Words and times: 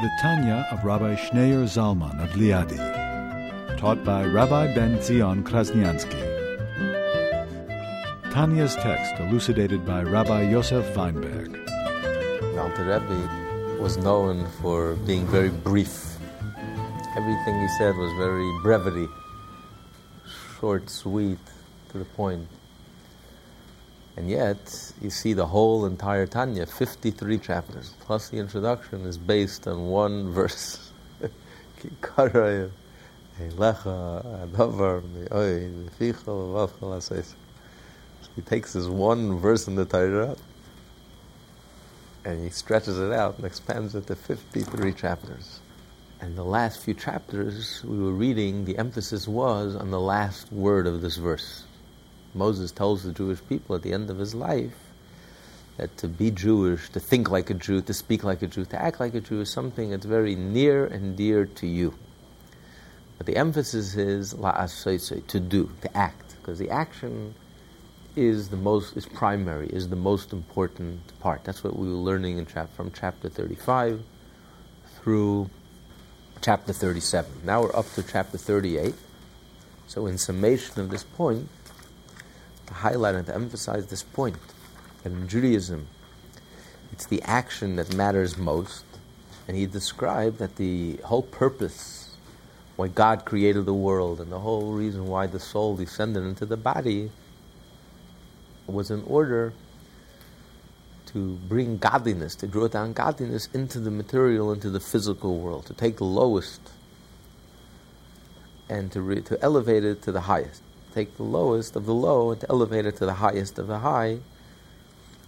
The 0.00 0.10
Tanya 0.10 0.64
of 0.70 0.84
Rabbi 0.84 1.16
Schneur 1.16 1.64
Zalman 1.64 2.22
of 2.22 2.30
Liadi, 2.38 2.78
taught 3.78 4.04
by 4.04 4.24
Rabbi 4.24 4.72
Ben 4.72 5.02
Zion 5.02 5.42
Krasniansky. 5.42 6.22
Tanya's 8.30 8.76
text 8.76 9.18
elucidated 9.18 9.84
by 9.84 10.04
Rabbi 10.04 10.50
Yosef 10.50 10.96
Weinberg. 10.96 11.50
Alter 12.56 12.84
Rebbe 12.84 13.82
was 13.82 13.96
known 13.96 14.46
for 14.62 14.94
being 15.04 15.26
very 15.26 15.50
brief. 15.50 16.16
Everything 17.16 17.60
he 17.60 17.68
said 17.76 17.96
was 17.96 18.12
very 18.18 18.48
brevity, 18.62 19.08
short, 20.60 20.88
sweet, 20.88 21.42
to 21.88 21.98
the 21.98 22.04
point. 22.04 22.46
And 24.18 24.28
yet, 24.28 24.92
you 25.00 25.10
see 25.10 25.32
the 25.32 25.46
whole 25.46 25.86
entire 25.86 26.26
Tanya, 26.26 26.66
53 26.66 27.38
chapters, 27.38 27.94
plus 28.00 28.30
the 28.30 28.38
introduction, 28.38 29.02
is 29.06 29.16
based 29.16 29.68
on 29.68 29.86
one 29.86 30.32
verse. 30.32 30.90
He 31.80 31.90
takes 38.42 38.72
this 38.72 38.86
one 38.86 39.38
verse 39.38 39.68
in 39.68 39.76
the 39.76 39.84
Torah 39.84 40.36
and 42.24 42.42
he 42.42 42.50
stretches 42.50 42.98
it 42.98 43.12
out 43.12 43.36
and 43.36 43.44
expands 43.44 43.94
it 43.94 44.08
to 44.08 44.16
53 44.16 44.94
chapters. 44.94 45.60
And 46.20 46.36
the 46.36 46.42
last 46.42 46.80
few 46.80 46.94
chapters 46.94 47.84
we 47.84 47.96
were 48.02 48.10
reading, 48.10 48.64
the 48.64 48.78
emphasis 48.78 49.28
was 49.28 49.76
on 49.76 49.92
the 49.92 50.00
last 50.00 50.50
word 50.50 50.88
of 50.88 51.02
this 51.02 51.18
verse. 51.18 51.62
Moses 52.34 52.70
tells 52.72 53.02
the 53.02 53.12
Jewish 53.12 53.40
people 53.48 53.76
at 53.76 53.82
the 53.82 53.92
end 53.92 54.10
of 54.10 54.18
his 54.18 54.34
life 54.34 54.76
that 55.76 55.96
to 55.98 56.08
be 56.08 56.30
Jewish, 56.30 56.90
to 56.90 57.00
think 57.00 57.30
like 57.30 57.50
a 57.50 57.54
Jew, 57.54 57.80
to 57.82 57.94
speak 57.94 58.24
like 58.24 58.42
a 58.42 58.46
Jew, 58.46 58.64
to 58.66 58.82
act 58.82 59.00
like 59.00 59.14
a 59.14 59.20
Jew 59.20 59.40
is 59.40 59.50
something 59.50 59.90
that's 59.90 60.04
very 60.06 60.34
near 60.34 60.84
and 60.84 61.16
dear 61.16 61.46
to 61.46 61.66
you. 61.66 61.94
But 63.16 63.26
the 63.26 63.36
emphasis 63.36 63.96
is 63.96 64.34
la'asayse, 64.34 65.26
to 65.26 65.40
do, 65.40 65.70
to 65.82 65.96
act, 65.96 66.36
because 66.40 66.58
the 66.58 66.70
action 66.70 67.34
is 68.16 68.48
the 68.48 68.56
most 68.56 68.96
is 68.96 69.06
primary, 69.06 69.68
is 69.68 69.88
the 69.88 69.96
most 69.96 70.32
important 70.32 71.00
part. 71.20 71.44
That's 71.44 71.62
what 71.62 71.76
we 71.76 71.86
were 71.86 71.94
learning 71.94 72.38
in 72.38 72.46
chap- 72.46 72.74
from 72.74 72.90
chapter 72.90 73.28
35 73.28 74.02
through 75.00 75.48
chapter 76.40 76.72
37. 76.72 77.30
Now 77.44 77.62
we're 77.62 77.76
up 77.76 77.90
to 77.94 78.02
chapter 78.02 78.36
38. 78.36 78.94
So 79.86 80.06
in 80.06 80.18
summation 80.18 80.80
of 80.80 80.90
this 80.90 81.04
point, 81.04 81.48
to 82.68 82.74
highlight 82.74 83.14
and 83.14 83.26
to 83.26 83.34
emphasize 83.34 83.86
this 83.86 84.02
point 84.02 84.36
that 85.02 85.12
in 85.12 85.28
Judaism, 85.28 85.88
it's 86.92 87.06
the 87.06 87.22
action 87.22 87.76
that 87.76 87.94
matters 87.94 88.38
most. 88.38 88.84
And 89.46 89.56
he 89.56 89.66
described 89.66 90.38
that 90.38 90.56
the 90.56 90.96
whole 91.04 91.22
purpose 91.22 92.16
why 92.76 92.88
God 92.88 93.24
created 93.24 93.66
the 93.66 93.74
world 93.74 94.20
and 94.20 94.30
the 94.30 94.38
whole 94.38 94.72
reason 94.72 95.06
why 95.06 95.26
the 95.26 95.40
soul 95.40 95.76
descended 95.76 96.22
into 96.22 96.46
the 96.46 96.56
body 96.56 97.10
was 98.66 98.90
in 98.90 99.02
order 99.04 99.52
to 101.06 101.36
bring 101.48 101.78
godliness, 101.78 102.34
to 102.36 102.46
draw 102.46 102.68
down 102.68 102.92
godliness 102.92 103.48
into 103.54 103.80
the 103.80 103.90
material, 103.90 104.52
into 104.52 104.68
the 104.68 104.78
physical 104.78 105.38
world, 105.40 105.64
to 105.66 105.74
take 105.74 105.96
the 105.96 106.04
lowest 106.04 106.60
and 108.68 108.92
to, 108.92 109.00
re- 109.00 109.22
to 109.22 109.42
elevate 109.42 109.84
it 109.84 110.02
to 110.02 110.12
the 110.12 110.20
highest 110.20 110.62
take 110.98 111.16
the 111.16 111.22
lowest 111.22 111.76
of 111.76 111.86
the 111.86 111.94
low 111.94 112.32
and 112.32 112.40
to 112.40 112.46
elevate 112.50 112.84
it 112.84 112.96
to 112.96 113.06
the 113.06 113.14
highest 113.14 113.58
of 113.58 113.68
the 113.68 113.78
high, 113.78 114.18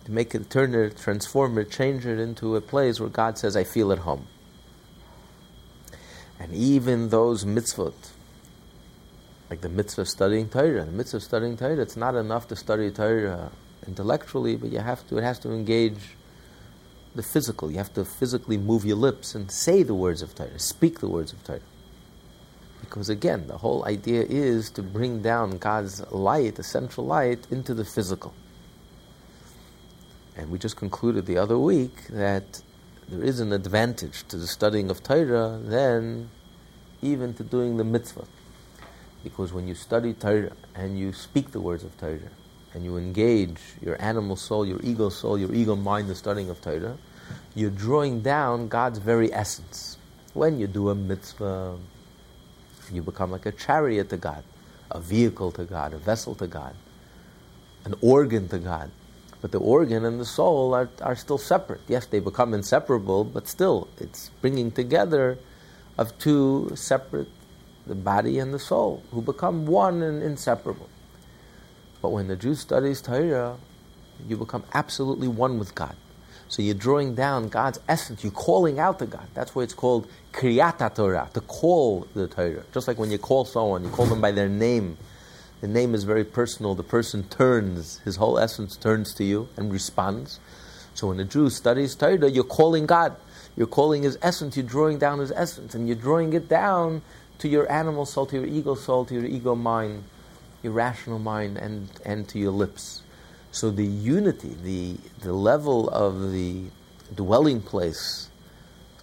to 0.04 0.10
make 0.10 0.34
it, 0.34 0.50
turn 0.50 0.75
it, 0.75 0.98
transform 0.98 1.58
it, 1.58 1.70
change 1.70 2.04
it 2.06 2.19
into 2.19 2.56
a 2.56 2.60
place 2.60 2.98
where 2.98 3.08
God 3.08 3.38
says, 3.38 3.56
I 3.56 3.62
feel 3.62 3.92
at 3.92 3.98
home. 3.98 4.26
And 6.41 6.53
even 6.53 7.10
those 7.10 7.44
mitzvot, 7.44 7.94
like 9.48 9.60
the 9.60 9.69
mitzvah 9.69 10.03
of 10.03 10.08
studying 10.08 10.48
Torah, 10.48 10.84
the 10.84 10.91
mitzvah 10.91 11.19
of 11.19 11.22
studying 11.22 11.56
Torah, 11.56 11.78
it's 11.78 11.97
not 11.97 12.16
enough 12.16 12.48
to 12.48 12.56
study 12.56 12.91
Torah 12.91 13.52
intellectually, 13.87 14.56
but 14.56 14.72
you 14.72 14.81
have 14.81 15.06
to, 15.08 15.19
it 15.19 15.22
has 15.22 15.38
to 15.41 15.52
engage 15.52 16.16
the 17.14 17.22
physical. 17.22 17.70
You 17.70 17.78
have 17.78 17.94
to 17.94 18.04
physically 18.04 18.58
move 18.58 18.84
your 18.84 18.97
lips 18.97 19.37
and 19.37 19.50
say 19.52 19.84
the 19.84 19.94
words 19.94 20.22
of 20.22 20.34
Torah, 20.34 20.58
speak 20.58 20.98
the 20.98 21.08
words 21.08 21.32
of 21.32 21.44
Torah. 21.44 21.69
Because 22.81 23.09
again, 23.09 23.47
the 23.47 23.59
whole 23.59 23.85
idea 23.85 24.23
is 24.23 24.71
to 24.71 24.83
bring 24.83 25.23
down 25.23 25.59
God's 25.59 26.01
light, 26.11 26.57
the 26.57 26.63
central 26.63 27.07
light, 27.07 27.47
into 27.51 27.75
the 27.75 27.85
physical. 27.85 28.35
And 30.37 30.51
we 30.51 30.59
just 30.59 30.77
concluded 30.77 31.27
the 31.27 31.39
other 31.39 31.59
week 31.59 32.09
that 32.09 32.63
there 33.09 33.23
is 33.23 33.41
an 33.41 33.53
advantage 33.53 34.27
to 34.29 34.37
the 34.37 34.47
studying 34.47 34.91
of 34.91 35.03
Torah 35.03 35.61
than 35.63 36.31
even 37.03 37.35
to 37.35 37.45
doing 37.45 37.77
the 37.77 37.85
mitzvah. 37.85 38.25
Because 39.23 39.53
when 39.53 39.69
you 39.69 39.75
study 39.75 40.15
Torah 40.15 40.53
and 40.75 40.99
you 40.99 41.12
speak 41.12 41.51
the 41.51 41.61
words 41.61 41.85
of 41.85 41.97
Torah 41.99 42.19
and 42.73 42.85
you 42.85 42.97
engage 42.97 43.59
your 43.83 44.01
animal 44.01 44.37
soul, 44.37 44.65
your 44.65 44.81
ego 44.83 45.09
soul, 45.09 45.39
your 45.39 45.53
ego 45.53 45.77
mind, 45.77 46.09
the 46.09 46.15
studying 46.15 46.49
of 46.49 46.61
Torah, 46.62 46.97
you're 47.55 47.71
drawing 47.71 48.23
down 48.23 48.69
God's 48.69 48.99
very 48.99 49.33
essence. 49.33 49.99
When 50.33 50.59
you 50.59 50.67
do 50.67 50.91
a 50.91 50.95
mitzvah, 50.95 51.77
you 52.93 53.03
become 53.03 53.31
like 53.31 53.47
a 53.47 53.53
chariot 53.53 54.09
to 54.11 54.17
God, 54.17 54.45
a 54.91 55.01
vehicle 55.01 55.53
to 55.53 55.65
God, 55.65 55.93
a 55.93 55.99
vessel 55.99 56.34
to 56.37 56.47
God, 56.47 56.75
an 57.84 57.95
organ 58.01 58.49
to 58.49 58.59
God. 58.59 58.91
But 59.41 59.53
the 59.53 59.61
organ 59.61 60.05
and 60.05 60.21
the 60.21 60.27
soul 60.27 60.75
are, 60.75 60.91
are 61.00 61.17
still 61.17 61.39
separate. 61.39 61.81
Yes, 61.89 62.06
they 62.06 62.21
become 62.21 62.53
inseparable, 62.53 63.25
but 63.25 63.49
still, 63.49 63.89
it's 63.99 64.31
bringing 64.41 64.71
together 64.71 65.39
of 65.97 66.17
two 66.19 66.73
separate, 66.75 67.29
the 67.87 67.95
body 67.95 68.39
and 68.39 68.53
the 68.53 68.59
soul, 68.59 69.03
who 69.12 69.23
become 69.23 69.67
one 69.67 70.03
and 70.03 70.23
inseparable. 70.23 70.89
But 72.03 72.11
when 72.11 72.29
the 72.29 72.37
Jew 72.37 72.55
studies 72.55 73.00
Torah, 73.00 73.56
you 74.29 74.37
become 74.37 74.65
absolutely 74.75 75.29
one 75.29 75.59
with 75.59 75.75
God. 75.75 75.97
So 76.50 76.62
you're 76.62 76.75
drawing 76.75 77.15
down 77.15 77.49
God's 77.49 77.78
essence. 77.88 78.25
You're 78.25 78.33
calling 78.33 78.81
out 78.81 78.99
to 78.99 79.06
God. 79.06 79.28
That's 79.34 79.55
why 79.55 79.62
it's 79.62 79.72
called 79.72 80.09
Kriyata 80.33 80.93
Torah, 80.93 81.31
to 81.33 81.41
call 81.43 82.09
the 82.12 82.27
Torah. 82.27 82.65
Just 82.75 82.88
like 82.88 82.99
when 82.99 83.12
you 83.12 83.19
call 83.19 83.44
someone, 83.44 83.84
you 83.84 83.91
call 83.91 84.06
them 84.06 84.21
by 84.21 84.33
their 84.33 84.49
name. 84.49 84.99
The 85.61 85.69
name 85.69 85.94
is 85.94 86.03
very 86.03 86.25
personal. 86.25 86.75
The 86.75 86.83
person 86.83 87.22
turns, 87.28 87.99
his 87.99 88.16
whole 88.16 88.37
essence 88.37 88.77
turns 88.77 89.15
to 89.15 89.25
you 89.25 89.49
and 89.56 89.72
responds. 89.72 90.41
So 90.94 91.06
when 91.06 91.21
a 91.21 91.25
Jew 91.25 91.50
studies 91.50 91.94
Torah, 91.94 92.28
you're 92.28 92.43
calling 92.43 92.84
God. 92.84 93.15
You're 93.56 93.69
calling 93.69 94.03
his 94.03 94.19
essence. 94.21 94.56
You're 94.56 94.67
drawing 94.67 94.99
down 94.99 95.21
his 95.21 95.31
essence. 95.31 95.77
And 95.77 95.87
you're 95.87 95.97
drawing 95.97 96.32
it 96.32 96.49
down 96.49 97.03
to 97.38 97.49
your 97.49 97.71
animal 97.71 98.06
soul, 98.06 98.27
to 98.27 98.37
your 98.41 98.47
ego 98.47 98.75
soul, 98.75 99.05
to 99.05 99.15
your 99.15 99.25
ego 99.25 99.55
mind, 99.55 100.03
your 100.65 100.72
rational 100.72 101.21
mind, 101.21 101.59
and, 101.59 101.88
and 102.05 102.28
to 102.31 102.41
your 102.41 102.50
lips. 102.50 103.03
So 103.53 103.71
the 103.71 103.84
unity, 103.84 104.56
the, 104.62 104.97
the 105.22 105.33
level 105.33 105.88
of 105.91 106.33
the 106.33 106.65
dwelling 107.15 107.61
place, 107.61 108.28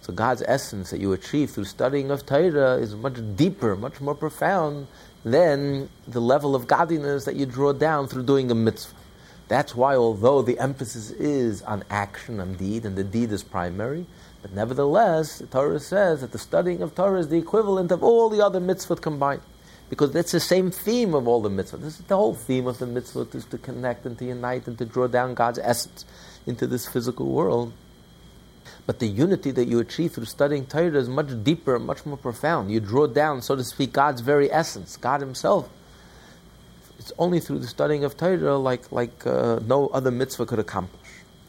so 0.00 0.12
God's 0.14 0.42
essence 0.46 0.90
that 0.90 1.00
you 1.00 1.12
achieve 1.12 1.50
through 1.50 1.64
studying 1.64 2.10
of 2.10 2.24
Torah 2.24 2.76
is 2.76 2.94
much 2.94 3.18
deeper, 3.36 3.76
much 3.76 4.00
more 4.00 4.14
profound 4.14 4.86
than 5.22 5.90
the 6.06 6.20
level 6.20 6.54
of 6.54 6.66
godliness 6.66 7.26
that 7.26 7.36
you 7.36 7.44
draw 7.44 7.74
down 7.74 8.08
through 8.08 8.22
doing 8.22 8.50
a 8.50 8.54
mitzvah. 8.54 8.94
That's 9.48 9.74
why, 9.74 9.96
although 9.96 10.40
the 10.40 10.58
emphasis 10.58 11.10
is 11.10 11.60
on 11.62 11.84
action, 11.90 12.40
on 12.40 12.54
deed, 12.54 12.86
and 12.86 12.96
the 12.96 13.04
deed 13.04 13.32
is 13.32 13.42
primary, 13.42 14.06
but 14.40 14.52
nevertheless, 14.52 15.38
the 15.38 15.46
Torah 15.46 15.80
says 15.80 16.22
that 16.22 16.32
the 16.32 16.38
studying 16.38 16.80
of 16.80 16.94
Torah 16.94 17.18
is 17.18 17.28
the 17.28 17.38
equivalent 17.38 17.90
of 17.90 18.02
all 18.02 18.30
the 18.30 18.44
other 18.44 18.60
mitzvot 18.60 19.02
combined 19.02 19.42
because 19.90 20.12
that's 20.12 20.32
the 20.32 20.40
same 20.40 20.70
theme 20.70 21.14
of 21.14 21.26
all 21.26 21.40
the 21.40 21.48
mitzvahs. 21.48 21.80
This 21.80 21.98
is 21.98 22.06
the 22.06 22.16
whole 22.16 22.34
theme 22.34 22.66
of 22.66 22.78
the 22.78 22.86
mitzvah 22.86 23.26
is 23.32 23.44
to 23.46 23.58
connect 23.58 24.04
and 24.04 24.18
to 24.18 24.24
unite 24.24 24.66
and 24.66 24.76
to 24.78 24.84
draw 24.84 25.06
down 25.06 25.34
God's 25.34 25.58
essence 25.58 26.04
into 26.46 26.66
this 26.66 26.86
physical 26.86 27.26
world. 27.26 27.72
But 28.86 28.98
the 29.00 29.06
unity 29.06 29.50
that 29.50 29.66
you 29.66 29.80
achieve 29.80 30.12
through 30.12 30.26
studying 30.26 30.66
Torah 30.66 30.98
is 30.98 31.08
much 31.08 31.28
deeper, 31.42 31.78
much 31.78 32.06
more 32.06 32.16
profound. 32.16 32.70
You 32.70 32.80
draw 32.80 33.06
down, 33.06 33.42
so 33.42 33.56
to 33.56 33.64
speak, 33.64 33.92
God's 33.92 34.20
very 34.20 34.50
essence, 34.50 34.96
God 34.96 35.20
Himself. 35.20 35.68
It's 36.98 37.12
only 37.18 37.40
through 37.40 37.60
the 37.60 37.66
studying 37.66 38.04
of 38.04 38.16
Torah 38.16 38.56
like, 38.56 38.90
like 38.90 39.26
uh, 39.26 39.60
no 39.66 39.88
other 39.88 40.10
mitzvah 40.10 40.46
could 40.46 40.58
accomplish. 40.58 40.98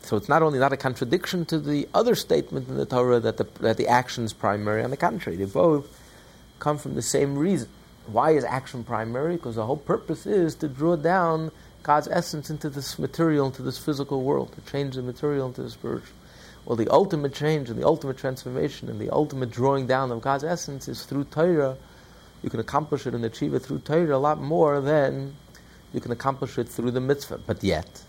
So 0.01 0.15
it's 0.15 0.30
not 0.30 0.41
only 0.41 0.59
not 0.59 0.74
a 0.74 0.77
contradiction 0.77 1.45
to 1.45 1.59
the 1.59 1.88
other 1.94 2.15
statement 2.15 2.68
in 2.68 2.77
the 2.77 2.86
Torah 2.86 3.19
that 3.19 3.38
the, 3.38 3.45
that 3.62 3.77
the 3.77 3.88
action 3.88 4.24
is 4.24 4.33
primary, 4.33 4.83
on 4.83 4.91
the 4.91 4.97
contrary, 4.97 5.38
they 5.38 5.45
both 5.45 5.88
come 6.59 6.77
from 6.77 6.95
the 6.95 7.01
same 7.01 7.38
reason. 7.38 7.69
Why 8.12 8.32
is 8.32 8.44
action 8.44 8.84
primary? 8.84 9.36
Because 9.36 9.56
the 9.56 9.66
whole 9.66 9.78
purpose 9.78 10.26
is 10.26 10.56
to 10.56 10.68
draw 10.68 10.96
down 10.96 11.52
God's 11.84 12.08
essence 12.08 12.50
into 12.50 12.70
this 12.70 13.00
material, 13.00 13.48
into 13.48 13.62
this 13.62 13.78
physical 13.78 14.24
world, 14.24 14.54
to 14.54 14.72
change 14.72 14.96
the 14.96 15.02
material 15.02 15.48
into 15.48 15.64
the 15.64 15.70
spiritual. 15.70 16.16
Well, 16.66 16.76
the 16.76 16.90
ultimate 16.90 17.34
change 17.34 17.70
and 17.70 17.80
the 17.80 17.86
ultimate 17.86 18.18
transformation 18.18 18.90
and 18.90 19.00
the 19.00 19.10
ultimate 19.12 19.52
drawing 19.52 19.88
down 19.88 20.12
of 20.12 20.22
God's 20.22 20.44
essence 20.44 20.88
is 20.88 21.04
through 21.04 21.26
Torah. 21.26 21.78
You 22.44 22.50
can 22.50 22.60
accomplish 22.60 23.08
it 23.08 23.14
and 23.14 23.24
achieve 23.26 23.54
it 23.54 23.60
through 23.60 23.80
Torah 23.80 24.16
a 24.16 24.18
lot 24.18 24.40
more 24.40 24.82
than 24.82 25.36
you 25.94 26.00
can 26.00 26.12
accomplish 26.12 26.58
it 26.58 26.70
through 26.70 26.92
the 26.92 27.02
mitzvah. 27.02 27.40
But 27.46 27.64
yet, 27.64 28.04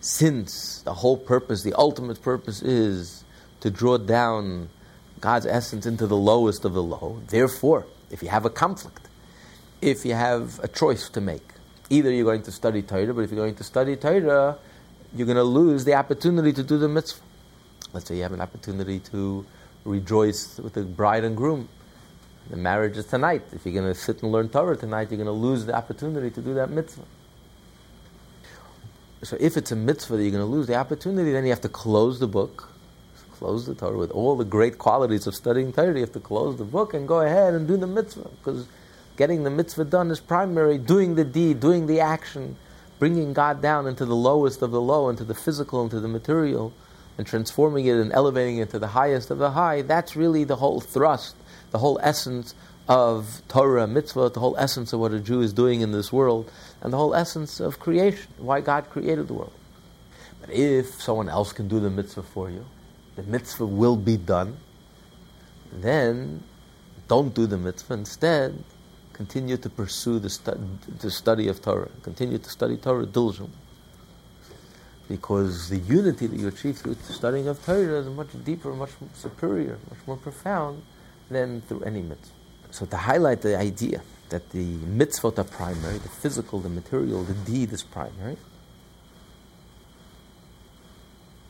since 0.00 0.82
the 0.82 0.94
whole 0.94 1.16
purpose, 1.16 1.62
the 1.62 1.74
ultimate 1.74 2.20
purpose 2.22 2.62
is 2.62 3.24
to 3.60 3.70
draw 3.70 3.96
down 3.96 4.68
God's 5.20 5.46
essence 5.46 5.86
into 5.86 6.06
the 6.06 6.16
lowest 6.16 6.64
of 6.64 6.74
the 6.74 6.82
low, 6.82 7.22
therefore, 7.28 7.86
if 8.10 8.22
you 8.22 8.28
have 8.28 8.44
a 8.44 8.50
conflict, 8.50 9.08
if 9.84 10.06
you 10.06 10.14
have 10.14 10.58
a 10.60 10.68
choice 10.68 11.10
to 11.10 11.20
make, 11.20 11.46
either 11.90 12.10
you're 12.10 12.24
going 12.24 12.42
to 12.42 12.52
study 12.52 12.80
Torah, 12.80 13.12
but 13.12 13.20
if 13.20 13.30
you're 13.30 13.40
going 13.40 13.54
to 13.56 13.64
study 13.64 13.96
Torah, 13.96 14.56
you're 15.14 15.26
going 15.26 15.36
to 15.36 15.44
lose 15.44 15.84
the 15.84 15.92
opportunity 15.92 16.54
to 16.54 16.62
do 16.62 16.78
the 16.78 16.88
mitzvah. 16.88 17.22
Let's 17.92 18.06
say 18.06 18.16
you 18.16 18.22
have 18.22 18.32
an 18.32 18.40
opportunity 18.40 18.98
to 19.00 19.44
rejoice 19.84 20.58
with 20.58 20.72
the 20.72 20.82
bride 20.82 21.22
and 21.22 21.36
groom. 21.36 21.68
The 22.48 22.56
marriage 22.56 22.96
is 22.96 23.04
tonight. 23.04 23.42
If 23.52 23.66
you're 23.66 23.74
going 23.74 23.92
to 23.92 23.98
sit 23.98 24.22
and 24.22 24.32
learn 24.32 24.48
Torah 24.48 24.76
tonight, 24.76 25.10
you're 25.10 25.22
going 25.22 25.26
to 25.26 25.32
lose 25.32 25.66
the 25.66 25.74
opportunity 25.74 26.30
to 26.30 26.40
do 26.40 26.54
that 26.54 26.70
mitzvah. 26.70 27.04
So 29.22 29.36
if 29.38 29.58
it's 29.58 29.70
a 29.70 29.76
mitzvah 29.76 30.16
that 30.16 30.22
you're 30.22 30.32
going 30.32 30.44
to 30.44 30.50
lose 30.50 30.66
the 30.66 30.76
opportunity, 30.76 31.30
then 31.32 31.44
you 31.44 31.50
have 31.50 31.60
to 31.60 31.68
close 31.68 32.20
the 32.20 32.26
book, 32.26 32.70
close 33.32 33.66
the 33.66 33.74
Torah 33.74 33.98
with 33.98 34.10
all 34.12 34.34
the 34.34 34.44
great 34.44 34.78
qualities 34.78 35.26
of 35.26 35.34
studying 35.34 35.74
Torah. 35.74 35.92
You 35.92 36.00
have 36.00 36.12
to 36.12 36.20
close 36.20 36.56
the 36.56 36.64
book 36.64 36.94
and 36.94 37.06
go 37.06 37.20
ahead 37.20 37.52
and 37.52 37.68
do 37.68 37.76
the 37.76 37.86
mitzvah 37.86 38.30
because 38.38 38.66
getting 39.16 39.44
the 39.44 39.50
mitzvah 39.50 39.84
done 39.84 40.10
is 40.10 40.20
primary. 40.20 40.78
Doing 40.78 41.14
the 41.14 41.24
deed, 41.24 41.60
doing 41.60 41.86
the 41.86 42.00
action, 42.00 42.56
bringing 42.98 43.32
God 43.32 43.60
down 43.60 43.86
into 43.86 44.04
the 44.04 44.16
lowest 44.16 44.62
of 44.62 44.70
the 44.70 44.80
low, 44.80 45.08
into 45.08 45.24
the 45.24 45.34
physical, 45.34 45.82
into 45.82 46.00
the 46.00 46.08
material, 46.08 46.72
and 47.16 47.26
transforming 47.26 47.86
it 47.86 47.96
and 47.96 48.12
elevating 48.12 48.58
it 48.58 48.70
to 48.70 48.78
the 48.78 48.88
highest 48.88 49.30
of 49.30 49.38
the 49.38 49.50
high. 49.50 49.82
That's 49.82 50.16
really 50.16 50.44
the 50.44 50.56
whole 50.56 50.80
thrust, 50.80 51.36
the 51.70 51.78
whole 51.78 51.98
essence 52.02 52.54
of 52.88 53.40
Torah, 53.48 53.86
mitzvah, 53.86 54.30
the 54.30 54.40
whole 54.40 54.56
essence 54.58 54.92
of 54.92 55.00
what 55.00 55.12
a 55.12 55.20
Jew 55.20 55.40
is 55.40 55.52
doing 55.52 55.80
in 55.80 55.92
this 55.92 56.12
world 56.12 56.50
and 56.80 56.92
the 56.92 56.96
whole 56.96 57.14
essence 57.14 57.60
of 57.60 57.78
creation, 57.78 58.28
why 58.38 58.60
God 58.60 58.90
created 58.90 59.28
the 59.28 59.34
world. 59.34 59.52
But 60.40 60.50
if 60.50 61.00
someone 61.00 61.28
else 61.28 61.52
can 61.52 61.68
do 61.68 61.80
the 61.80 61.88
mitzvah 61.88 62.22
for 62.22 62.50
you, 62.50 62.66
the 63.16 63.22
mitzvah 63.22 63.64
will 63.64 63.96
be 63.96 64.16
done, 64.16 64.58
then 65.72 66.42
don't 67.08 67.34
do 67.34 67.46
the 67.46 67.56
mitzvah. 67.56 67.94
Instead, 67.94 68.62
continue 69.14 69.56
to 69.56 69.70
pursue 69.70 70.18
the, 70.18 70.28
stu- 70.28 70.60
the 71.00 71.10
study 71.10 71.48
of 71.48 71.62
Torah. 71.62 71.88
Continue 72.02 72.38
to 72.38 72.50
study 72.50 72.76
Torah 72.76 73.06
diligently. 73.06 73.56
Because 75.08 75.70
the 75.70 75.78
unity 75.78 76.26
that 76.26 76.38
you 76.38 76.48
achieve 76.48 76.78
through 76.78 76.94
the 76.94 77.12
studying 77.12 77.48
of 77.48 77.64
Torah 77.64 78.00
is 78.00 78.08
much 78.08 78.28
deeper, 78.44 78.72
much 78.74 78.90
superior, 79.14 79.78
much 79.90 79.98
more 80.06 80.16
profound 80.16 80.82
than 81.30 81.62
through 81.62 81.82
any 81.82 82.02
mitzvah. 82.02 82.34
So 82.70 82.86
to 82.86 82.96
highlight 82.96 83.42
the 83.42 83.56
idea 83.56 84.02
that 84.30 84.50
the 84.50 84.76
mitzvot 84.78 85.38
are 85.38 85.44
primary, 85.44 85.98
the 85.98 86.08
physical, 86.08 86.58
the 86.58 86.68
material, 86.68 87.22
the 87.22 87.34
deed 87.34 87.72
is 87.72 87.82
primary. 87.82 88.36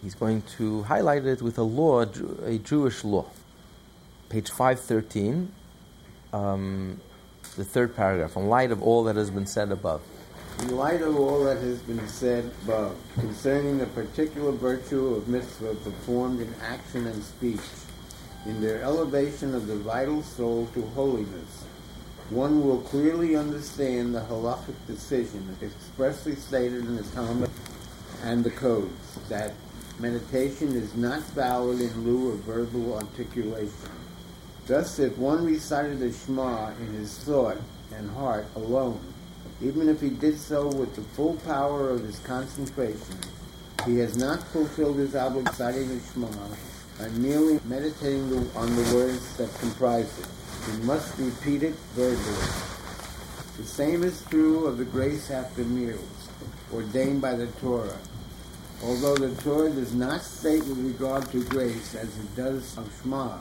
He's 0.02 0.14
going 0.14 0.42
to 0.58 0.82
highlight 0.82 1.24
it 1.24 1.40
with 1.40 1.56
a 1.56 1.62
law, 1.62 2.02
a 2.02 2.58
Jewish 2.58 3.04
law. 3.04 3.24
Page 4.28 4.50
513, 4.50 5.50
um, 6.34 7.00
the 7.56 7.64
third 7.64 7.94
paragraph, 7.94 8.36
in 8.36 8.48
light 8.48 8.72
of 8.72 8.82
all 8.82 9.04
that 9.04 9.16
has 9.16 9.30
been 9.30 9.46
said 9.46 9.70
above. 9.70 10.02
In 10.60 10.76
light 10.76 11.02
of 11.02 11.16
all 11.18 11.44
that 11.44 11.58
has 11.58 11.78
been 11.80 12.06
said 12.08 12.50
above 12.64 12.96
concerning 13.14 13.78
the 13.78 13.86
particular 13.86 14.52
virtue 14.52 15.14
of 15.14 15.28
mitzvah 15.28 15.74
performed 15.76 16.40
in 16.40 16.52
action 16.62 17.06
and 17.06 17.22
speech, 17.22 17.60
in 18.46 18.60
their 18.60 18.82
elevation 18.82 19.54
of 19.54 19.66
the 19.66 19.76
vital 19.76 20.22
soul 20.22 20.68
to 20.74 20.82
holiness, 20.94 21.64
one 22.30 22.66
will 22.66 22.80
clearly 22.80 23.36
understand 23.36 24.14
the 24.14 24.20
halachic 24.20 24.74
decision 24.86 25.56
expressly 25.62 26.34
stated 26.34 26.84
in 26.84 26.96
the 26.96 27.02
Talmud 27.02 27.50
and 28.22 28.42
the 28.42 28.50
codes 28.50 29.18
that 29.28 29.52
meditation 29.98 30.74
is 30.74 30.94
not 30.94 31.22
valid 31.34 31.80
in 31.80 32.04
lieu 32.04 32.32
of 32.32 32.38
verbal 32.40 32.94
articulation. 32.94 33.90
Thus, 34.66 34.98
if 34.98 35.18
one 35.18 35.44
recited 35.44 35.98
the 35.98 36.10
Shema 36.10 36.70
in 36.80 36.94
his 36.94 37.18
thought 37.18 37.58
and 37.94 38.10
heart 38.10 38.46
alone, 38.56 39.00
even 39.60 39.88
if 39.90 40.00
he 40.00 40.08
did 40.08 40.38
so 40.38 40.68
with 40.68 40.94
the 40.96 41.02
full 41.02 41.34
power 41.44 41.90
of 41.90 42.02
his 42.02 42.18
concentration, 42.20 43.18
he 43.84 43.98
has 43.98 44.16
not 44.16 44.42
fulfilled 44.42 44.96
his 44.96 45.14
obligation 45.14 45.52
reciting 45.52 45.88
the 45.88 46.00
Shema 46.12 46.28
by 46.98 47.08
merely 47.18 47.60
meditating 47.66 48.50
on 48.56 48.74
the 48.74 48.94
words 48.94 49.36
that 49.36 49.52
comprise 49.60 50.18
it. 50.18 50.26
We 50.72 50.86
must 50.86 51.18
repeat 51.18 51.62
it 51.62 51.74
verbally. 51.94 52.48
The 53.58 53.64
same 53.64 54.02
is 54.02 54.24
true 54.30 54.66
of 54.66 54.78
the 54.78 54.84
grace 54.86 55.30
after 55.30 55.62
meals, 55.64 56.28
ordained 56.72 57.20
by 57.20 57.34
the 57.34 57.48
Torah. 57.60 57.98
Although 58.82 59.16
the 59.16 59.42
Torah 59.42 59.70
does 59.70 59.94
not 59.94 60.22
state 60.22 60.64
with 60.64 60.78
regard 60.78 61.30
to 61.32 61.44
grace 61.44 61.94
as 61.94 62.08
it 62.18 62.36
does 62.36 62.76
of 62.78 62.90
Shema, 63.02 63.38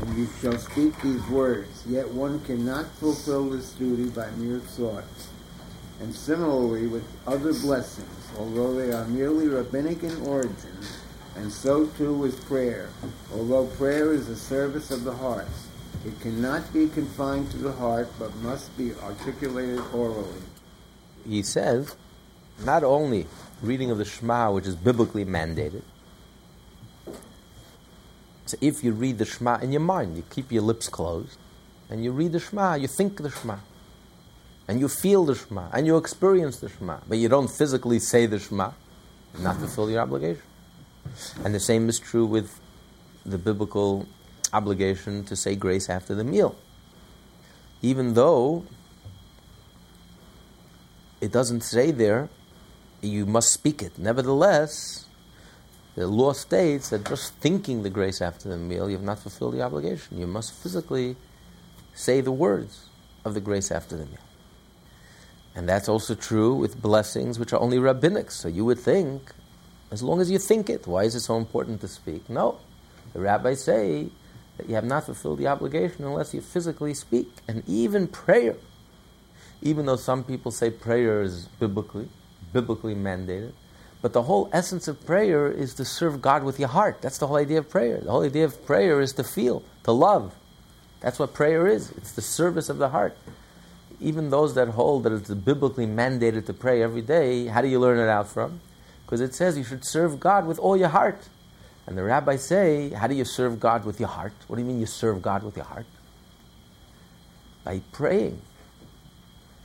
and 0.00 0.16
you 0.18 0.28
shall 0.40 0.58
speak 0.58 1.00
these 1.02 1.26
words, 1.28 1.84
yet 1.86 2.08
one 2.08 2.40
cannot 2.40 2.86
fulfill 2.92 3.50
this 3.50 3.72
duty 3.72 4.08
by 4.10 4.30
mere 4.32 4.60
thought. 4.60 5.04
And 6.00 6.14
similarly 6.14 6.86
with 6.86 7.04
other 7.26 7.52
blessings, 7.52 8.28
although 8.38 8.74
they 8.74 8.92
are 8.92 9.06
merely 9.06 9.48
rabbinic 9.48 10.02
in 10.02 10.14
origin, 10.26 10.76
and 11.36 11.52
so 11.52 11.86
too 11.86 12.14
with 12.14 12.44
prayer, 12.46 12.88
although 13.34 13.66
prayer 13.66 14.12
is 14.12 14.28
a 14.28 14.36
service 14.36 14.90
of 14.90 15.04
the 15.04 15.14
heart. 15.14 15.48
It 16.04 16.20
cannot 16.20 16.72
be 16.72 16.88
confined 16.88 17.50
to 17.50 17.56
the 17.58 17.72
heart, 17.72 18.08
but 18.18 18.34
must 18.36 18.76
be 18.76 18.94
articulated 19.02 19.80
orally. 19.92 20.42
He 21.26 21.42
says, 21.42 21.96
not 22.64 22.84
only 22.84 23.26
reading 23.62 23.90
of 23.90 23.98
the 23.98 24.04
Shema, 24.04 24.52
which 24.52 24.66
is 24.66 24.76
biblically 24.76 25.24
mandated. 25.24 25.82
So 28.46 28.56
if 28.60 28.82
you 28.82 28.92
read 28.92 29.18
the 29.18 29.24
Shema 29.24 29.58
in 29.58 29.72
your 29.72 29.80
mind, 29.80 30.16
you 30.16 30.22
keep 30.30 30.50
your 30.52 30.62
lips 30.62 30.88
closed, 30.88 31.36
and 31.90 32.02
you 32.02 32.12
read 32.12 32.32
the 32.32 32.40
Shema, 32.40 32.76
you 32.76 32.86
think 32.86 33.18
the 33.18 33.30
Shema, 33.30 33.56
and 34.68 34.80
you 34.80 34.88
feel 34.88 35.24
the 35.24 35.34
Shema, 35.34 35.68
and 35.72 35.86
you 35.86 35.96
experience 35.96 36.60
the 36.60 36.68
Shema, 36.68 36.98
but 37.08 37.18
you 37.18 37.28
don't 37.28 37.50
physically 37.50 37.98
say 37.98 38.26
the 38.26 38.38
Shema, 38.38 38.70
not 39.40 39.56
fulfill 39.56 39.90
your 39.90 40.00
obligation. 40.00 40.42
And 41.44 41.54
the 41.54 41.60
same 41.60 41.88
is 41.88 41.98
true 41.98 42.24
with 42.24 42.60
the 43.24 43.38
biblical 43.38 44.06
obligation 44.52 45.24
to 45.24 45.36
say 45.36 45.56
grace 45.56 45.90
after 45.90 46.14
the 46.14 46.24
meal. 46.24 46.56
Even 47.82 48.14
though 48.14 48.64
it 51.20 51.32
doesn't 51.32 51.62
say 51.62 51.90
there, 51.90 52.28
you 53.02 53.26
must 53.26 53.52
speak 53.52 53.82
it. 53.82 53.98
Nevertheless, 53.98 55.06
the 55.96 56.06
law 56.06 56.34
states 56.34 56.90
that 56.90 57.06
just 57.06 57.32
thinking 57.36 57.82
the 57.82 57.90
grace 57.90 58.20
after 58.20 58.50
the 58.50 58.58
meal, 58.58 58.88
you 58.88 58.96
have 58.96 59.04
not 59.04 59.18
fulfilled 59.18 59.54
the 59.54 59.62
obligation. 59.62 60.18
You 60.18 60.26
must 60.26 60.52
physically 60.52 61.16
say 61.94 62.20
the 62.20 62.30
words 62.30 62.90
of 63.24 63.32
the 63.32 63.40
grace 63.40 63.70
after 63.70 63.96
the 63.96 64.04
meal. 64.04 64.18
And 65.54 65.66
that's 65.66 65.88
also 65.88 66.14
true 66.14 66.54
with 66.54 66.82
blessings 66.82 67.38
which 67.38 67.54
are 67.54 67.60
only 67.60 67.78
rabbinic. 67.78 68.30
So 68.30 68.46
you 68.46 68.66
would 68.66 68.78
think, 68.78 69.32
as 69.90 70.02
long 70.02 70.20
as 70.20 70.30
you 70.30 70.38
think 70.38 70.68
it, 70.68 70.86
why 70.86 71.04
is 71.04 71.14
it 71.14 71.20
so 71.20 71.38
important 71.38 71.80
to 71.80 71.88
speak? 71.88 72.28
No. 72.28 72.58
The 73.14 73.20
rabbis 73.20 73.64
say 73.64 74.10
that 74.58 74.68
you 74.68 74.74
have 74.74 74.84
not 74.84 75.06
fulfilled 75.06 75.38
the 75.38 75.46
obligation 75.46 76.04
unless 76.04 76.34
you 76.34 76.42
physically 76.42 76.92
speak. 76.92 77.30
And 77.48 77.62
even 77.66 78.06
prayer, 78.06 78.56
even 79.62 79.86
though 79.86 79.96
some 79.96 80.24
people 80.24 80.52
say 80.52 80.68
prayer 80.68 81.22
is 81.22 81.46
biblically, 81.58 82.10
biblically 82.52 82.94
mandated, 82.94 83.52
but 84.06 84.12
the 84.12 84.22
whole 84.22 84.48
essence 84.52 84.86
of 84.86 85.04
prayer 85.04 85.50
is 85.50 85.74
to 85.74 85.84
serve 85.84 86.22
God 86.22 86.44
with 86.44 86.60
your 86.60 86.68
heart. 86.68 87.02
That's 87.02 87.18
the 87.18 87.26
whole 87.26 87.38
idea 87.38 87.58
of 87.58 87.68
prayer. 87.68 87.98
The 87.98 88.12
whole 88.12 88.22
idea 88.22 88.44
of 88.44 88.64
prayer 88.64 89.00
is 89.00 89.12
to 89.14 89.24
feel, 89.24 89.64
to 89.82 89.90
love. 89.90 90.32
That's 91.00 91.18
what 91.18 91.34
prayer 91.34 91.66
is. 91.66 91.90
It's 91.96 92.12
the 92.12 92.22
service 92.22 92.68
of 92.68 92.78
the 92.78 92.90
heart. 92.90 93.16
Even 94.00 94.30
those 94.30 94.54
that 94.54 94.68
hold 94.68 95.02
that 95.02 95.12
it's 95.12 95.28
biblically 95.28 95.88
mandated 95.88 96.46
to 96.46 96.52
pray 96.52 96.84
every 96.84 97.02
day, 97.02 97.46
how 97.46 97.60
do 97.60 97.66
you 97.66 97.80
learn 97.80 97.98
it 97.98 98.08
out 98.08 98.28
from? 98.28 98.60
Because 99.04 99.20
it 99.20 99.34
says 99.34 99.58
you 99.58 99.64
should 99.64 99.84
serve 99.84 100.20
God 100.20 100.46
with 100.46 100.60
all 100.60 100.76
your 100.76 100.90
heart. 100.90 101.28
And 101.84 101.98
the 101.98 102.04
rabbis 102.04 102.44
say, 102.44 102.90
how 102.90 103.08
do 103.08 103.16
you 103.16 103.24
serve 103.24 103.58
God 103.58 103.84
with 103.84 103.98
your 103.98 104.10
heart? 104.10 104.34
What 104.46 104.54
do 104.54 104.62
you 104.62 104.68
mean 104.68 104.78
you 104.78 104.86
serve 104.86 105.20
God 105.20 105.42
with 105.42 105.56
your 105.56 105.66
heart? 105.66 105.86
By 107.64 107.80
praying. 107.90 108.40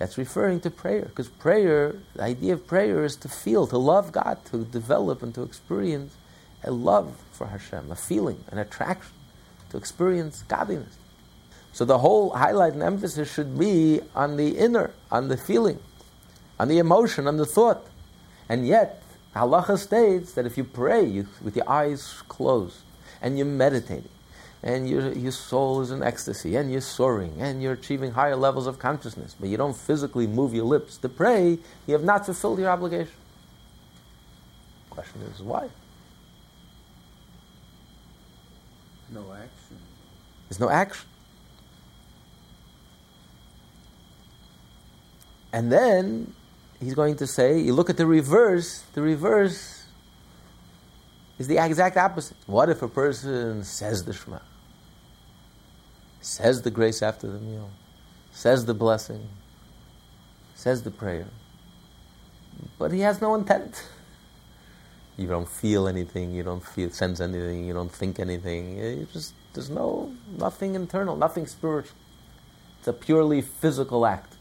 That's 0.02 0.18
referring 0.18 0.62
to 0.62 0.72
prayer. 0.72 1.04
Because 1.04 1.28
prayer, 1.28 1.96
the 2.16 2.24
idea 2.24 2.54
of 2.54 2.66
prayer 2.66 3.06
is 3.06 3.16
to 3.18 3.30
feel, 3.30 3.68
to 3.68 3.78
love 3.78 4.12
God, 4.12 4.44
to 4.46 4.66
develop 4.66 5.22
and 5.22 5.32
to 5.36 5.44
experience 5.44 6.16
a 6.64 6.72
love 6.72 7.22
for 7.32 7.46
Hashem, 7.46 7.92
a 7.92 7.96
feeling, 7.96 8.44
an 8.52 8.58
attraction, 8.58 9.14
to 9.70 9.78
experience 9.78 10.44
godliness. 10.48 10.98
So 11.72 11.86
the 11.86 12.00
whole 12.00 12.32
highlight 12.32 12.74
and 12.74 12.82
emphasis 12.82 13.32
should 13.32 13.60
be 13.60 14.02
on 14.16 14.38
the 14.38 14.58
inner, 14.58 14.90
on 15.12 15.28
the 15.28 15.38
feeling, 15.38 15.78
on 16.60 16.68
the 16.68 16.80
emotion, 16.80 17.28
on 17.28 17.38
the 17.38 17.46
thought. 17.46 17.86
And 18.50 18.66
yet, 18.66 19.04
halacha 19.36 19.78
states 19.78 20.34
that 20.34 20.48
if 20.48 20.58
you 20.58 20.64
pray 20.64 21.06
you, 21.06 21.28
with 21.44 21.56
your 21.56 21.70
eyes 21.70 22.24
closed 22.28 22.80
and 23.22 23.38
you're 23.38 23.46
meditating, 23.46 24.10
and 24.64 24.88
your, 24.88 25.12
your 25.14 25.32
soul 25.32 25.82
is 25.82 25.92
in 25.92 26.04
ecstasy, 26.04 26.56
and 26.56 26.72
you're 26.72 26.82
soaring, 26.82 27.34
and 27.40 27.64
you're 27.64 27.74
achieving 27.74 28.12
higher 28.12 28.36
levels 28.36 28.68
of 28.68 28.78
consciousness, 28.78 29.36
but 29.40 29.50
you 29.50 29.58
don't 29.58 29.76
physically 29.76 30.28
move 30.28 30.54
your 30.54 30.66
lips 30.66 30.98
to 30.98 31.10
pray, 31.10 31.58
you 31.88 31.94
have 31.94 32.04
not 32.04 32.26
fulfilled 32.26 32.60
your 32.60 32.70
obligation. 32.70 33.14
Question 34.90 35.22
is 35.34 35.42
why? 35.42 35.70
No 39.10 39.34
action. 39.34 39.78
There's 40.48 40.60
no 40.60 40.70
action. 40.70 41.08
And 45.54 45.72
then 45.72 46.34
he's 46.80 46.94
going 46.94 47.16
to 47.18 47.28
say, 47.28 47.60
you 47.60 47.74
look 47.74 47.90
at 47.90 47.98
the 47.98 48.06
reverse, 48.06 48.84
the 48.94 49.02
reverse 49.02 49.84
is 51.40 51.48
the 51.48 51.58
exact 51.58 51.98
opposite. 51.98 52.38
What 52.46 52.70
if 52.70 52.82
a 52.82 52.88
person 52.88 53.64
says 53.64 54.04
the 54.04 54.14
Shema, 54.14 54.40
says 56.22 56.62
the 56.62 56.72
grace 56.72 57.02
after 57.02 57.28
the 57.28 57.40
meal, 57.40 57.70
says 58.32 58.66
the 58.66 58.74
blessing, 58.74 59.28
says 60.56 60.84
the 60.84 60.92
prayer, 60.92 61.28
but 62.78 62.92
he 62.92 63.02
has 63.02 63.20
no 63.20 63.36
intent? 63.36 63.84
You 65.18 65.28
don't 65.28 65.50
feel 65.50 65.88
anything, 65.88 66.32
you 66.32 66.44
don't 66.44 66.66
feel, 66.66 66.90
sense 66.92 67.20
anything, 67.20 67.66
you 67.66 67.74
don't 67.74 67.92
think 67.92 68.20
anything. 68.20 68.78
You 68.78 69.08
just, 69.12 69.34
there's 69.54 69.70
no, 69.70 70.12
nothing 70.38 70.76
internal, 70.76 71.16
nothing 71.16 71.46
spiritual. 71.48 71.98
It's 72.80 72.88
a 72.88 72.94
purely 72.94 73.42
physical 73.42 74.06
act. 74.06 74.36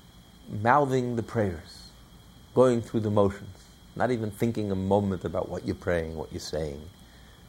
Mouthing 0.49 1.17
the 1.17 1.23
prayers, 1.23 1.91
going 2.55 2.83
through 2.83 3.01
the 3.01 3.11
motions, 3.11 3.65
not 3.95 4.11
even 4.11 4.31
thinking 4.31 4.71
a 4.71 4.75
moment 4.75 5.25
about 5.25 5.49
what 5.49 5.67
you're 5.67 5.75
praying, 5.75 6.17
what 6.17 6.33
you're 6.33 6.41
saying, 6.41 6.81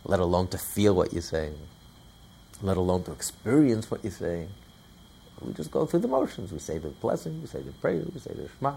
let 0.04 0.20
alone 0.20 0.48
to 0.50 0.58
feel 0.58 0.94
what 0.94 1.14
you're 1.14 1.22
saying, 1.22 1.58
let 2.62 2.78
alone 2.78 3.04
to 3.04 3.12
experience 3.12 3.90
what 3.90 4.04
you're 4.04 4.12
saying. 4.12 4.50
We 5.42 5.54
just 5.54 5.72
go 5.72 5.86
through 5.86 6.02
the 6.02 6.08
motions. 6.08 6.52
We 6.52 6.60
say 6.60 6.78
the 6.78 6.90
blessing, 6.90 7.42
we 7.42 7.48
say 7.48 7.62
the 7.62 7.72
prayer, 7.72 8.04
we 8.14 8.20
say 8.20 8.34
the 8.34 8.48
Shema. 8.60 8.76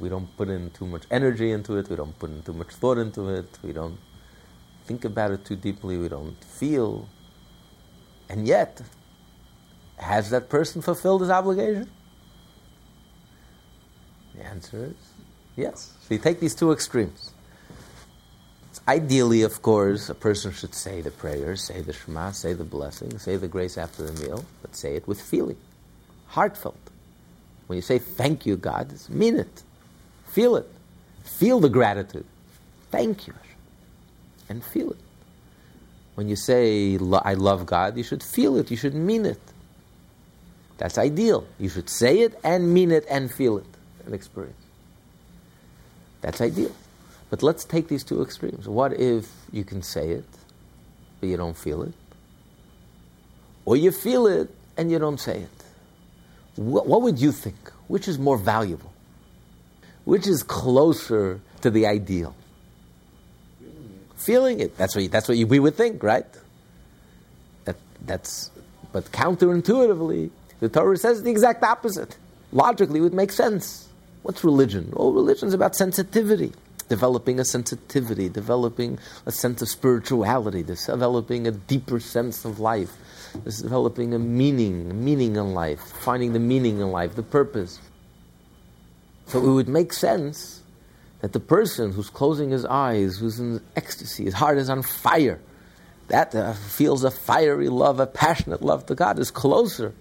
We 0.00 0.08
don't 0.08 0.34
put 0.36 0.48
in 0.48 0.70
too 0.70 0.86
much 0.86 1.04
energy 1.10 1.50
into 1.50 1.76
it, 1.76 1.88
we 1.88 1.96
don't 1.96 2.18
put 2.18 2.30
in 2.30 2.42
too 2.42 2.52
much 2.52 2.68
thought 2.68 2.98
into 2.98 3.28
it, 3.28 3.58
we 3.62 3.72
don't 3.72 3.98
think 4.84 5.04
about 5.04 5.30
it 5.30 5.44
too 5.44 5.56
deeply, 5.56 5.96
we 5.96 6.08
don't 6.08 6.42
feel. 6.44 7.08
And 8.28 8.46
yet, 8.46 8.82
has 9.96 10.30
that 10.30 10.48
person 10.48 10.82
fulfilled 10.82 11.22
his 11.22 11.30
obligation? 11.30 11.90
The 14.34 14.44
answer 14.44 14.84
is 14.86 15.12
yes. 15.56 15.94
So 16.06 16.14
you 16.14 16.20
take 16.20 16.40
these 16.40 16.54
two 16.54 16.72
extremes. 16.72 17.32
Ideally, 18.88 19.42
of 19.42 19.62
course, 19.62 20.08
a 20.08 20.14
person 20.14 20.52
should 20.52 20.74
say 20.74 21.00
the 21.00 21.10
prayers, 21.10 21.62
say 21.62 21.80
the 21.80 21.92
Shema, 21.92 22.30
say 22.30 22.52
the 22.52 22.64
blessing, 22.64 23.18
say 23.18 23.36
the 23.36 23.48
grace 23.48 23.76
after 23.76 24.04
the 24.04 24.12
meal, 24.22 24.44
but 24.62 24.76
say 24.76 24.94
it 24.94 25.08
with 25.08 25.20
feeling, 25.20 25.56
heartfelt. 26.28 26.78
When 27.66 27.76
you 27.76 27.82
say 27.82 27.98
thank 27.98 28.46
you, 28.46 28.56
God, 28.56 28.92
mean 29.08 29.38
it. 29.38 29.62
Feel 30.28 30.54
it. 30.54 30.68
Feel 31.24 31.58
the 31.58 31.68
gratitude. 31.68 32.26
Thank 32.92 33.26
you. 33.26 33.34
And 34.48 34.62
feel 34.62 34.92
it. 34.92 34.98
When 36.14 36.28
you 36.28 36.36
say, 36.36 36.96
I 37.24 37.34
love 37.34 37.66
God, 37.66 37.96
you 37.96 38.04
should 38.04 38.22
feel 38.22 38.56
it, 38.56 38.70
you 38.70 38.76
should 38.76 38.94
mean 38.94 39.26
it. 39.26 39.40
That's 40.78 40.96
ideal. 40.96 41.46
You 41.58 41.68
should 41.68 41.88
say 41.88 42.20
it 42.20 42.38
and 42.44 42.72
mean 42.72 42.92
it 42.92 43.04
and 43.10 43.32
feel 43.32 43.58
it 43.58 43.66
and 44.04 44.14
experience. 44.14 44.54
That's 46.20 46.40
ideal. 46.40 46.72
But 47.30 47.42
let's 47.42 47.64
take 47.64 47.88
these 47.88 48.04
two 48.04 48.22
extremes. 48.22 48.68
What 48.68 48.92
if 48.92 49.30
you 49.52 49.64
can 49.64 49.82
say 49.82 50.10
it, 50.10 50.24
but 51.20 51.28
you 51.28 51.36
don't 51.36 51.56
feel 51.56 51.82
it? 51.82 51.92
Or 53.64 53.76
you 53.76 53.90
feel 53.90 54.26
it 54.26 54.48
and 54.76 54.90
you 54.90 54.98
don't 54.98 55.18
say 55.18 55.40
it? 55.40 55.64
What, 56.54 56.86
what 56.86 57.02
would 57.02 57.18
you 57.18 57.32
think? 57.32 57.56
Which 57.88 58.08
is 58.08 58.18
more 58.18 58.38
valuable? 58.38 58.92
Which 60.04 60.26
is 60.26 60.42
closer 60.42 61.40
to 61.62 61.70
the 61.70 61.86
ideal? 61.86 62.34
Feeling 64.16 64.60
it. 64.60 64.76
That's 64.76 64.94
what, 64.94 65.02
you, 65.02 65.08
that's 65.08 65.28
what 65.28 65.36
we 65.36 65.58
would 65.58 65.74
think, 65.74 66.02
right? 66.02 66.26
That, 67.64 67.76
that's, 68.04 68.50
but 68.92 69.04
counterintuitively, 69.12 70.30
the 70.60 70.68
Torah 70.68 70.96
says 70.96 71.22
the 71.22 71.30
exact 71.30 71.62
opposite. 71.62 72.16
Logically, 72.52 73.00
it 73.00 73.02
would 73.02 73.14
make 73.14 73.32
sense. 73.32 73.88
What's 74.22 74.42
religion? 74.44 74.92
Well, 74.92 75.12
religion 75.12 75.48
is 75.48 75.54
about 75.54 75.74
sensitivity, 75.76 76.52
developing 76.88 77.40
a 77.40 77.44
sensitivity, 77.44 78.28
developing 78.28 78.98
a 79.24 79.32
sense 79.32 79.62
of 79.62 79.68
spirituality, 79.68 80.62
developing 80.62 81.46
a 81.46 81.50
deeper 81.50 82.00
sense 82.00 82.44
of 82.44 82.60
life, 82.60 82.92
developing 83.44 84.14
a 84.14 84.18
meaning, 84.18 85.04
meaning 85.04 85.36
in 85.36 85.54
life, 85.54 85.80
finding 85.80 86.32
the 86.32 86.38
meaning 86.38 86.80
in 86.80 86.90
life, 86.90 87.14
the 87.14 87.22
purpose. 87.22 87.80
So 89.26 89.44
it 89.44 89.50
would 89.50 89.68
make 89.68 89.92
sense 89.92 90.62
that 91.20 91.32
the 91.32 91.40
person 91.40 91.92
who's 91.92 92.10
closing 92.10 92.50
his 92.50 92.64
eyes, 92.64 93.18
who's 93.18 93.40
in 93.40 93.60
ecstasy, 93.74 94.24
his 94.24 94.34
heart 94.34 94.58
is 94.58 94.70
on 94.70 94.82
fire, 94.82 95.40
that 96.08 96.34
uh, 96.34 96.52
feels 96.52 97.02
a 97.02 97.10
fiery 97.10 97.68
love, 97.68 97.98
a 97.98 98.06
passionate 98.06 98.62
love 98.62 98.86
to 98.86 98.94
God, 98.94 99.18
is 99.18 99.30
closer 99.32 99.92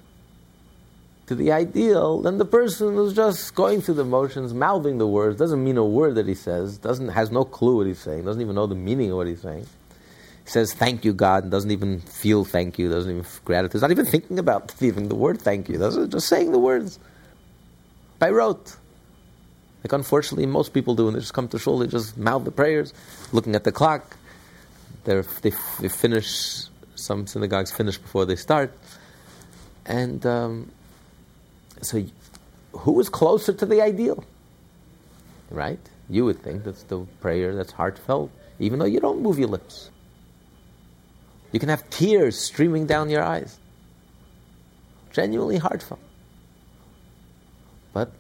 to 1.28 1.36
the 1.36 1.52
ideal 1.52 2.22
than 2.22 2.38
the 2.38 2.46
person 2.46 2.96
who's 2.96 3.14
just 3.14 3.56
going 3.56 3.82
through 3.82 3.96
the 3.96 4.06
motions, 4.06 4.54
mouthing 4.54 4.98
the 4.98 5.08
words, 5.08 5.40
doesn't 5.40 5.64
mean 5.64 5.78
a 5.78 5.86
word 5.86 6.16
that 6.16 6.28
he 6.28 6.36
says, 6.36 6.78
doesn't 6.78 7.10
has 7.10 7.32
no 7.32 7.44
clue 7.44 7.78
what 7.78 7.88
he's 7.88 8.00
saying, 8.00 8.26
doesn't 8.26 8.42
even 8.42 8.56
know 8.56 8.68
the 8.68 8.76
meaning 8.76 9.12
of 9.12 9.18
what 9.18 9.28
he's 9.28 9.42
saying. 9.42 9.66
He 10.44 10.50
says 10.52 10.74
thank 10.74 11.04
you, 11.04 11.14
God, 11.14 11.44
and 11.44 11.52
doesn't 11.52 11.72
even 11.72 12.00
feel 12.02 12.46
thank 12.46 12.78
you, 12.78 12.90
doesn't 12.90 13.10
even 13.12 13.26
gratitude, 13.44 13.82
not 13.82 13.92
even 13.92 14.06
thinking 14.06 14.38
about 14.38 14.76
even 14.82 15.10
the 15.10 15.16
word 15.16 15.42
thank 15.42 15.68
you, 15.68 15.78
doesn't 15.78 16.12
just 16.12 16.28
saying 16.28 16.52
the 16.52 16.60
words 16.60 17.00
by 18.20 18.30
rote. 18.30 18.76
Like 19.84 19.94
unfortunately 19.94 20.46
most 20.46 20.74
people 20.74 20.96
do 20.96 21.06
when 21.06 21.16
they 21.16 21.20
just 21.20 21.34
come 21.34 21.48
to 21.48 21.60
shul, 21.60 21.80
they 21.80 21.88
just 21.88 22.18
mouth 22.18 22.44
the 22.44 22.52
prayers, 22.52 22.94
looking 23.32 23.56
at 23.56 23.64
the 23.64 23.72
clock. 23.72 24.18
They're, 25.06 25.24
they, 25.42 25.52
they 25.80 25.90
finish, 25.90 26.66
some 26.96 27.28
synagogues 27.28 27.72
finish 27.72 27.98
before 27.98 28.26
they 28.26 28.36
start. 28.36 28.76
And 29.86 30.26
um, 30.26 30.72
so 31.82 32.04
who 32.74 33.00
is 33.00 33.10
closer 33.10 33.54
to 33.54 33.66
the 33.66 33.82
ideal? 33.82 34.24
Right? 35.50 35.80
You 36.10 36.26
would 36.26 36.42
think 36.42 36.64
that's 36.64 36.84
the 36.84 37.00
prayer 37.22 37.56
that's 37.56 37.72
heartfelt, 37.72 38.32
even 38.60 38.80
though 38.80 38.86
you 38.86 39.00
don't 39.00 39.22
move 39.22 39.40
your 39.40 39.48
lips. 39.48 39.90
You 41.52 41.60
can 41.60 41.70
have 41.70 41.90
tears 41.90 42.38
streaming 42.38 42.86
down 42.86 43.10
your 43.10 43.24
eyes. 43.24 43.58
Genuinely 45.14 45.58
heartfelt. 45.58 46.02
But 47.94 48.12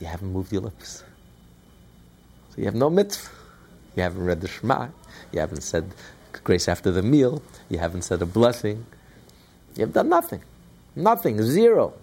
you 0.00 0.06
haven't 0.06 0.32
moved 0.32 0.52
your 0.52 0.62
lips. 0.62 1.02
So 2.50 2.58
you 2.58 2.66
have 2.66 2.74
no 2.74 2.88
mitzvah. 2.88 3.30
You 3.96 4.02
haven't 4.04 4.24
read 4.24 4.40
the 4.40 4.48
Shema. 4.48 4.88
You 5.32 5.40
haven't 5.40 5.62
said 5.62 5.92
grace 6.44 6.68
after 6.68 6.90
the 6.90 7.02
meal. 7.02 7.42
You 7.68 7.78
haven't 7.78 8.02
said 8.02 8.22
a 8.22 8.26
blessing. 8.26 8.86
You 9.74 9.80
have 9.80 9.92
done 9.92 10.08
nothing. 10.08 10.42
Nothing. 10.94 11.42
Zero. 11.42 11.94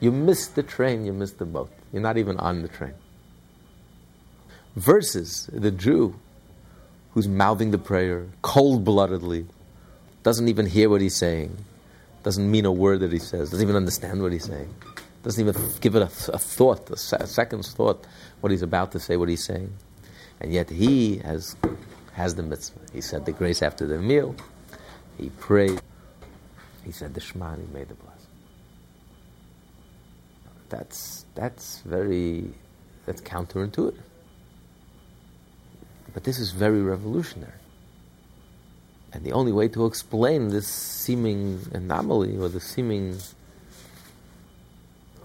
You 0.00 0.10
missed 0.10 0.54
the 0.54 0.62
train, 0.62 1.04
you 1.04 1.12
missed 1.12 1.38
the 1.38 1.44
boat. 1.44 1.70
You're 1.92 2.02
not 2.02 2.16
even 2.16 2.38
on 2.38 2.62
the 2.62 2.68
train. 2.68 2.94
Versus 4.74 5.48
the 5.52 5.70
Jew 5.70 6.14
who's 7.12 7.28
mouthing 7.28 7.70
the 7.70 7.78
prayer 7.78 8.26
cold 8.42 8.84
bloodedly, 8.84 9.46
doesn't 10.22 10.48
even 10.48 10.66
hear 10.66 10.88
what 10.88 11.00
he's 11.00 11.16
saying, 11.16 11.56
doesn't 12.22 12.50
mean 12.50 12.64
a 12.64 12.72
word 12.72 13.00
that 13.00 13.12
he 13.12 13.18
says, 13.18 13.50
doesn't 13.50 13.64
even 13.64 13.76
understand 13.76 14.22
what 14.22 14.32
he's 14.32 14.44
saying, 14.44 14.72
doesn't 15.22 15.46
even 15.46 15.60
give 15.80 15.94
it 15.96 16.02
a, 16.02 16.32
a 16.32 16.38
thought, 16.38 16.88
a, 16.90 17.16
a 17.22 17.26
second's 17.26 17.72
thought, 17.72 18.06
what 18.40 18.50
he's 18.50 18.62
about 18.62 18.92
to 18.92 19.00
say, 19.00 19.16
what 19.16 19.28
he's 19.28 19.44
saying. 19.44 19.72
And 20.40 20.52
yet 20.52 20.70
he 20.70 21.18
has, 21.18 21.56
has 22.12 22.34
the 22.34 22.42
mitzvah. 22.42 22.80
He 22.92 23.00
said 23.00 23.26
the 23.26 23.32
grace 23.32 23.62
after 23.62 23.86
the 23.86 23.98
meal, 23.98 24.34
he 25.18 25.30
prayed, 25.30 25.80
he 26.84 26.92
said 26.92 27.14
the 27.14 27.20
Shema, 27.20 27.54
and 27.54 27.66
he 27.66 27.74
made 27.74 27.88
the 27.88 27.94
blessing 27.94 28.09
that's 30.70 31.24
that's 31.34 31.80
very 31.80 32.50
that's 33.06 33.20
counterintuitive. 33.20 33.98
But 36.14 36.24
this 36.24 36.38
is 36.38 36.52
very 36.52 36.82
revolutionary. 36.82 37.52
And 39.12 39.24
the 39.24 39.32
only 39.32 39.52
way 39.52 39.68
to 39.68 39.86
explain 39.86 40.48
this 40.48 40.68
seeming 40.68 41.60
anomaly 41.72 42.36
or 42.36 42.48
the 42.48 42.60
seeming 42.60 43.18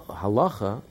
halacha 0.07 0.81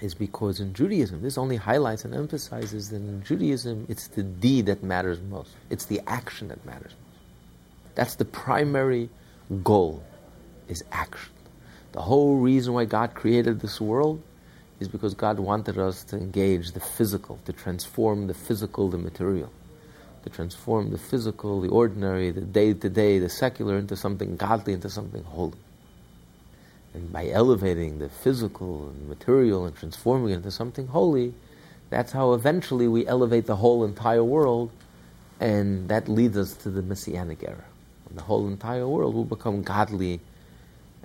is 0.00 0.14
because 0.14 0.60
in 0.60 0.74
Judaism, 0.74 1.22
this 1.22 1.38
only 1.38 1.56
highlights 1.56 2.04
and 2.04 2.14
emphasizes 2.14 2.90
that 2.90 2.96
in 2.96 3.22
Judaism, 3.24 3.86
it's 3.88 4.08
the 4.08 4.22
deed 4.22 4.66
that 4.66 4.82
matters 4.82 5.18
most. 5.20 5.50
It's 5.70 5.86
the 5.86 6.00
action 6.06 6.48
that 6.48 6.64
matters 6.66 6.92
most. 6.92 7.94
That's 7.94 8.14
the 8.16 8.26
primary 8.26 9.08
goal 9.64 10.04
is 10.68 10.84
action. 10.92 11.32
The 11.96 12.02
whole 12.02 12.36
reason 12.36 12.74
why 12.74 12.84
God 12.84 13.14
created 13.14 13.60
this 13.60 13.80
world 13.80 14.22
is 14.80 14.86
because 14.86 15.14
God 15.14 15.38
wanted 15.38 15.78
us 15.78 16.04
to 16.04 16.18
engage 16.18 16.72
the 16.72 16.80
physical, 16.80 17.38
to 17.46 17.54
transform 17.54 18.26
the 18.26 18.34
physical, 18.34 18.90
the 18.90 18.98
material, 18.98 19.50
to 20.22 20.28
transform 20.28 20.90
the 20.90 20.98
physical, 20.98 21.62
the 21.62 21.70
ordinary, 21.70 22.32
the 22.32 22.42
day 22.42 22.74
to 22.74 22.90
day, 22.90 23.18
the 23.18 23.30
secular 23.30 23.78
into 23.78 23.96
something 23.96 24.36
godly, 24.36 24.74
into 24.74 24.90
something 24.90 25.24
holy. 25.24 25.56
And 26.92 27.10
by 27.10 27.30
elevating 27.30 27.98
the 27.98 28.10
physical 28.10 28.90
and 28.90 29.08
material 29.08 29.64
and 29.64 29.74
transforming 29.74 30.32
it 30.32 30.36
into 30.36 30.50
something 30.50 30.88
holy, 30.88 31.32
that's 31.88 32.12
how 32.12 32.34
eventually 32.34 32.88
we 32.88 33.06
elevate 33.06 33.46
the 33.46 33.56
whole 33.56 33.86
entire 33.86 34.22
world, 34.22 34.70
and 35.40 35.88
that 35.88 36.10
leads 36.10 36.36
us 36.36 36.52
to 36.56 36.68
the 36.68 36.82
Messianic 36.82 37.42
era. 37.42 37.64
And 38.10 38.18
the 38.18 38.22
whole 38.22 38.48
entire 38.48 38.86
world 38.86 39.14
will 39.14 39.24
become 39.24 39.62
godly 39.62 40.20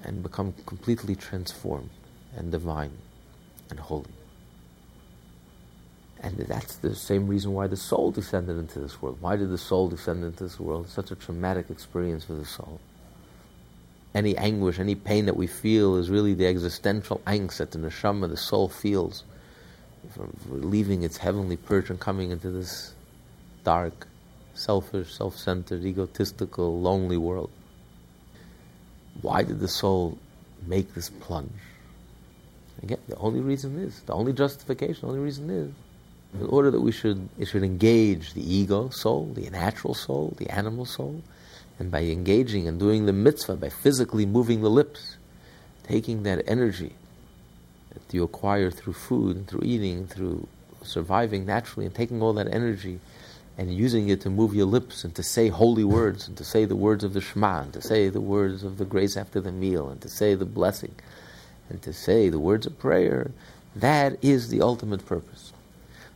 and 0.03 0.23
become 0.23 0.53
completely 0.65 1.15
transformed 1.15 1.89
and 2.35 2.51
divine 2.51 2.91
and 3.69 3.79
holy. 3.79 4.05
And 6.23 6.37
that's 6.37 6.75
the 6.75 6.95
same 6.95 7.27
reason 7.27 7.53
why 7.53 7.67
the 7.67 7.77
soul 7.77 8.11
descended 8.11 8.57
into 8.57 8.79
this 8.79 9.01
world. 9.01 9.17
Why 9.21 9.35
did 9.35 9.49
the 9.49 9.57
soul 9.57 9.89
descend 9.89 10.23
into 10.23 10.43
this 10.43 10.59
world? 10.59 10.85
It's 10.85 10.93
such 10.93 11.09
a 11.09 11.15
traumatic 11.15 11.71
experience 11.71 12.25
for 12.25 12.33
the 12.33 12.45
soul. 12.45 12.79
Any 14.13 14.37
anguish, 14.37 14.79
any 14.79 14.93
pain 14.93 15.25
that 15.25 15.35
we 15.35 15.47
feel 15.47 15.95
is 15.95 16.09
really 16.09 16.33
the 16.35 16.45
existential 16.45 17.21
angst 17.25 17.57
that 17.57 17.71
the 17.71 17.79
neshama, 17.79 18.29
the 18.29 18.37
soul, 18.37 18.69
feels 18.69 19.23
from 20.13 20.35
leaving 20.47 21.03
its 21.03 21.17
heavenly 21.17 21.57
perch 21.57 21.89
and 21.89 21.99
coming 21.99 22.29
into 22.29 22.51
this 22.51 22.93
dark, 23.63 24.07
selfish, 24.53 25.13
self 25.13 25.37
centered, 25.37 25.85
egotistical, 25.85 26.79
lonely 26.81 27.17
world. 27.17 27.49
Why 29.21 29.43
did 29.43 29.59
the 29.59 29.67
soul 29.67 30.17
make 30.65 30.93
this 30.93 31.09
plunge? 31.09 31.51
Again, 32.83 32.99
the 33.07 33.17
only 33.17 33.41
reason 33.41 33.77
is, 33.79 33.99
the 34.01 34.13
only 34.13 34.33
justification, 34.33 35.01
the 35.01 35.07
only 35.07 35.19
reason 35.19 35.49
is, 35.49 35.71
in 36.39 36.47
order 36.47 36.71
that 36.71 36.81
we 36.81 36.91
should, 36.91 37.29
it 37.37 37.45
should 37.45 37.63
engage 37.63 38.33
the 38.33 38.41
ego 38.41 38.89
soul, 38.89 39.31
the 39.35 39.49
natural 39.49 39.93
soul, 39.93 40.33
the 40.37 40.49
animal 40.49 40.85
soul, 40.85 41.21
and 41.77 41.91
by 41.91 42.03
engaging 42.03 42.67
and 42.67 42.79
doing 42.79 43.05
the 43.05 43.13
mitzvah, 43.13 43.55
by 43.55 43.69
physically 43.69 44.25
moving 44.25 44.61
the 44.61 44.69
lips, 44.69 45.17
taking 45.83 46.23
that 46.23 46.43
energy 46.47 46.93
that 47.93 48.13
you 48.13 48.23
acquire 48.23 48.71
through 48.71 48.93
food 48.93 49.35
and 49.35 49.47
through 49.47 49.61
eating, 49.63 50.07
through 50.07 50.47
surviving 50.83 51.45
naturally, 51.45 51.85
and 51.85 51.93
taking 51.93 52.21
all 52.21 52.33
that 52.33 52.47
energy 52.47 52.99
and 53.61 53.71
using 53.71 54.09
it 54.09 54.19
to 54.21 54.29
move 54.31 54.55
your 54.55 54.65
lips 54.65 55.03
and 55.03 55.13
to 55.13 55.21
say 55.21 55.47
holy 55.47 55.83
words 55.83 56.27
and 56.27 56.35
to 56.35 56.43
say 56.43 56.65
the 56.65 56.75
words 56.75 57.03
of 57.03 57.13
the 57.13 57.21
Shema 57.21 57.61
and 57.61 57.73
to 57.73 57.79
say 57.79 58.09
the 58.09 58.19
words 58.19 58.63
of 58.63 58.79
the 58.79 58.85
grace 58.85 59.15
after 59.15 59.39
the 59.39 59.51
meal 59.51 59.87
and 59.87 60.01
to 60.01 60.09
say 60.09 60.33
the 60.33 60.45
blessing 60.45 60.95
and 61.69 61.79
to 61.83 61.93
say 61.93 62.27
the 62.27 62.39
words 62.39 62.65
of 62.65 62.79
prayer, 62.79 63.29
that 63.75 64.17
is 64.23 64.49
the 64.49 64.63
ultimate 64.63 65.05
purpose. 65.05 65.53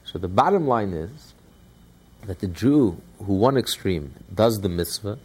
So 0.06 0.18
the 0.18 0.28
bottom 0.28 0.68
line 0.68 0.94
is 0.94 1.36
that 2.26 2.40
the 2.40 2.48
Jew 2.48 3.00
who 3.20 3.36
one 3.36 3.58
extreme 3.58 4.16
does 4.34 4.62
the 4.62 4.70
mitzvah 4.70 5.20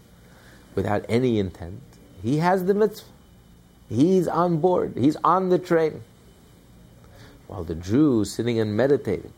without 0.74 1.06
any 1.08 1.38
intent, 1.38 1.80
he 2.22 2.36
has 2.36 2.66
the 2.66 2.74
mitzvah. 2.74 3.08
He's 3.88 4.28
on 4.28 4.58
board. 4.58 4.92
He's 4.94 5.16
on 5.24 5.48
the 5.48 5.58
train. 5.58 6.02
While 7.46 7.64
the 7.64 7.76
Jew 7.76 8.26
sitting 8.26 8.60
and 8.60 8.76
meditating 8.76 9.32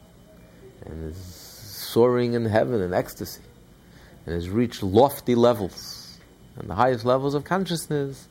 and 0.84 1.08
is 1.08 1.41
soaring 1.92 2.34
in 2.34 2.44
heaven 2.44 2.80
in 2.80 2.94
ecstasy 2.94 3.42
and 4.25 4.34
has 4.34 4.49
reached 4.49 4.82
lofty 4.82 5.34
levels 5.34 6.18
and 6.58 6.68
the 6.68 6.75
highest 6.75 7.04
levels 7.04 7.34
of 7.34 7.44
consciousness, 7.44 8.28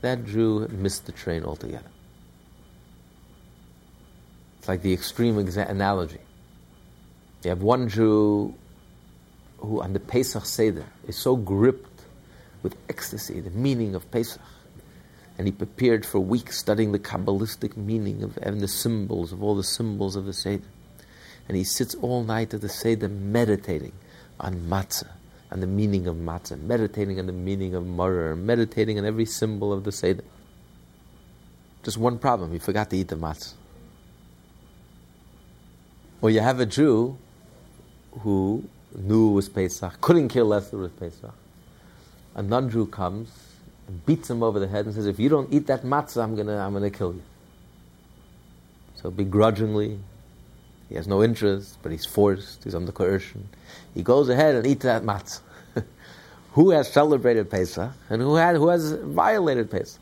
that 0.00 0.24
Jew 0.24 0.68
missed 0.70 1.06
the 1.06 1.12
train 1.12 1.44
altogether. 1.44 1.90
It's 4.58 4.68
like 4.68 4.82
the 4.82 4.92
extreme 4.92 5.36
exa- 5.36 5.68
analogy. 5.68 6.20
You 7.44 7.50
have 7.50 7.62
one 7.62 7.88
Jew 7.88 8.54
who, 9.58 9.82
on 9.82 9.92
the 9.92 10.00
Pesach 10.00 10.44
Seder, 10.44 10.86
is 11.06 11.16
so 11.16 11.36
gripped 11.36 12.02
with 12.62 12.76
ecstasy, 12.88 13.40
the 13.40 13.50
meaning 13.50 13.94
of 13.94 14.10
Pesach, 14.10 14.40
and 15.36 15.46
he 15.46 15.52
prepared 15.52 16.04
for 16.04 16.20
weeks 16.20 16.58
studying 16.58 16.92
the 16.92 16.98
Kabbalistic 16.98 17.76
meaning 17.76 18.22
of 18.22 18.38
and 18.42 18.60
the 18.60 18.68
symbols, 18.68 19.32
of 19.32 19.42
all 19.42 19.54
the 19.54 19.64
symbols 19.64 20.16
of 20.16 20.26
the 20.26 20.32
Seder. 20.32 20.64
And 21.48 21.56
he 21.56 21.64
sits 21.64 21.94
all 21.96 22.22
night 22.22 22.52
at 22.52 22.60
the 22.60 22.68
Seder 22.68 23.08
meditating 23.08 23.92
on 24.38 24.54
matzah, 24.68 25.08
on 25.50 25.60
the 25.60 25.66
meaning 25.66 26.06
of 26.06 26.16
matzah, 26.16 26.60
meditating 26.60 27.18
on 27.18 27.26
the 27.26 27.32
meaning 27.32 27.74
of 27.74 27.84
maror, 27.84 28.36
meditating 28.38 28.98
on 28.98 29.06
every 29.06 29.24
symbol 29.24 29.72
of 29.72 29.84
the 29.84 29.92
Seder. 29.92 30.24
Just 31.82 31.96
one 31.96 32.18
problem, 32.18 32.52
he 32.52 32.58
forgot 32.58 32.90
to 32.90 32.96
eat 32.96 33.08
the 33.08 33.16
matzah. 33.16 33.54
Or 36.20 36.30
you 36.30 36.40
have 36.40 36.60
a 36.60 36.66
Jew 36.66 37.16
who 38.20 38.64
knew 38.94 39.30
it 39.30 39.34
was 39.34 39.48
Pesach, 39.48 40.00
couldn't 40.00 40.28
care 40.28 40.44
less 40.44 40.72
it 40.72 40.76
was 40.76 40.90
Pesach. 40.92 41.34
A 42.34 42.42
non-Jew 42.42 42.86
comes 42.86 43.30
and 43.86 44.04
beats 44.04 44.28
him 44.28 44.42
over 44.42 44.60
the 44.60 44.68
head 44.68 44.84
and 44.86 44.94
says, 44.94 45.06
if 45.06 45.18
you 45.18 45.28
don't 45.28 45.52
eat 45.52 45.66
that 45.68 45.82
matzah, 45.82 46.22
I'm 46.22 46.36
gonna, 46.36 46.58
I'm 46.58 46.72
gonna 46.72 46.90
kill 46.90 47.14
you. 47.14 47.22
So 48.96 49.10
begrudgingly, 49.10 49.98
he 50.88 50.94
has 50.94 51.06
no 51.06 51.22
interest, 51.22 51.78
but 51.82 51.92
he's 51.92 52.06
forced, 52.06 52.64
he's 52.64 52.74
under 52.74 52.92
coercion. 52.92 53.48
He 53.94 54.02
goes 54.02 54.28
ahead 54.28 54.54
and 54.54 54.66
eats 54.66 54.84
that 54.84 55.02
matzah. 55.02 55.40
who 56.52 56.70
has 56.70 56.90
celebrated 56.90 57.50
Pesach 57.50 57.92
and 58.08 58.22
who, 58.22 58.36
had, 58.36 58.56
who 58.56 58.68
has 58.68 58.92
violated 58.92 59.70
Pesach? 59.70 60.00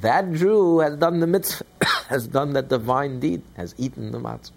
That 0.00 0.32
Jew 0.32 0.80
has 0.80 0.96
done 0.96 1.20
the 1.20 1.26
mitzvah, 1.26 1.64
has 2.08 2.26
done 2.26 2.54
that 2.54 2.68
divine 2.68 3.20
deed, 3.20 3.42
has 3.56 3.74
eaten 3.78 4.10
the 4.10 4.18
matzah. 4.18 4.50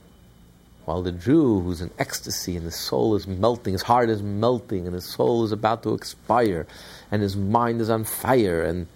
While 0.86 1.04
the 1.04 1.12
Jew 1.12 1.60
who's 1.60 1.82
in 1.82 1.92
ecstasy 2.00 2.56
and 2.56 2.66
his 2.66 2.76
soul 2.76 3.16
is 3.16 3.28
melting, 3.28 3.74
his 3.74 3.82
heart 3.82 4.10
is 4.10 4.24
melting, 4.24 4.86
and 4.86 4.96
his 4.96 5.06
soul 5.06 5.44
is 5.44 5.52
about 5.52 5.84
to 5.84 5.94
expire, 5.94 6.66
and 7.12 7.22
his 7.22 7.36
mind 7.36 7.82
is 7.82 7.90
on 7.90 8.06
fire, 8.06 8.64
and 8.64 8.88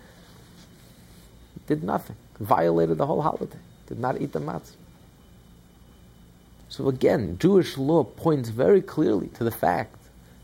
did 1.67 1.83
nothing, 1.83 2.15
violated 2.39 2.97
the 2.97 3.05
whole 3.05 3.21
holiday, 3.21 3.59
did 3.87 3.99
not 3.99 4.19
eat 4.21 4.31
the 4.31 4.39
matzah. 4.39 4.75
So 6.71 6.87
again, 6.87 7.37
Jewish 7.37 7.77
law 7.77 8.05
points 8.05 8.47
very 8.47 8.81
clearly 8.81 9.27
to 9.35 9.43
the 9.43 9.51
fact 9.51 9.97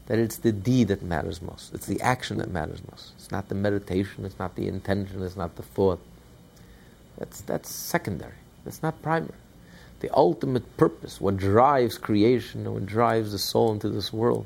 that 0.08 0.20
it's 0.20 0.38
the 0.38 0.52
deed 0.52 0.90
that 0.90 1.02
matters 1.02 1.42
most. 1.42 1.74
It's 1.74 1.86
the 1.86 2.02
action 2.02 2.38
that 2.40 2.52
matters 2.52 2.82
most. 2.92 3.14
It's 3.16 3.32
not 3.32 3.48
the 3.48 3.56
meditation, 3.56 4.26
it's 4.26 4.38
not 4.38 4.56
the 4.56 4.68
intention, 4.68 5.24
it's 5.24 5.38
not 5.38 5.56
the 5.56 5.64
thought. 5.64 6.02
That's, 7.18 7.40
that's 7.42 7.72
secondary. 7.72 8.34
That's 8.66 8.84
not 8.84 9.02
primary 9.02 9.40
the 10.00 10.14
ultimate 10.16 10.78
purpose, 10.78 11.20
what 11.20 11.38
drives 11.38 11.98
creation 11.98 12.66
and 12.66 12.74
what 12.74 12.86
drives 12.86 13.32
the 13.32 13.40
soul 13.40 13.72
into 13.72 13.90
this 13.90 14.14
world, 14.14 14.46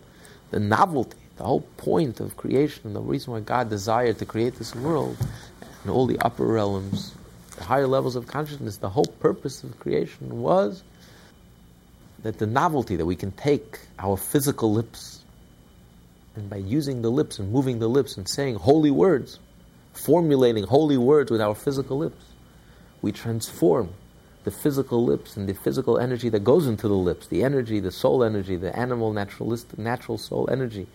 the 0.51 0.59
novelty, 0.59 1.17
the 1.37 1.43
whole 1.43 1.61
point 1.77 2.19
of 2.19 2.37
creation, 2.37 2.93
the 2.93 3.01
reason 3.01 3.33
why 3.33 3.39
God 3.41 3.69
desired 3.69 4.17
to 4.19 4.25
create 4.25 4.55
this 4.55 4.73
world 4.75 5.17
and 5.81 5.91
all 5.91 6.05
the 6.05 6.19
upper 6.19 6.45
realms, 6.45 7.13
the 7.57 7.63
higher 7.63 7.87
levels 7.87 8.15
of 8.15 8.27
consciousness, 8.27 8.77
the 8.77 8.89
whole 8.89 9.13
purpose 9.19 9.63
of 9.63 9.77
creation 9.79 10.41
was 10.41 10.83
that 12.23 12.37
the 12.37 12.45
novelty 12.45 12.95
that 12.95 13.05
we 13.05 13.15
can 13.15 13.31
take 13.31 13.79
our 13.97 14.17
physical 14.17 14.71
lips 14.73 15.23
and 16.35 16.49
by 16.49 16.57
using 16.57 17.01
the 17.01 17.09
lips 17.09 17.39
and 17.39 17.51
moving 17.51 17.79
the 17.79 17.87
lips 17.87 18.17
and 18.17 18.27
saying 18.27 18.55
holy 18.55 18.91
words, 18.91 19.39
formulating 19.93 20.63
holy 20.63 20.97
words 20.97 21.31
with 21.31 21.41
our 21.41 21.55
physical 21.55 21.97
lips, 21.97 22.23
we 23.01 23.11
transform 23.11 23.89
the 24.43 24.51
physical 24.51 25.03
lips 25.03 25.35
and 25.35 25.47
the 25.47 25.53
physical 25.53 25.97
energy 25.97 26.29
that 26.29 26.43
goes 26.43 26.67
into 26.67 26.87
the 26.87 26.95
lips, 26.95 27.27
the 27.27 27.43
energy, 27.43 27.79
the 27.79 27.91
soul 27.91 28.23
energy, 28.23 28.55
the 28.55 28.75
animal 28.77 29.11
naturalistic 29.11 29.77
natural 29.77 30.17
soul 30.17 30.47
energy 30.51 30.87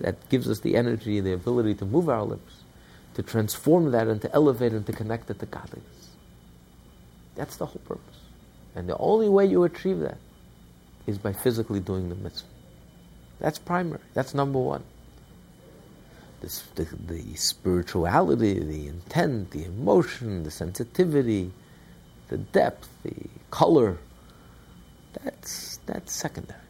that 0.00 0.28
gives 0.28 0.48
us 0.48 0.60
the 0.60 0.76
energy, 0.76 1.20
the 1.20 1.32
ability 1.32 1.74
to 1.74 1.84
move 1.84 2.08
our 2.08 2.22
lips, 2.22 2.62
to 3.14 3.22
transform 3.22 3.90
that 3.90 4.06
and 4.06 4.22
to 4.22 4.32
elevate 4.34 4.72
and 4.72 4.86
to 4.86 4.92
connect 4.92 5.30
it 5.30 5.38
to 5.38 5.46
godliness. 5.46 6.10
That's 7.34 7.56
the 7.56 7.66
whole 7.66 7.82
purpose. 7.86 8.20
And 8.74 8.88
the 8.88 8.96
only 8.98 9.28
way 9.28 9.46
you 9.46 9.64
achieve 9.64 10.00
that 10.00 10.18
is 11.06 11.18
by 11.18 11.32
physically 11.32 11.80
doing 11.80 12.08
the 12.08 12.14
mitzvah. 12.14 12.48
That's 13.40 13.58
primary. 13.58 14.00
That's 14.14 14.34
number 14.34 14.58
one. 14.58 14.82
This, 16.40 16.62
the, 16.74 16.84
the 16.84 17.34
spirituality, 17.34 18.58
the 18.58 18.88
intent, 18.88 19.50
the 19.50 19.64
emotion, 19.64 20.42
the 20.42 20.50
sensitivity, 20.50 21.50
the 22.28 22.38
depth, 22.38 22.88
the 23.02 23.14
color, 23.50 23.98
that's, 25.24 25.78
that's 25.86 26.12
secondary. 26.12 26.60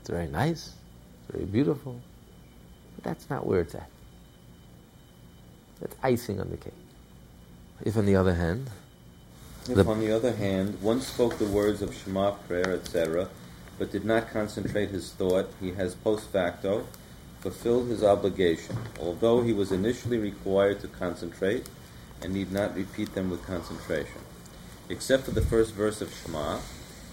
It's 0.00 0.10
very 0.10 0.28
nice, 0.28 0.72
it's 1.22 1.36
very 1.36 1.46
beautiful, 1.46 2.00
but 2.94 3.04
that's 3.04 3.30
not 3.30 3.46
where 3.46 3.60
it's 3.60 3.74
at. 3.74 3.90
That's 5.80 5.96
icing 6.02 6.40
on 6.40 6.50
the 6.50 6.56
cake. 6.56 6.72
If, 7.84 7.96
on 7.96 8.06
the 8.06 8.16
other 8.16 8.34
hand, 8.34 8.68
if, 9.68 9.74
the 9.74 9.84
on 9.84 10.00
the 10.00 10.12
other 10.12 10.32
hand, 10.34 10.80
one 10.80 11.00
spoke 11.00 11.38
the 11.38 11.46
words 11.46 11.82
of 11.82 11.94
Shema 11.94 12.32
prayer, 12.32 12.72
etc., 12.72 13.28
but 13.78 13.92
did 13.92 14.04
not 14.04 14.30
concentrate 14.30 14.90
his 14.90 15.12
thought, 15.12 15.50
he 15.60 15.72
has 15.72 15.94
post 15.94 16.28
facto 16.30 16.86
fulfilled 17.40 17.88
his 17.88 18.02
obligation. 18.02 18.76
Although 19.00 19.42
he 19.42 19.52
was 19.52 19.70
initially 19.70 20.18
required 20.18 20.80
to 20.80 20.88
concentrate, 20.88 21.68
and 22.20 22.34
need 22.34 22.52
not 22.52 22.74
repeat 22.74 23.14
them 23.14 23.30
with 23.30 23.44
concentration. 23.46 24.20
Except 24.88 25.24
for 25.24 25.30
the 25.30 25.42
first 25.42 25.74
verse 25.74 26.00
of 26.00 26.12
Shema 26.12 26.58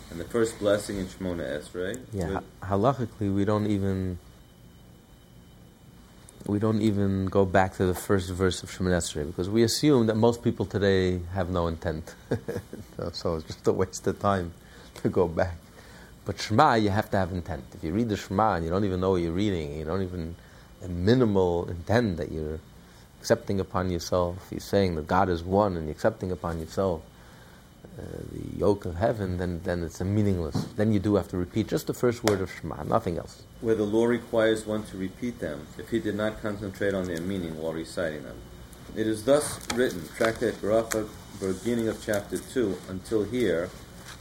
and 0.10 0.20
the 0.20 0.26
first 0.26 0.58
blessing 0.60 0.98
in 0.98 1.08
Shemona 1.08 1.60
Esrei. 1.60 2.00
Yeah, 2.14 2.40
halachically, 2.64 3.34
we 3.34 3.46
don't 3.46 3.68
even 3.68 4.18
we 6.48 6.60
don't 6.60 6.82
even 6.82 7.26
go 7.26 7.44
back 7.44 7.74
to 7.76 7.86
the 7.86 7.96
first 7.96 8.30
verse 8.30 8.64
of 8.64 8.70
Shemona 8.70 8.98
Esrei 8.98 9.28
because 9.28 9.50
we 9.50 9.64
assume 9.64 10.08
that 10.08 10.16
most 10.16 10.44
people 10.44 10.66
today 10.66 11.20
have 11.34 11.50
no 11.50 11.68
intent. 11.68 12.16
so 13.14 13.36
it's 13.36 13.46
just 13.46 13.68
a 13.68 13.74
waste 13.74 14.08
of 14.08 14.20
time 14.20 14.54
to 14.96 15.10
go 15.10 15.28
back. 15.28 15.58
But 16.26 16.42
Shema, 16.42 16.76
you 16.76 16.90
have 16.90 17.10
to 17.12 17.18
have 17.18 17.32
intent. 17.32 17.64
If 17.76 17.84
you 17.84 17.94
read 17.94 18.10
the 18.10 18.18
Shema 18.18 18.56
and 18.56 18.66
you 18.66 18.72
don't 18.72 18.84
even 18.84 19.00
know 19.00 19.12
what 19.12 19.22
you're 19.22 19.32
reading, 19.32 19.78
you 19.78 19.86
don't 19.86 20.02
even 20.02 20.36
a 20.84 20.88
minimal 20.88 21.70
intent 21.70 22.18
that 22.18 22.32
you're 22.32 22.60
accepting 23.20 23.60
upon 23.60 23.90
yourself, 23.90 24.48
you're 24.52 24.60
saying 24.60 24.96
that 24.96 25.08
God 25.08 25.30
is 25.30 25.44
one 25.44 25.78
and 25.78 25.86
you're 25.86 25.94
accepting 25.94 26.32
upon 26.32 26.60
yourself 26.60 27.02
uh, 27.98 28.02
the 28.32 28.58
yoke 28.58 28.86
of 28.86 28.96
heaven, 28.96 29.38
then, 29.38 29.62
then 29.64 29.84
it's 29.84 30.02
a 30.02 30.06
meaningless. 30.06 30.66
Then 30.76 30.92
you 30.92 31.00
do 31.00 31.16
have 31.16 31.28
to 31.30 31.38
repeat 31.38 31.68
just 31.68 31.88
the 31.88 31.94
first 31.94 32.24
word 32.24 32.42
of 32.42 32.52
Shema, 32.52 32.84
nothing 32.84 33.18
else. 33.18 33.44
Where 33.62 33.76
the 33.76 33.86
law 33.86 34.06
requires 34.06 34.66
one 34.66 34.84
to 34.88 34.98
repeat 34.98 35.40
them 35.40 35.66
if 35.78 35.90
he 35.90 36.00
did 36.00 36.16
not 36.16 36.42
concentrate 36.42 36.94
on 36.94 37.06
their 37.06 37.22
meaning 37.22 37.58
while 37.58 37.74
reciting 37.74 38.24
them. 38.24 38.36
It 38.96 39.08
is 39.08 39.24
thus 39.24 39.60
written, 39.74 40.04
Tractate 40.18 40.56
Baracha, 40.56 41.08
beginning 41.40 41.88
of 41.88 42.04
chapter 42.04 42.38
2, 42.38 42.78
until 42.90 43.24
here, 43.24 43.70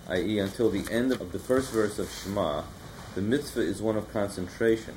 i.e., 0.08 0.38
until 0.38 0.70
the 0.70 0.90
end 0.92 1.12
of 1.12 1.32
the 1.32 1.38
first 1.38 1.72
verse 1.72 1.98
of 1.98 2.10
Shema, 2.10 2.62
the 3.14 3.22
mitzvah 3.22 3.60
is 3.60 3.80
one 3.80 3.96
of 3.96 4.12
concentration. 4.12 4.94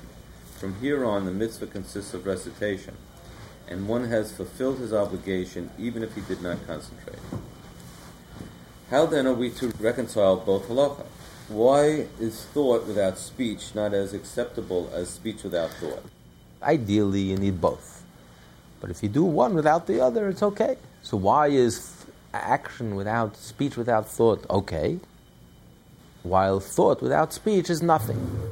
From 0.58 0.80
here 0.80 1.06
on, 1.06 1.26
the 1.26 1.32
mitzvah 1.32 1.67
consists 1.67 2.13
of 2.13 2.26
recitation, 2.26 2.96
and 3.67 3.88
one 3.88 4.06
has 4.06 4.32
fulfilled 4.32 4.80
his 4.80 4.93
obligation 4.93 5.70
even 5.78 6.04
if 6.04 6.15
he 6.15 6.22
did 6.22 6.41
not 6.41 6.65
concentrate. 6.65 7.20
How 8.89 9.06
then 9.06 9.28
are 9.28 9.34
we 9.34 9.50
to 9.52 9.67
reconcile 9.80 10.38
both 10.38 10.67
halacha? 10.67 11.06
Why 11.50 12.08
is 12.20 12.46
thought 12.46 12.88
without 12.88 13.17
speech 13.17 13.76
not 13.76 13.93
as 13.93 14.13
acceptable 14.13 14.89
as 14.93 15.10
speech 15.10 15.43
without 15.43 15.72
thought? 15.72 16.04
Ideally, 16.62 17.22
you 17.22 17.38
need 17.38 17.62
both. 17.62 18.04
But 18.80 18.89
if 18.89 19.04
you 19.04 19.10
do 19.10 19.24
one 19.24 19.54
without 19.54 19.88
the 19.88 20.02
other, 20.02 20.30
it's 20.30 20.43
okay. 20.43 20.78
So 21.02 21.17
why 21.17 21.48
is 21.48 21.96
action 22.43 22.95
without 22.95 23.36
speech 23.36 23.78
without 23.78 24.08
thought 24.08 24.45
okay, 24.50 25.00
while 26.23 26.60
thought 26.60 27.02
without 27.02 27.34
speech 27.34 27.69
is 27.69 27.82
nothing? 27.82 28.52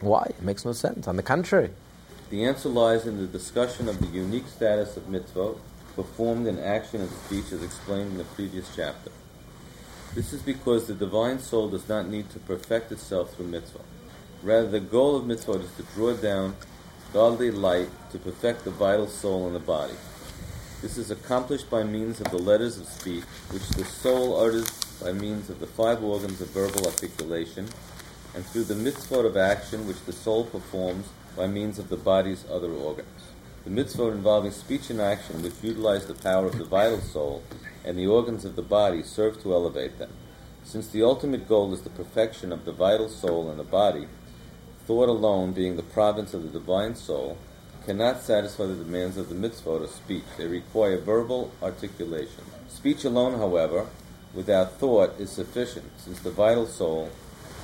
Why? 0.00 0.24
It 0.30 0.42
makes 0.42 0.64
no 0.64 0.72
sense. 0.72 1.08
On 1.08 1.16
the 1.16 1.22
contrary. 1.22 1.70
The 2.30 2.44
answer 2.44 2.68
lies 2.68 3.06
in 3.06 3.18
the 3.18 3.26
discussion 3.26 3.88
of 3.88 4.00
the 4.00 4.06
unique 4.06 4.48
status 4.48 4.96
of 4.96 5.04
mitzvot 5.04 5.58
performed 5.94 6.46
in 6.46 6.58
action 6.58 7.00
and 7.00 7.10
speech 7.10 7.52
as 7.52 7.62
explained 7.62 8.12
in 8.12 8.18
the 8.18 8.24
previous 8.24 8.70
chapter. 8.74 9.10
This 10.14 10.32
is 10.32 10.42
because 10.42 10.86
the 10.86 10.94
divine 10.94 11.38
soul 11.38 11.68
does 11.68 11.88
not 11.88 12.08
need 12.08 12.30
to 12.30 12.38
perfect 12.40 12.92
itself 12.92 13.34
through 13.34 13.48
mitzvah. 13.48 13.80
Rather, 14.42 14.68
the 14.68 14.80
goal 14.80 15.16
of 15.16 15.26
mitzvah 15.26 15.60
is 15.60 15.70
to 15.76 15.82
draw 15.94 16.14
down 16.14 16.56
godly 17.12 17.50
light 17.50 17.88
to 18.10 18.18
perfect 18.18 18.64
the 18.64 18.70
vital 18.70 19.06
soul 19.06 19.46
in 19.46 19.54
the 19.54 19.58
body. 19.58 19.94
This 20.86 20.98
is 20.98 21.10
accomplished 21.10 21.68
by 21.68 21.82
means 21.82 22.20
of 22.20 22.30
the 22.30 22.38
letters 22.38 22.78
of 22.78 22.86
speech, 22.86 23.24
which 23.50 23.68
the 23.70 23.84
soul 23.84 24.40
utters 24.40 24.70
by 25.02 25.10
means 25.12 25.50
of 25.50 25.58
the 25.58 25.66
five 25.66 26.00
organs 26.00 26.40
of 26.40 26.50
verbal 26.50 26.86
articulation, 26.86 27.66
and 28.36 28.46
through 28.46 28.62
the 28.62 28.74
mitzvot 28.74 29.26
of 29.26 29.36
action, 29.36 29.88
which 29.88 30.00
the 30.06 30.12
soul 30.12 30.44
performs 30.44 31.08
by 31.36 31.48
means 31.48 31.80
of 31.80 31.88
the 31.88 31.96
body's 31.96 32.44
other 32.48 32.70
organs. 32.70 33.24
The 33.64 33.70
mitzvot 33.70 34.12
involving 34.12 34.52
speech 34.52 34.88
and 34.88 35.00
action, 35.00 35.42
which 35.42 35.60
utilize 35.60 36.06
the 36.06 36.14
power 36.14 36.46
of 36.46 36.56
the 36.56 36.64
vital 36.64 37.00
soul, 37.00 37.42
and 37.84 37.98
the 37.98 38.06
organs 38.06 38.44
of 38.44 38.54
the 38.54 38.62
body 38.62 39.02
serve 39.02 39.42
to 39.42 39.54
elevate 39.54 39.98
them. 39.98 40.12
Since 40.62 40.86
the 40.86 41.02
ultimate 41.02 41.48
goal 41.48 41.74
is 41.74 41.82
the 41.82 41.90
perfection 41.90 42.52
of 42.52 42.64
the 42.64 42.70
vital 42.70 43.08
soul 43.08 43.50
and 43.50 43.58
the 43.58 43.64
body, 43.64 44.06
thought 44.86 45.08
alone, 45.08 45.52
being 45.52 45.74
the 45.74 45.82
province 45.82 46.32
of 46.32 46.44
the 46.44 46.60
divine 46.60 46.94
soul, 46.94 47.38
cannot 47.86 48.20
satisfy 48.20 48.66
the 48.66 48.74
demands 48.74 49.16
of 49.16 49.28
the 49.28 49.34
mitzvot 49.36 49.80
of 49.84 49.90
speech. 49.90 50.24
They 50.36 50.48
require 50.48 50.98
verbal 50.98 51.52
articulation. 51.62 52.42
Speech 52.68 53.04
alone, 53.04 53.38
however, 53.38 53.86
without 54.34 54.72
thought, 54.72 55.14
is 55.20 55.30
sufficient, 55.30 55.86
since 55.96 56.18
the 56.18 56.32
vital 56.32 56.66
soul 56.66 57.10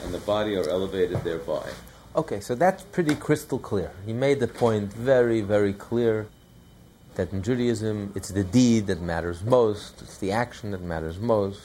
and 0.05 0.15
the 0.15 0.21
body 0.21 0.55
are 0.57 0.69
elevated 0.69 1.25
thereby. 1.25 1.69
Okay, 2.15 2.39
so 2.39 2.55
that's 2.55 2.85
pretty 2.85 3.17
crystal 3.17 3.59
clear. 3.59 3.91
He 4.07 4.13
made 4.13 4.39
the 4.39 4.47
point 4.47 4.93
very, 4.93 5.41
very 5.41 5.73
clear 5.73 6.29
that 7.17 7.33
in 7.33 7.43
Judaism 7.43 8.13
it's 8.15 8.29
the 8.29 8.45
deed 8.45 8.87
that 8.87 9.01
matters 9.01 9.43
most, 9.43 10.03
it's 10.03 10.19
the 10.19 10.31
action 10.31 10.71
that 10.71 10.83
matters 10.83 11.19
most, 11.19 11.61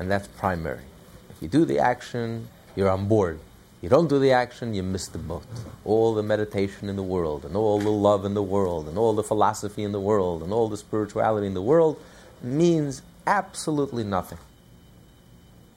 and 0.00 0.10
that's 0.10 0.26
primary. 0.26 0.84
If 1.30 1.40
you 1.40 1.48
do 1.48 1.64
the 1.64 1.78
action, 1.78 2.48
you're 2.74 2.90
on 2.90 3.06
board. 3.06 3.38
You 3.80 3.88
don't 3.88 4.08
do 4.08 4.18
the 4.18 4.32
action, 4.32 4.74
you 4.74 4.82
miss 4.82 5.08
the 5.08 5.18
boat. 5.18 5.44
All 5.84 6.14
the 6.14 6.22
meditation 6.22 6.88
in 6.88 6.96
the 6.96 7.02
world, 7.02 7.44
and 7.44 7.56
all 7.56 7.78
the 7.78 7.90
love 7.90 8.24
in 8.24 8.34
the 8.34 8.42
world, 8.42 8.88
and 8.88 8.98
all 8.98 9.14
the 9.14 9.22
philosophy 9.22 9.82
in 9.82 9.92
the 9.92 10.00
world, 10.00 10.42
and 10.42 10.52
all 10.52 10.68
the 10.68 10.76
spirituality 10.76 11.46
in 11.46 11.54
the 11.54 11.62
world 11.62 12.00
means 12.42 13.02
absolutely 13.26 14.04
nothing. 14.04 14.38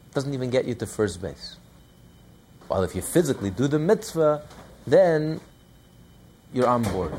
It 0.10 0.14
Doesn't 0.14 0.34
even 0.34 0.50
get 0.50 0.66
you 0.66 0.76
to 0.76 0.86
first 0.86 1.22
base. 1.22 1.58
While 2.68 2.84
if 2.84 2.96
you 2.96 3.02
physically 3.02 3.50
do 3.50 3.68
the 3.68 3.80
mitzvah, 3.80 4.44
then 4.86 5.40
you're 6.52 6.68
on 6.68 6.84
board 6.84 7.14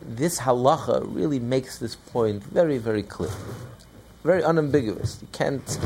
this 0.00 0.40
halacha 0.40 1.02
really 1.14 1.38
makes 1.38 1.78
this 1.78 1.96
point 1.96 2.42
very, 2.42 2.78
very 2.78 3.02
clear, 3.02 3.30
very 4.24 4.42
unambiguous. 4.42 5.18
You 5.20 5.28
can't. 5.32 5.78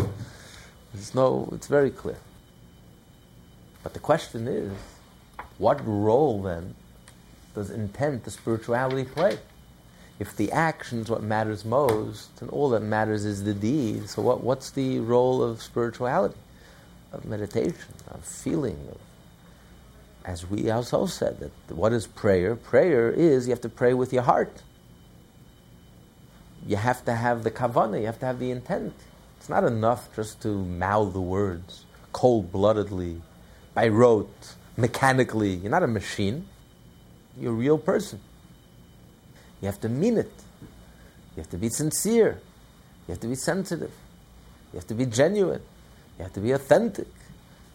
There's 0.93 1.15
no. 1.15 1.49
It's 1.53 1.67
very 1.67 1.91
clear. 1.91 2.17
But 3.83 3.95
the 3.95 3.99
question 3.99 4.47
is, 4.49 4.73
what 5.59 5.81
role 5.87 6.43
then 6.43 6.75
does 7.55 7.71
intent, 7.71 8.25
the 8.25 8.31
spirituality, 8.31 9.05
play? 9.05 9.39
If 10.19 10.37
the 10.37 10.53
action 10.53 11.01
is 11.01 11.11
what 11.11 11.23
matters 11.23 11.65
most, 11.65 12.41
and 12.41 12.51
all 12.51 12.71
that 12.71 12.83
matters 12.83 13.25
is 13.25 13.45
the 13.45 13.55
deed, 13.55 14.09
so 14.09 14.23
what, 14.23 14.43
what's 14.43 14.71
the 14.71 15.01
role 15.01 15.43
of 15.43 15.61
spirituality, 15.61 16.37
of 17.13 17.25
meditation, 17.25 17.95
of 18.09 18.25
feeling, 18.25 18.79
of 18.91 18.99
as 20.25 20.49
we 20.49 20.71
also 20.71 21.07
said, 21.07 21.41
that 21.41 21.75
what 21.75 21.93
is 21.93 22.07
prayer? 22.07 22.55
Prayer 22.55 23.11
is 23.11 23.49
you 23.49 23.51
have 23.51 23.61
to 23.63 23.69
pray 23.69 23.93
with 23.93 24.13
your 24.13 24.23
heart. 24.23 24.63
You 26.65 26.77
have 26.77 27.05
to 27.07 27.15
have 27.15 27.43
the 27.43 27.51
kavana, 27.51 27.99
you 27.99 28.07
have 28.07 28.21
to 28.21 28.27
have 28.27 28.39
the 28.39 28.53
intent. 28.53 28.95
It's 29.39 29.49
not 29.49 29.65
enough 29.65 30.15
just 30.15 30.41
to 30.43 30.65
mouth 30.65 31.13
the 31.13 31.21
words 31.21 31.85
cold 32.13 32.53
bloodedly, 32.53 33.21
by 33.75 33.89
rote, 33.89 34.55
mechanically. 34.77 35.55
You're 35.55 35.71
not 35.71 35.83
a 35.83 35.89
machine, 35.89 36.47
you're 37.39 37.53
a 37.53 37.55
real 37.55 37.79
person. 37.79 38.21
You 39.61 39.67
have 39.67 39.81
to 39.81 39.89
mean 39.89 40.19
it. 40.19 40.33
You 41.37 41.43
have 41.43 41.51
to 41.51 41.57
be 41.57 41.69
sincere. 41.69 42.41
You 43.07 43.13
have 43.13 43.21
to 43.21 43.29
be 43.29 43.37
sensitive. 43.37 43.93
You 44.73 44.79
have 44.79 44.87
to 44.89 44.95
be 44.95 45.07
genuine. 45.07 45.63
You 46.19 46.25
have 46.25 46.33
to 46.35 46.41
be 46.41 46.53
authentic. 46.53 47.09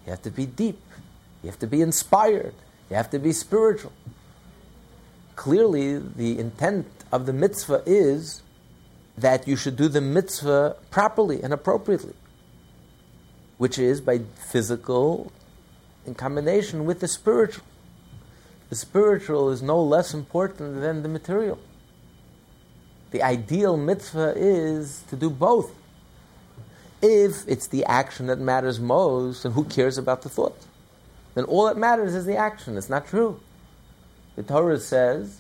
You 0.05 0.11
have 0.11 0.21
to 0.23 0.31
be 0.31 0.45
deep. 0.45 0.81
You 1.43 1.49
have 1.49 1.59
to 1.59 1.67
be 1.67 1.81
inspired. 1.81 2.53
You 2.89 2.95
have 2.95 3.09
to 3.11 3.19
be 3.19 3.31
spiritual. 3.31 3.93
Clearly, 5.35 5.97
the 5.99 6.39
intent 6.39 6.87
of 7.11 7.25
the 7.25 7.33
mitzvah 7.33 7.83
is 7.85 8.41
that 9.17 9.47
you 9.47 9.55
should 9.55 9.75
do 9.75 9.87
the 9.87 10.01
mitzvah 10.01 10.75
properly 10.91 11.41
and 11.41 11.53
appropriately, 11.53 12.13
which 13.57 13.79
is 13.79 14.01
by 14.01 14.19
physical 14.51 15.31
in 16.07 16.15
combination 16.15 16.85
with 16.85 16.99
the 16.99 17.07
spiritual. 17.07 17.63
The 18.69 18.75
spiritual 18.75 19.49
is 19.51 19.61
no 19.61 19.81
less 19.81 20.13
important 20.13 20.81
than 20.81 21.03
the 21.03 21.09
material. 21.09 21.59
The 23.11 23.23
ideal 23.23 23.77
mitzvah 23.77 24.33
is 24.35 25.03
to 25.09 25.15
do 25.15 25.29
both. 25.29 25.71
If 27.01 27.47
it's 27.47 27.67
the 27.67 27.85
action 27.85 28.27
that 28.27 28.39
matters 28.39 28.79
most, 28.79 29.45
and 29.45 29.53
who 29.53 29.63
cares 29.63 29.97
about 29.97 30.23
the 30.23 30.29
thought? 30.29 30.57
then 31.37 31.45
all 31.45 31.67
that 31.67 31.77
matters 31.77 32.15
is 32.15 32.25
the 32.25 32.35
action. 32.35 32.77
It's 32.77 32.89
not 32.89 33.07
true. 33.07 33.39
The 34.35 34.41
Torah 34.41 34.79
says 34.79 35.39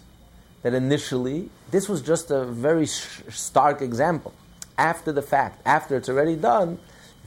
that 0.61 0.75
initially, 0.75 1.49
this 1.71 1.89
was 1.89 2.03
just 2.03 2.29
a 2.29 2.45
very 2.45 2.85
stark 2.85 3.81
example. 3.81 4.31
After 4.77 5.11
the 5.11 5.23
fact, 5.23 5.59
after 5.65 5.97
it's 5.97 6.07
already 6.07 6.35
done, 6.35 6.77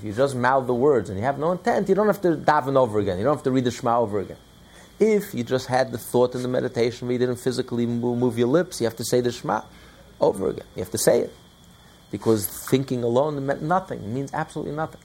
if 0.01 0.07
you 0.07 0.15
just 0.15 0.35
mouth 0.35 0.67
the 0.67 0.73
words 0.73 1.11
and 1.11 1.19
you 1.19 1.25
have 1.27 1.39
no 1.39 1.53
intent, 1.53 1.91
you 1.91 1.95
don't 1.95 2.07
have 2.07 2.23
to 2.23 2.29
daven 2.29 2.75
over 2.75 2.99
again. 3.01 3.19
You 3.19 3.25
don't 3.25 3.37
have 3.37 3.45
to 3.45 3.51
read 3.51 3.65
the 3.65 3.71
Shema 3.71 4.01
over 4.01 4.19
again. 4.19 4.39
If 4.99 5.35
you 5.35 5.45
just 5.45 5.67
had 5.67 5.93
the 5.93 5.99
thought 5.99 6.35
in 6.35 6.41
the 6.41 6.49
meditation, 6.49 7.07
but 7.07 7.13
you 7.13 7.19
didn't 7.19 7.37
physically 7.37 7.85
move 7.85 8.39
your 8.39 8.49
lips, 8.49 8.81
you 8.81 8.87
have 8.87 8.97
to 8.97 9.05
say 9.05 9.21
the 9.21 9.31
Shema 9.31 9.61
over 10.19 10.49
again. 10.49 10.65
You 10.75 10.81
have 10.81 10.91
to 10.93 10.99
say 10.99 11.21
it. 11.21 11.35
Because 12.11 12.47
thinking 12.47 13.03
alone 13.03 13.45
meant 13.45 13.61
nothing. 13.61 13.99
It 13.99 14.07
means 14.07 14.33
absolutely 14.33 14.73
nothing. 14.73 15.03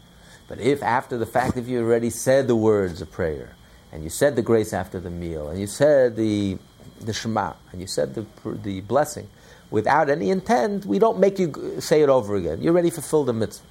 But 0.47 0.61
if 0.61 0.81
after 0.81 1.17
the 1.17 1.25
fact, 1.25 1.57
if 1.57 1.67
you 1.67 1.81
already 1.81 2.09
said 2.09 2.47
the 2.47 2.55
words 2.55 3.01
of 3.01 3.11
prayer, 3.11 3.53
and 3.91 4.01
you 4.01 4.09
said 4.09 4.37
the 4.37 4.41
grace 4.41 4.71
after 4.71 5.01
the 5.01 5.09
meal, 5.09 5.49
and 5.49 5.59
you 5.59 5.67
said 5.67 6.15
the, 6.15 6.57
the 7.01 7.11
Shema, 7.11 7.51
and 7.73 7.81
you 7.81 7.87
said 7.87 8.15
the, 8.15 8.25
the 8.45 8.79
blessing, 8.79 9.27
without 9.69 10.09
any 10.09 10.29
intent, 10.29 10.85
we 10.85 10.99
don't 10.99 11.19
make 11.19 11.37
you 11.37 11.81
say 11.81 12.01
it 12.01 12.07
over 12.07 12.35
again. 12.37 12.61
You 12.61 12.69
already 12.69 12.91
fulfilled 12.91 13.27
the 13.27 13.33
mitzvah. 13.33 13.67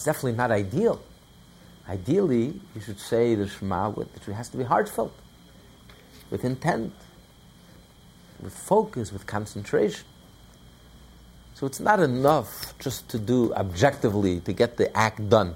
It's 0.00 0.06
definitely 0.06 0.32
not 0.32 0.50
ideal. 0.50 0.98
Ideally, 1.86 2.58
you 2.74 2.80
should 2.80 2.98
say 2.98 3.34
the 3.34 3.46
Shema 3.46 3.92
it 4.00 4.32
has 4.32 4.48
to 4.48 4.56
be 4.56 4.64
heartfelt, 4.64 5.12
with 6.30 6.42
intent, 6.42 6.94
with 8.42 8.54
focus, 8.54 9.12
with 9.12 9.26
concentration. 9.26 10.06
So 11.52 11.66
it's 11.66 11.80
not 11.80 12.00
enough 12.00 12.72
just 12.78 13.10
to 13.10 13.18
do 13.18 13.52
objectively 13.52 14.40
to 14.40 14.54
get 14.54 14.78
the 14.78 14.88
act 14.96 15.28
done. 15.28 15.54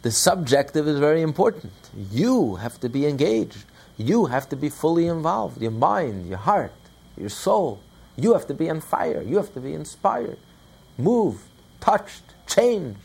The 0.00 0.10
subjective 0.10 0.88
is 0.88 0.98
very 0.98 1.20
important. 1.20 1.74
You 2.10 2.54
have 2.54 2.80
to 2.80 2.88
be 2.88 3.04
engaged. 3.04 3.64
You 3.98 4.24
have 4.24 4.48
to 4.48 4.56
be 4.56 4.70
fully 4.70 5.06
involved. 5.06 5.60
Your 5.60 5.70
mind, 5.70 6.30
your 6.30 6.38
heart, 6.38 6.72
your 7.18 7.28
soul. 7.28 7.78
You 8.16 8.32
have 8.32 8.46
to 8.46 8.54
be 8.54 8.70
on 8.70 8.80
fire. 8.80 9.20
You 9.20 9.36
have 9.36 9.52
to 9.52 9.60
be 9.60 9.74
inspired, 9.74 10.38
moved, 10.96 11.44
touched, 11.78 12.31
changed, 12.54 12.98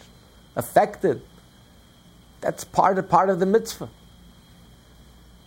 affected. 0.56 1.22
That's 2.42 2.64
part 2.64 2.98
of, 2.98 3.10
part 3.10 3.30
of 3.30 3.40
the 3.40 3.46
mitzvah. 3.46 3.90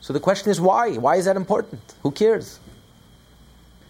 So 0.00 0.12
the 0.12 0.20
question 0.20 0.50
is 0.50 0.60
why? 0.60 0.96
Why 0.96 1.16
is 1.16 1.26
that 1.26 1.36
important? 1.36 1.82
Who 2.02 2.10
cares? 2.10 2.58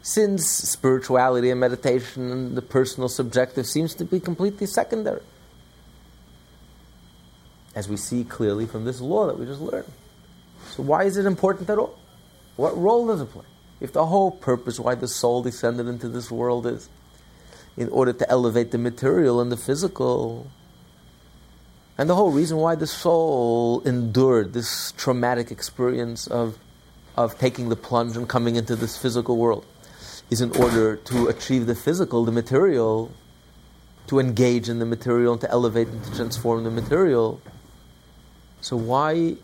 Since 0.03 0.47
spirituality 0.47 1.51
and 1.51 1.61
meditation 1.61 2.31
and 2.31 2.57
the 2.57 2.63
personal 2.63 3.09
subjective 3.09 3.67
seems 3.67 3.95
to 3.95 4.05
be 4.05 4.19
completely 4.19 4.67
secondary. 4.67 5.23
As 7.75 7.89
we 7.89 7.97
see 7.97 8.25
clearly 8.25 8.67
from 8.67 8.85
this 8.85 9.01
law 9.01 9.27
that 9.27 9.39
we 9.39 9.47
just 9.47 9.61
learned. 9.61 9.91
So 10.71 10.83
why 10.83 11.05
is 11.05 11.17
it 11.17 11.27
important 11.27 11.71
at 11.71 11.79
all? 11.79 11.99
What 12.57 12.77
role 12.77 13.07
does 13.07 13.21
it 13.21 13.27
play? 13.27 13.45
If 13.81 13.93
the 13.93 14.05
whole 14.05 14.31
purpose 14.31 14.81
why 14.81 14.95
the 14.95 15.09
soul 15.09 15.43
descended 15.43 15.87
into 15.87 16.09
this 16.09 16.31
world 16.31 16.67
is 16.67 16.89
in 17.77 17.89
order 17.89 18.13
to 18.13 18.31
elevate 18.31 18.71
the 18.71 18.79
material 18.79 19.41
and 19.41 19.51
the 19.51 19.57
physical, 19.57 20.51
and 21.97 22.09
the 22.09 22.15
whole 22.15 22.31
reason 22.31 22.57
why 22.57 22.75
the 22.75 22.87
soul 22.87 23.83
endured 23.85 24.53
this 24.53 24.93
traumatic 24.93 25.51
experience 25.51 26.27
of, 26.27 26.59
of 27.17 27.39
taking 27.39 27.69
the 27.69 27.77
plunge 27.77 28.17
and 28.17 28.29
coming 28.29 28.57
into 28.57 28.75
this 28.75 28.97
physical 28.97 29.37
world 29.37 29.67
is 30.31 30.41
in 30.41 30.51
order 30.57 30.97
to 30.97 31.27
achieve 31.27 31.67
the 31.67 31.75
physical, 31.75 32.25
the 32.25 32.33
material, 32.33 33.11
to 34.07 34.19
engage 34.19 34.69
in 34.69 34.79
the 34.79 34.87
material 34.87 35.33
and 35.33 35.41
to 35.43 35.51
elevate 35.51 35.89
and 35.89 36.03
to 36.05 36.15
transform 36.15 36.65
the 36.65 36.71
material. 36.71 37.41
So 38.61 38.77
why 38.77 39.37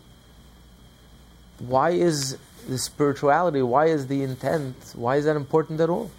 why 1.59 1.91
is 1.91 2.37
the 2.67 2.77
spirituality, 2.77 3.61
why 3.61 3.87
is 3.87 4.07
the 4.07 4.23
intent, 4.23 4.75
why 4.95 5.17
is 5.17 5.25
that 5.25 5.35
important 5.35 5.79
at 5.79 5.89
all? 5.89 6.11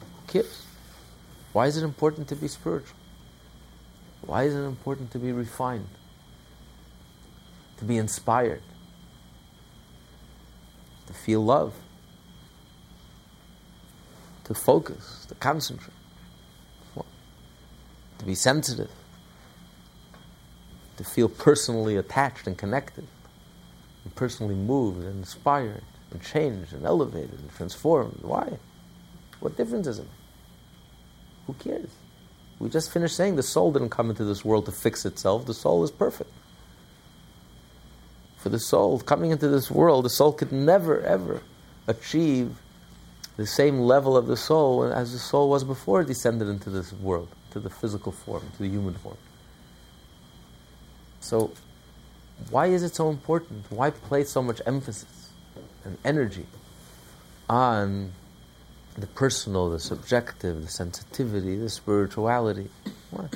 Who 0.00 0.32
cares? 0.32 0.59
Why 1.52 1.66
is 1.66 1.76
it 1.76 1.84
important 1.84 2.28
to 2.28 2.36
be 2.36 2.48
spiritual? 2.48 2.96
Why 4.22 4.44
is 4.44 4.54
it 4.54 4.60
important 4.60 5.10
to 5.12 5.18
be 5.18 5.32
refined? 5.32 5.88
To 7.78 7.84
be 7.84 7.96
inspired? 7.96 8.62
To 11.06 11.12
feel 11.12 11.44
love? 11.44 11.74
To 14.44 14.54
focus? 14.54 15.26
To 15.28 15.34
concentrate? 15.34 15.94
To 18.18 18.24
be 18.24 18.34
sensitive? 18.34 18.90
To 20.98 21.04
feel 21.04 21.28
personally 21.28 21.96
attached 21.96 22.46
and 22.46 22.56
connected? 22.56 23.06
and 24.04 24.14
personally 24.14 24.54
moved 24.54 25.04
and 25.04 25.18
inspired 25.18 25.82
and 26.10 26.22
changed 26.22 26.72
and 26.72 26.84
elevated 26.84 27.38
and 27.38 27.50
transformed. 27.54 28.18
Why? 28.22 28.58
What 29.40 29.56
difference 29.56 29.86
does 29.86 29.98
it 29.98 30.02
make? 30.02 30.19
Who 31.50 31.70
cares? 31.70 31.90
We 32.60 32.68
just 32.68 32.92
finished 32.92 33.16
saying 33.16 33.34
the 33.34 33.42
soul 33.42 33.72
didn't 33.72 33.90
come 33.90 34.08
into 34.10 34.24
this 34.24 34.44
world 34.44 34.66
to 34.66 34.72
fix 34.72 35.04
itself. 35.04 35.46
The 35.46 35.54
soul 35.54 35.82
is 35.82 35.90
perfect. 35.90 36.30
For 38.38 38.50
the 38.50 38.60
soul, 38.60 39.00
coming 39.00 39.32
into 39.32 39.48
this 39.48 39.68
world, 39.70 40.04
the 40.04 40.10
soul 40.10 40.32
could 40.32 40.52
never, 40.52 41.00
ever 41.00 41.42
achieve 41.88 42.56
the 43.36 43.46
same 43.46 43.80
level 43.80 44.16
of 44.16 44.28
the 44.28 44.36
soul 44.36 44.84
as 44.84 45.12
the 45.12 45.18
soul 45.18 45.50
was 45.50 45.64
before 45.64 46.02
it 46.02 46.06
descended 46.06 46.46
into 46.46 46.70
this 46.70 46.92
world, 46.92 47.28
to 47.50 47.58
the 47.58 47.70
physical 47.70 48.12
form, 48.12 48.42
to 48.56 48.62
the 48.62 48.68
human 48.68 48.94
form. 48.94 49.16
So 51.20 51.50
why 52.50 52.66
is 52.66 52.84
it 52.84 52.94
so 52.94 53.10
important? 53.10 53.64
Why 53.70 53.90
place 53.90 54.30
so 54.30 54.40
much 54.40 54.60
emphasis 54.66 55.30
and 55.84 55.98
energy 56.04 56.46
on 57.48 58.12
the 58.96 59.06
personal, 59.06 59.70
the 59.70 59.78
subjective, 59.78 60.62
the 60.62 60.68
sensitivity, 60.68 61.56
the 61.56 61.68
spirituality? 61.68 62.68
Why? 63.10 63.28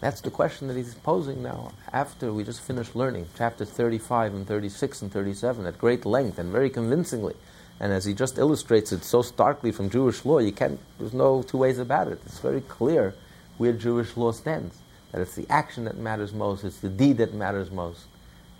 That's 0.00 0.22
the 0.22 0.30
question 0.30 0.68
that 0.68 0.76
he's 0.76 0.94
posing 0.94 1.42
now 1.42 1.72
after 1.92 2.32
we 2.32 2.42
just 2.42 2.62
finished 2.62 2.96
learning 2.96 3.28
chapter 3.36 3.66
35 3.66 4.34
and 4.34 4.46
36 4.46 5.02
and 5.02 5.12
37 5.12 5.66
at 5.66 5.78
great 5.78 6.06
length 6.06 6.38
and 6.38 6.50
very 6.50 6.70
convincingly. 6.70 7.34
And 7.78 7.92
as 7.92 8.04
he 8.04 8.14
just 8.14 8.38
illustrates 8.38 8.92
it 8.92 9.04
so 9.04 9.22
starkly 9.22 9.72
from 9.72 9.90
Jewish 9.90 10.24
law, 10.24 10.38
you 10.38 10.52
can't, 10.52 10.78
there's 10.98 11.12
no 11.12 11.42
two 11.42 11.58
ways 11.58 11.78
about 11.78 12.08
it. 12.08 12.20
It's 12.24 12.38
very 12.38 12.62
clear 12.62 13.14
where 13.58 13.72
Jewish 13.72 14.16
law 14.16 14.32
stands 14.32 14.78
that 15.12 15.20
it's 15.20 15.34
the 15.34 15.46
action 15.50 15.84
that 15.84 15.96
matters 15.96 16.32
most, 16.32 16.64
it's 16.64 16.78
the 16.78 16.88
deed 16.88 17.18
that 17.18 17.34
matters 17.34 17.70
most. 17.70 18.04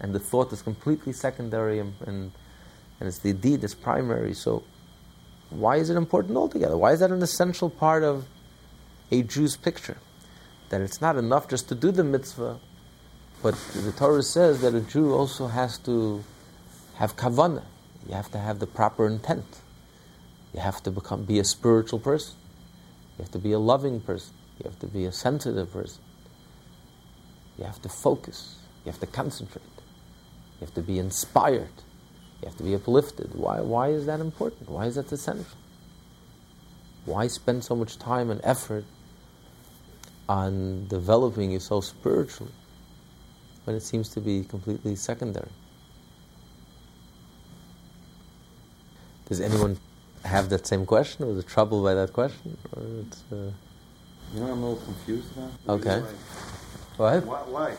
And 0.00 0.14
the 0.14 0.18
thought 0.18 0.52
is 0.52 0.62
completely 0.62 1.12
secondary 1.12 1.78
and, 1.78 1.94
and, 2.06 2.32
and 3.00 3.08
it's 3.08 3.18
the 3.18 3.32
deed 3.32 3.62
that's 3.62 3.74
primary. 3.74 4.34
So, 4.34 4.62
why 5.48 5.76
is 5.76 5.90
it 5.90 5.96
important 5.96 6.36
altogether? 6.36 6.76
Why 6.76 6.92
is 6.92 7.00
that 7.00 7.10
an 7.10 7.22
essential 7.22 7.70
part 7.70 8.04
of 8.04 8.26
a 9.10 9.22
Jew's 9.22 9.56
picture? 9.56 9.96
That 10.68 10.80
it's 10.80 11.00
not 11.00 11.16
enough 11.16 11.48
just 11.48 11.68
to 11.70 11.74
do 11.74 11.90
the 11.90 12.04
mitzvah, 12.04 12.60
but 13.42 13.54
the 13.74 13.92
Torah 13.92 14.22
says 14.22 14.60
that 14.60 14.74
a 14.74 14.80
Jew 14.80 15.12
also 15.12 15.48
has 15.48 15.78
to 15.78 16.22
have 16.96 17.16
kavanah. 17.16 17.64
You 18.06 18.14
have 18.14 18.30
to 18.32 18.38
have 18.38 18.58
the 18.60 18.66
proper 18.66 19.06
intent. 19.06 19.62
You 20.54 20.60
have 20.60 20.82
to 20.82 20.90
become 20.90 21.24
be 21.24 21.38
a 21.38 21.44
spiritual 21.44 21.98
person. 21.98 22.36
You 23.18 23.24
have 23.24 23.32
to 23.32 23.38
be 23.38 23.52
a 23.52 23.58
loving 23.58 24.00
person. 24.00 24.34
You 24.58 24.68
have 24.68 24.78
to 24.80 24.86
be 24.86 25.06
a 25.06 25.12
sensitive 25.12 25.72
person. 25.72 26.02
You 27.58 27.64
have 27.64 27.80
to 27.82 27.88
focus. 27.88 28.56
You 28.84 28.92
have 28.92 29.00
to 29.00 29.06
concentrate. 29.06 29.62
You 30.60 30.66
have 30.66 30.74
to 30.74 30.82
be 30.82 30.98
inspired. 30.98 31.72
You 32.40 32.48
have 32.48 32.56
to 32.56 32.62
be 32.64 32.74
uplifted. 32.74 33.34
Why, 33.34 33.60
why 33.60 33.88
is 33.88 34.06
that 34.06 34.20
important? 34.20 34.70
Why 34.70 34.86
is 34.86 34.94
that 34.94 35.12
essential? 35.12 35.44
Why 37.04 37.26
spend 37.26 37.64
so 37.64 37.74
much 37.76 37.98
time 37.98 38.30
and 38.30 38.40
effort 38.44 38.84
on 40.28 40.86
developing 40.88 41.50
yourself 41.50 41.84
spiritually 41.84 42.52
when 43.64 43.76
it 43.76 43.82
seems 43.82 44.08
to 44.10 44.20
be 44.20 44.44
completely 44.44 44.96
secondary? 44.96 45.50
Does 49.28 49.40
anyone 49.40 49.78
have 50.24 50.48
that 50.48 50.66
same 50.66 50.86
question? 50.86 51.26
Was 51.26 51.38
it 51.38 51.48
troubled 51.48 51.84
by 51.84 51.94
that 51.94 52.12
question? 52.12 52.56
Or 52.72 52.82
it's, 53.00 53.22
uh... 53.32 53.50
You 54.34 54.40
know, 54.40 54.52
I'm 54.52 54.62
a 54.62 54.70
little 54.70 54.84
confused 54.84 55.26
about. 55.36 55.80
Okay. 55.80 56.00
What? 56.96 57.48
Why? 57.48 57.76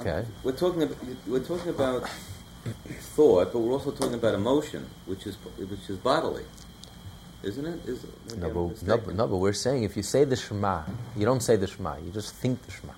Okay. 0.00 0.24
We're 0.42 0.52
talking 0.52 0.82
about 0.82 0.96
we're 1.26 1.44
talking 1.44 1.70
about 1.70 2.08
thought, 2.64 3.52
but 3.52 3.58
we're 3.58 3.72
also 3.72 3.90
talking 3.90 4.14
about 4.14 4.34
emotion, 4.34 4.88
which 5.06 5.26
is 5.26 5.36
which 5.56 5.88
is 5.88 5.96
bodily, 5.98 6.44
isn't 7.42 7.66
it? 7.66 7.80
Is 7.86 8.04
no, 8.36 8.48
but, 8.48 8.82
no, 8.82 8.96
but, 8.98 9.14
no, 9.14 9.26
but 9.26 9.36
we're 9.36 9.52
saying 9.52 9.82
if 9.82 9.96
you 9.96 10.02
say 10.02 10.24
the 10.24 10.36
Shema, 10.36 10.82
you 11.16 11.24
don't 11.24 11.42
say 11.42 11.56
the 11.56 11.66
Shema, 11.66 11.98
you 11.98 12.10
just 12.10 12.34
think 12.34 12.62
the 12.62 12.70
Shema, 12.70 12.92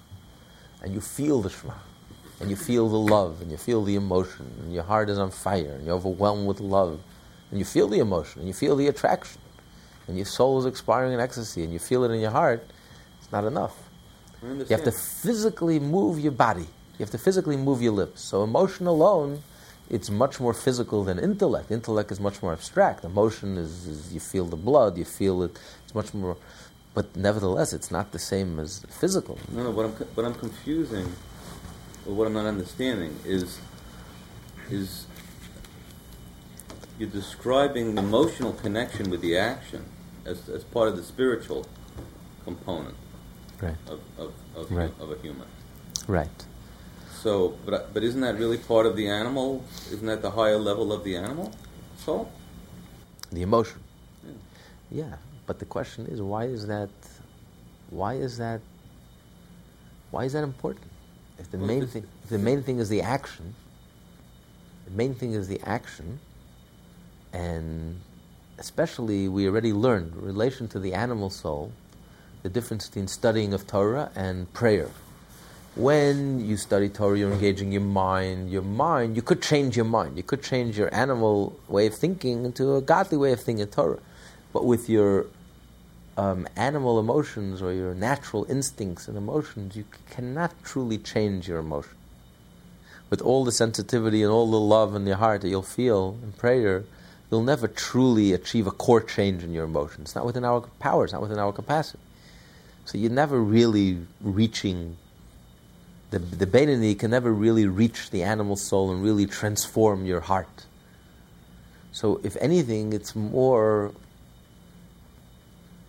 and 0.83 0.93
you 0.93 1.01
feel 1.01 1.41
the 1.41 1.51
Shema, 1.51 1.75
and 2.41 2.51
you 2.51 2.57
feel 2.57 2.89
the 2.89 2.99
love, 2.99 3.41
and 3.41 3.51
you 3.51 3.57
feel 3.57 3.83
the 3.85 3.95
emotion, 3.95 4.51
and 4.61 4.73
your 4.73 4.85
heart 4.85 5.09
is 5.09 5.19
on 5.19 5.31
fire, 5.31 5.75
and 5.75 5.87
you're 5.87 5.97
overwhelmed 5.97 6.47
with 6.47 6.61
love, 6.61 7.01
and 7.51 7.59
you 7.59 7.65
feel 7.65 7.89
the 7.89 8.01
emotion, 8.01 8.41
and 8.41 8.49
you 8.49 8.55
feel 8.55 8.77
the 8.77 8.89
attraction, 8.89 9.41
and 10.07 10.17
your 10.17 10.27
soul 10.27 10.59
is 10.59 10.67
expiring 10.67 11.13
in 11.13 11.21
ecstasy, 11.21 11.65
and 11.65 11.73
you 11.73 11.79
feel 11.79 12.05
it 12.05 12.11
in 12.11 12.21
your 12.21 12.31
heart. 12.31 12.67
It's 13.21 13.33
not 13.33 13.45
enough. 13.45 13.75
You 14.43 14.67
have 14.69 14.85
to 14.85 14.93
physically 14.93 15.81
move 15.81 16.19
your 16.19 16.33
body. 16.33 16.67
You 16.99 17.01
have 17.01 17.11
to 17.11 17.19
physically 17.19 17.57
move 17.57 17.81
your 17.81 17.93
lips. 17.93 18.21
So 18.21 18.45
emotion 18.45 18.87
alone, 18.87 19.43
it's 19.91 20.11
much 20.11 20.41
more 20.41 20.55
physical 20.55 21.05
than 21.05 21.19
intellect. 21.19 21.71
Intellect 21.71 22.11
is 22.11 22.21
much 22.21 22.43
more 22.43 22.53
abstract. 22.53 23.05
Emotion 23.05 23.57
is, 23.57 23.87
is 23.87 24.15
you 24.15 24.21
feel 24.21 24.47
the 24.47 24.57
blood, 24.57 24.97
you 24.97 25.05
feel 25.05 25.43
it. 25.43 25.59
It's 25.85 25.95
much 25.95 26.15
more, 26.15 26.37
but 26.95 27.15
nevertheless, 27.17 27.73
it's 27.73 27.91
not 27.91 28.13
the 28.13 28.19
same 28.19 28.59
as 28.59 28.85
physical. 28.89 29.39
No, 29.53 29.65
no. 29.65 29.71
What 29.71 29.87
I'm 29.87 29.93
what 29.93 30.27
I'm 30.27 30.35
confusing, 30.35 31.13
or 32.07 32.15
what 32.15 32.27
I'm 32.27 32.35
not 32.35 32.47
understanding 32.47 33.17
is 33.25 33.59
is 34.71 35.07
you're 36.99 37.11
describing 37.11 37.95
the 37.95 38.03
emotional 38.03 38.53
connection 38.53 39.11
with 39.11 39.21
the 39.21 39.37
action 39.37 39.85
as, 40.25 40.49
as 40.49 40.65
part 40.65 40.89
of 40.89 40.97
the 40.97 41.03
spiritual 41.03 41.67
component 42.45 42.95
right. 43.61 43.77
of, 43.89 44.01
of, 44.19 44.33
of, 44.55 44.71
right. 44.71 44.93
of 45.01 45.11
a 45.11 45.19
human. 45.19 45.47
Right. 46.07 46.47
So, 47.25 47.57
but, 47.67 47.93
but 47.95 48.03
isn't 48.05 48.21
that 48.21 48.37
really 48.39 48.59
part 48.59 48.87
of 48.87 48.95
the 48.97 49.09
animal? 49.09 49.65
Isn't 49.91 50.07
that 50.07 50.23
the 50.23 50.31
higher 50.31 50.59
level 50.59 50.93
of 50.93 51.05
the 51.05 51.17
animal 51.17 51.53
soul? 51.97 52.31
the 53.35 53.43
emotion. 53.43 53.81
Yeah. 54.23 54.33
yeah, 54.91 55.17
but 55.47 55.59
the 55.59 55.65
question 55.65 56.07
is, 56.07 56.23
why 56.23 56.45
is 56.45 56.67
that? 56.67 56.91
Why 57.91 58.15
is 58.15 58.39
that? 58.39 58.61
Why 60.11 60.25
is 60.25 60.33
that 60.33 60.45
important? 60.45 60.87
If 61.39 61.51
the 61.51 61.59
well, 61.59 61.67
main 61.67 61.87
thing, 61.87 62.07
if 62.23 62.31
the 62.31 62.39
main 62.39 62.63
thing 62.63 62.79
is 62.79 62.89
the 62.89 63.03
action, 63.03 63.55
the 64.87 64.93
main 64.93 65.15
thing 65.15 65.33
is 65.33 65.49
the 65.49 65.61
action, 65.65 66.21
and 67.33 68.01
especially 68.59 69.29
we 69.29 69.49
already 69.49 69.73
learned 69.73 70.15
relation 70.17 70.69
to 70.69 70.79
the 70.79 70.95
animal 70.95 71.31
soul, 71.31 71.73
the 72.43 72.49
difference 72.49 72.87
between 72.89 73.09
studying 73.09 73.53
of 73.53 73.67
Torah 73.67 74.11
and 74.15 74.53
prayer. 74.53 74.91
When 75.77 76.47
you 76.47 76.57
study 76.57 76.89
Torah, 76.89 77.19
you're 77.19 77.33
engaging 77.33 77.73
your 77.73 77.83
mind. 77.83 78.49
Your 78.49 78.63
mind, 78.63 79.17
you 79.17 79.23
could 79.23 79.43
change 79.43 79.75
your 79.75 79.85
mind. 79.85 80.17
You 80.17 80.23
could 80.23 80.41
change 80.41 80.79
your 80.79 80.95
animal 80.95 81.59
way 81.67 81.89
of 81.89 81.95
thinking 81.95 82.45
into 82.45 82.77
a 82.77 82.81
godly 82.81 83.19
way 83.19 83.33
of 83.33 83.41
thinking 83.41 83.67
Torah. 83.67 83.99
But 84.53 84.65
with 84.65 84.89
your 84.89 85.27
um, 86.17 86.47
animal 86.55 87.01
emotions 87.01 87.61
or 87.61 87.73
your 87.73 87.93
natural 87.93 88.47
instincts 88.49 89.09
and 89.09 89.17
emotions, 89.17 89.75
you 89.75 89.85
cannot 90.11 90.53
truly 90.63 90.97
change 90.97 91.49
your 91.49 91.59
emotion. 91.59 91.97
With 93.11 93.21
all 93.21 93.45
the 93.45 93.51
sensitivity 93.51 94.23
and 94.23 94.31
all 94.31 94.49
the 94.49 94.61
love 94.61 94.95
in 94.95 95.05
your 95.07 95.17
heart 95.17 95.41
that 95.41 95.49
you'll 95.49 95.63
feel 95.63 96.17
in 96.23 96.33
prayer, 96.33 96.85
you'll 97.33 97.43
never 97.43 97.67
truly 97.67 98.33
achieve 98.33 98.69
a 98.69 98.71
core 98.71 99.03
change 99.03 99.43
in 99.43 99.53
your 99.53 99.65
emotions. 99.65 100.15
Not 100.15 100.25
within 100.25 100.45
our 100.45 100.61
power, 100.79 101.03
it's 101.03 101.13
not 101.13 101.23
within 101.23 101.41
our 101.41 101.53
capacity. 101.53 101.99
So 102.85 102.97
you're 102.97 103.11
never 103.11 103.41
really 103.41 103.99
reaching 104.21 104.99
the 106.15 106.21
the 106.21 106.47
Beinoni 106.47 106.97
can 106.97 107.11
never 107.11 107.33
really 107.33 107.67
reach 107.67 108.11
the 108.11 108.23
animal 108.23 108.57
soul 108.57 108.93
and 108.93 109.03
really 109.03 109.27
transform 109.27 110.07
your 110.07 110.21
heart. 110.21 110.67
So 111.91 112.21
if 112.23 112.37
anything, 112.41 112.93
it's 112.93 113.17
more 113.17 113.93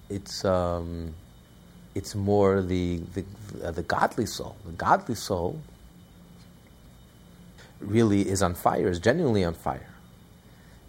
it's 0.10 0.44
um, 0.44 1.14
it's 1.94 2.16
more 2.16 2.62
the 2.62 3.02
the, 3.14 3.24
uh, 3.64 3.72
the 3.72 3.84
godly 3.84 4.26
soul. 4.26 4.56
The 4.66 4.72
godly 4.74 5.16
soul 5.16 5.62
really 7.80 8.28
is 8.28 8.42
on 8.42 8.56
fire, 8.56 8.88
is 8.88 9.00
genuinely 9.00 9.44
on 9.44 9.54
fire. 9.54 9.90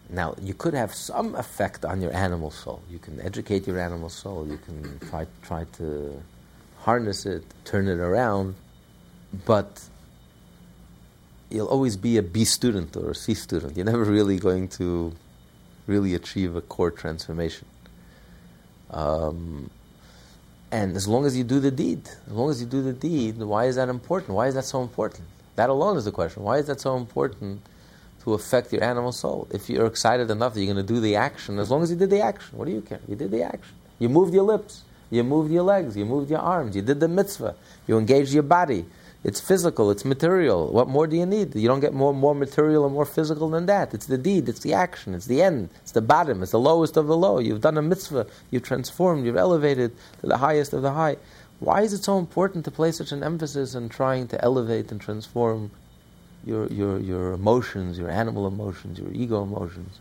Now, 0.08 0.34
you 0.40 0.54
could 0.54 0.74
have 0.74 0.94
some 0.94 1.34
effect 1.34 1.84
on 1.84 2.00
your 2.00 2.14
animal 2.14 2.50
soul. 2.50 2.80
You 2.88 3.00
can 3.00 3.20
educate 3.20 3.66
your 3.66 3.78
animal 3.78 4.08
soul. 4.08 4.46
You 4.48 4.58
can 4.58 4.98
try 5.10 5.26
try 5.42 5.64
to 5.78 6.22
harness 6.78 7.26
it, 7.26 7.42
turn 7.64 7.88
it 7.88 7.98
around, 7.98 8.54
but 9.44 9.82
you'll 11.50 11.66
always 11.66 11.96
be 11.96 12.16
a 12.16 12.22
B 12.22 12.44
student 12.44 12.96
or 12.96 13.10
a 13.10 13.14
C 13.14 13.34
student. 13.34 13.76
You're 13.76 13.86
never 13.86 14.04
really 14.04 14.38
going 14.38 14.68
to 14.68 15.12
really 15.86 16.14
achieve 16.14 16.56
a 16.56 16.60
core 16.60 16.90
transformation. 16.90 17.66
Um, 18.90 19.70
and 20.70 20.96
as 20.96 21.06
long 21.06 21.24
as 21.26 21.36
you 21.36 21.44
do 21.44 21.60
the 21.60 21.70
deed, 21.70 22.08
as 22.26 22.32
long 22.32 22.50
as 22.50 22.60
you 22.60 22.66
do 22.66 22.82
the 22.82 22.92
deed, 22.92 23.38
why 23.38 23.66
is 23.66 23.76
that 23.76 23.88
important? 23.88 24.34
Why 24.34 24.48
is 24.48 24.54
that 24.54 24.64
so 24.64 24.82
important? 24.82 25.24
That 25.54 25.70
alone 25.70 25.96
is 25.96 26.04
the 26.04 26.12
question. 26.12 26.42
Why 26.42 26.58
is 26.58 26.66
that 26.66 26.80
so 26.80 26.96
important 26.96 27.62
to 28.24 28.34
affect 28.34 28.72
your 28.72 28.82
animal 28.82 29.12
soul? 29.12 29.48
If 29.52 29.70
you're 29.70 29.86
excited 29.86 30.30
enough 30.30 30.54
that 30.54 30.60
you're 30.60 30.74
going 30.74 30.84
to 30.84 30.92
do 30.94 31.00
the 31.00 31.16
action, 31.16 31.58
as 31.58 31.70
long 31.70 31.82
as 31.82 31.90
you 31.90 31.96
did 31.96 32.10
the 32.10 32.20
action, 32.20 32.58
what 32.58 32.66
do 32.66 32.72
you 32.72 32.82
care? 32.82 33.00
You 33.08 33.14
did 33.14 33.30
the 33.30 33.42
action. 33.42 33.74
You 33.98 34.08
moved 34.08 34.34
your 34.34 34.42
lips, 34.42 34.82
you 35.10 35.22
moved 35.22 35.52
your 35.52 35.62
legs, 35.62 35.96
you 35.96 36.04
moved 36.04 36.30
your 36.30 36.40
arms, 36.40 36.76
you 36.76 36.82
did 36.82 37.00
the 37.00 37.08
mitzvah, 37.08 37.54
you 37.86 37.96
engaged 37.96 38.32
your 38.34 38.42
body, 38.42 38.84
it's 39.24 39.40
physical, 39.40 39.90
it's 39.90 40.04
material. 40.04 40.72
What 40.72 40.88
more 40.88 41.06
do 41.06 41.16
you 41.16 41.26
need? 41.26 41.54
You 41.54 41.66
don't 41.66 41.80
get 41.80 41.94
more, 41.94 42.14
more 42.14 42.34
material 42.34 42.84
or 42.84 42.90
more 42.90 43.04
physical 43.04 43.50
than 43.50 43.66
that. 43.66 43.92
It's 43.92 44.06
the 44.06 44.18
deed, 44.18 44.48
it's 44.48 44.60
the 44.60 44.72
action, 44.72 45.14
it's 45.14 45.26
the 45.26 45.42
end, 45.42 45.70
it's 45.82 45.92
the 45.92 46.00
bottom, 46.00 46.42
it's 46.42 46.52
the 46.52 46.60
lowest 46.60 46.96
of 46.96 47.06
the 47.06 47.16
low. 47.16 47.38
You've 47.38 47.60
done 47.60 47.76
a 47.76 47.82
mitzvah, 47.82 48.26
you've 48.50 48.62
transformed, 48.62 49.26
you've 49.26 49.36
elevated 49.36 49.92
to 50.20 50.26
the 50.26 50.38
highest 50.38 50.72
of 50.72 50.82
the 50.82 50.92
high. 50.92 51.16
Why 51.58 51.82
is 51.82 51.92
it 51.92 52.04
so 52.04 52.18
important 52.18 52.64
to 52.66 52.70
place 52.70 52.98
such 52.98 53.12
an 53.12 53.24
emphasis 53.24 53.74
on 53.74 53.88
trying 53.88 54.28
to 54.28 54.44
elevate 54.44 54.92
and 54.92 55.00
transform 55.00 55.70
your, 56.44 56.66
your, 56.68 57.00
your 57.00 57.32
emotions, 57.32 57.98
your 57.98 58.10
animal 58.10 58.46
emotions, 58.46 58.98
your 58.98 59.10
ego 59.12 59.42
emotions? 59.42 59.98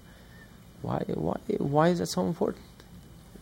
Why, 0.82 1.04
why, 1.08 1.40
why 1.58 1.88
is 1.90 2.00
that 2.00 2.08
so 2.08 2.28
important? 2.28 2.66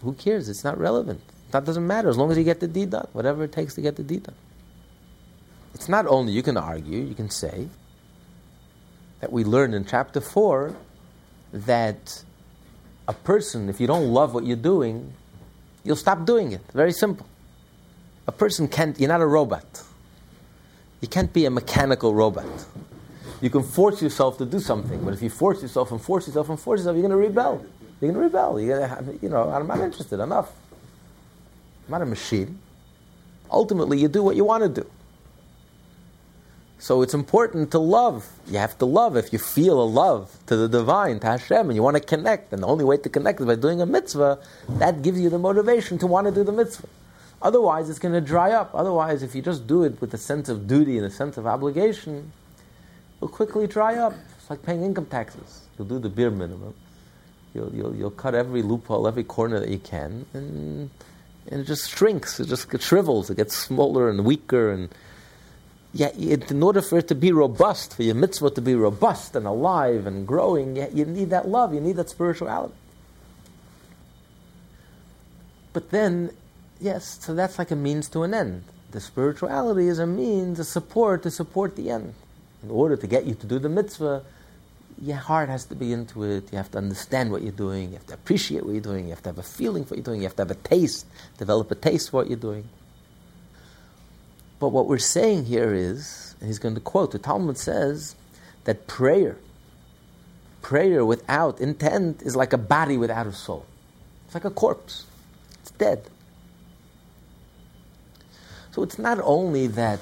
Who 0.02 0.14
cares? 0.14 0.48
It's 0.48 0.64
not 0.64 0.78
relevant. 0.78 1.22
That 1.52 1.66
doesn't 1.66 1.86
matter 1.86 2.08
as 2.10 2.18
long 2.18 2.32
as 2.32 2.38
you 2.38 2.44
get 2.44 2.60
the 2.60 2.68
deed 2.68 2.92
done, 2.92 3.08
whatever 3.14 3.44
it 3.44 3.52
takes 3.52 3.76
to 3.76 3.82
get 3.82 3.96
the 3.96 4.04
deed 4.04 4.24
done. 4.24 4.36
It's 5.74 5.90
not 5.90 6.06
only, 6.08 6.34
you 6.34 6.44
can 6.44 6.58
argue, 6.58 7.02
you 7.02 7.16
can 7.16 7.30
say, 7.30 7.68
that 9.20 9.32
we 9.32 9.44
learn 9.44 9.74
in 9.74 9.86
chapter 9.86 10.22
4 10.22 10.76
that 11.54 12.24
a 13.08 13.14
person, 13.14 13.70
if 13.70 13.80
you 13.80 13.88
don't 13.88 14.08
love 14.12 14.34
what 14.34 14.46
you're 14.46 14.56
doing, 14.56 15.14
you'll 15.84 15.96
stop 15.96 16.26
doing 16.26 16.52
it. 16.52 16.62
Very 16.74 16.92
simple. 16.92 17.28
A 18.28 18.32
person 18.32 18.68
can't, 18.68 19.00
you're 19.00 19.10
not 19.10 19.22
a 19.22 19.26
robot. 19.26 19.84
You 21.02 21.08
can't 21.08 21.34
be 21.34 21.46
a 21.46 21.50
mechanical 21.50 22.14
robot. 22.14 22.46
You 23.42 23.50
can 23.50 23.64
force 23.64 24.02
yourself 24.02 24.38
to 24.38 24.46
do 24.46 24.60
something, 24.60 25.04
but 25.04 25.14
if 25.14 25.22
you 25.22 25.30
force 25.30 25.62
yourself 25.62 25.92
and 25.92 26.02
force 26.02 26.28
yourself 26.28 26.50
and 26.50 26.58
force 26.60 26.80
yourself, 26.80 26.96
you're 26.96 27.08
going 27.08 27.12
to 27.12 27.28
rebel. 27.28 27.66
You're 28.00 28.14
going 28.14 28.14
to 28.14 28.20
rebel. 28.20 28.60
You're 28.60 28.78
going 28.78 28.90
to 28.90 28.96
have, 28.96 29.18
you 29.22 29.30
know, 29.30 29.50
I'm 29.50 29.68
not 29.68 29.80
interested 29.80 30.22
enough. 30.22 30.52
I'm 31.86 31.92
not 31.92 32.02
a 32.02 32.06
machine. 32.06 32.60
Ultimately, 33.52 34.00
you 34.00 34.08
do 34.08 34.24
what 34.24 34.38
you 34.38 34.46
want 34.46 34.64
to 34.64 34.82
do. 34.82 34.90
So 36.84 37.02
it's 37.02 37.14
important 37.14 37.72
to 37.72 37.80
love. 37.80 38.30
You 38.46 38.58
have 38.58 38.78
to 38.80 38.86
love. 38.86 39.16
If 39.16 39.32
you 39.32 39.40
feel 39.40 39.82
a 39.82 39.88
love 39.88 40.38
to 40.48 40.58
the 40.58 40.68
divine, 40.68 41.22
to 41.22 41.28
Hashem, 41.28 41.70
and 41.70 41.78
you 41.78 41.82
want 41.82 41.96
to 41.96 42.04
connect, 42.04 42.52
and 42.52 42.62
the 42.62 42.68
only 42.68 42.84
way 42.84 42.98
to 42.98 43.08
connect 43.08 43.40
is 43.40 43.46
by 43.46 43.56
doing 43.56 43.80
a 43.80 43.86
mitzvah, 43.86 44.38
that 44.68 45.02
gives 45.02 45.18
you 45.18 45.30
the 45.30 45.40
motivation 45.40 45.98
to 46.00 46.08
want 46.08 46.28
to 46.28 46.34
do 46.34 46.44
the 46.44 46.52
mitzvah. 46.52 46.90
Otherwise, 47.42 47.90
it's 47.90 48.00
going 48.00 48.14
to 48.14 48.20
dry 48.20 48.52
up. 48.52 48.72
Otherwise, 48.74 49.24
if 49.24 49.34
you 49.34 49.42
just 49.42 49.66
do 49.66 49.86
it 49.86 50.02
with 50.02 50.14
a 50.14 50.18
sense 50.18 50.50
of 50.50 50.68
duty 50.68 50.98
and 50.98 51.06
a 51.06 51.10
sense 51.10 51.38
of 51.38 51.48
obligation, 51.48 52.34
it'll 53.16 53.30
quickly 53.30 53.66
dry 53.66 53.96
up. 53.96 54.14
It's 54.38 54.50
like 54.50 54.62
paying 54.62 54.84
income 54.84 55.06
taxes. 55.06 55.62
You'll 55.78 55.88
do 55.88 56.00
the 56.00 56.10
bare 56.10 56.32
minimum. 56.32 56.74
You'll, 57.54 57.74
you'll, 57.74 57.96
you'll 57.96 58.12
cut 58.12 58.36
every 58.36 58.62
loophole, 58.62 59.08
every 59.08 59.24
corner 59.24 59.58
that 59.62 59.70
you 59.70 59.80
can, 59.80 60.26
and, 60.34 60.90
and 61.50 61.62
it 61.62 61.64
just 61.64 61.90
shrinks. 61.90 62.42
It 62.42 62.50
just 62.50 62.70
gets 62.70 62.86
shrivels. 62.86 63.30
It 63.30 63.38
gets 63.38 63.56
smaller 63.56 64.10
and 64.10 64.26
weaker 64.26 64.70
and 64.70 64.90
yeah, 65.94 66.10
in 66.10 66.64
order 66.64 66.82
for 66.82 66.98
it 66.98 67.08
to 67.10 67.16
be 67.16 67.32
robust, 67.32 67.96
for 67.96 68.04
your 68.04 68.16
mitzvah 68.16 68.50
to 68.52 68.62
be 68.62 68.74
robust 68.74 69.36
and 69.36 69.46
alive 69.46 70.08
and 70.08 70.26
growing, 70.26 70.76
you 70.76 71.06
need 71.06 71.30
that 71.30 71.48
love, 71.48 71.74
you 71.74 71.80
need 71.80 71.98
that 71.98 72.10
spirituality. 72.10 72.74
But 75.72 75.92
then, 75.92 76.32
yes, 76.82 77.20
so 77.22 77.36
that's 77.36 77.60
like 77.60 77.70
a 77.70 77.76
means 77.76 78.10
to 78.10 78.24
an 78.24 78.34
end. 78.34 78.64
The 78.92 79.02
spirituality 79.02 79.88
is 79.88 80.00
a 80.00 80.08
means, 80.08 80.60
a 80.60 80.64
support 80.64 81.24
to 81.24 81.32
support 81.32 81.76
the 81.76 81.92
end. 81.92 82.14
In 82.64 82.72
order 82.72 82.96
to 82.96 83.08
get 83.08 83.26
you 83.26 83.36
to 83.36 83.46
do 83.46 83.60
the 83.60 83.70
mitzvah, 83.70 84.24
your 85.02 85.18
heart 85.18 85.50
has 85.50 85.66
to 85.66 85.76
be 85.76 85.92
into 85.92 86.24
it. 86.24 86.52
You 86.52 86.58
have 86.58 86.72
to 86.72 86.78
understand 86.78 87.32
what 87.32 87.42
you're 87.42 87.52
doing. 87.52 87.90
You 87.90 87.96
have 87.96 88.08
to 88.08 88.14
appreciate 88.14 88.64
what 88.64 88.72
you're 88.72 88.82
doing. 88.82 89.06
You 89.06 89.12
have 89.12 89.24
to 89.24 89.30
have 89.30 89.40
a 89.40 89.44
feeling 89.44 89.84
for 89.84 89.92
what 89.92 89.98
you're 89.98 90.06
doing. 90.06 90.22
You 90.22 90.28
have 90.28 90.36
to 90.38 90.44
have 90.44 90.52
a 90.52 90.56
taste, 90.56 91.06
develop 91.38 91.70
a 91.72 91.76
taste 91.76 92.12
for 92.12 92.18
what 92.18 92.30
you're 92.30 92.38
doing. 92.38 92.68
But 94.64 94.70
what 94.70 94.88
we're 94.88 94.98
saying 94.98 95.44
here 95.44 95.74
is, 95.74 96.36
and 96.40 96.48
he's 96.48 96.58
going 96.58 96.76
to 96.76 96.80
quote, 96.80 97.12
the 97.12 97.20
Talmud 97.20 97.58
says 97.58 98.16
that 98.64 98.88
prayer, 98.88 99.36
prayer 100.62 101.04
without 101.04 101.60
intent 101.60 102.22
is 102.22 102.38
like 102.38 102.54
a 102.54 102.58
body 102.58 102.96
without 102.96 103.28
a 103.28 103.34
soul. 103.34 103.66
It's 104.26 104.34
like 104.34 104.46
a 104.46 104.50
corpse. 104.50 105.06
It's 105.60 105.72
dead. 105.72 106.04
So 108.72 108.84
it's 108.84 108.98
not 108.98 109.20
only 109.22 109.68
that 109.68 110.00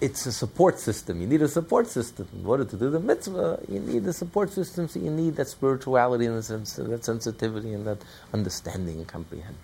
it's 0.00 0.24
a 0.24 0.32
support 0.32 0.78
system. 0.78 1.20
You 1.20 1.26
need 1.26 1.42
a 1.42 1.48
support 1.48 1.88
system. 1.88 2.26
In 2.32 2.46
order 2.46 2.64
to 2.64 2.74
do 2.74 2.88
the 2.88 3.00
mitzvah, 3.00 3.60
you 3.68 3.80
need 3.80 4.06
a 4.06 4.14
support 4.14 4.50
system, 4.50 4.88
so 4.88 4.98
you 4.98 5.10
need 5.10 5.36
that 5.36 5.48
spirituality 5.48 6.24
and 6.24 6.42
that 6.42 7.04
sensitivity 7.04 7.74
and 7.74 7.86
that 7.86 7.98
understanding 8.32 8.96
and 8.96 9.06
comprehension. 9.06 9.58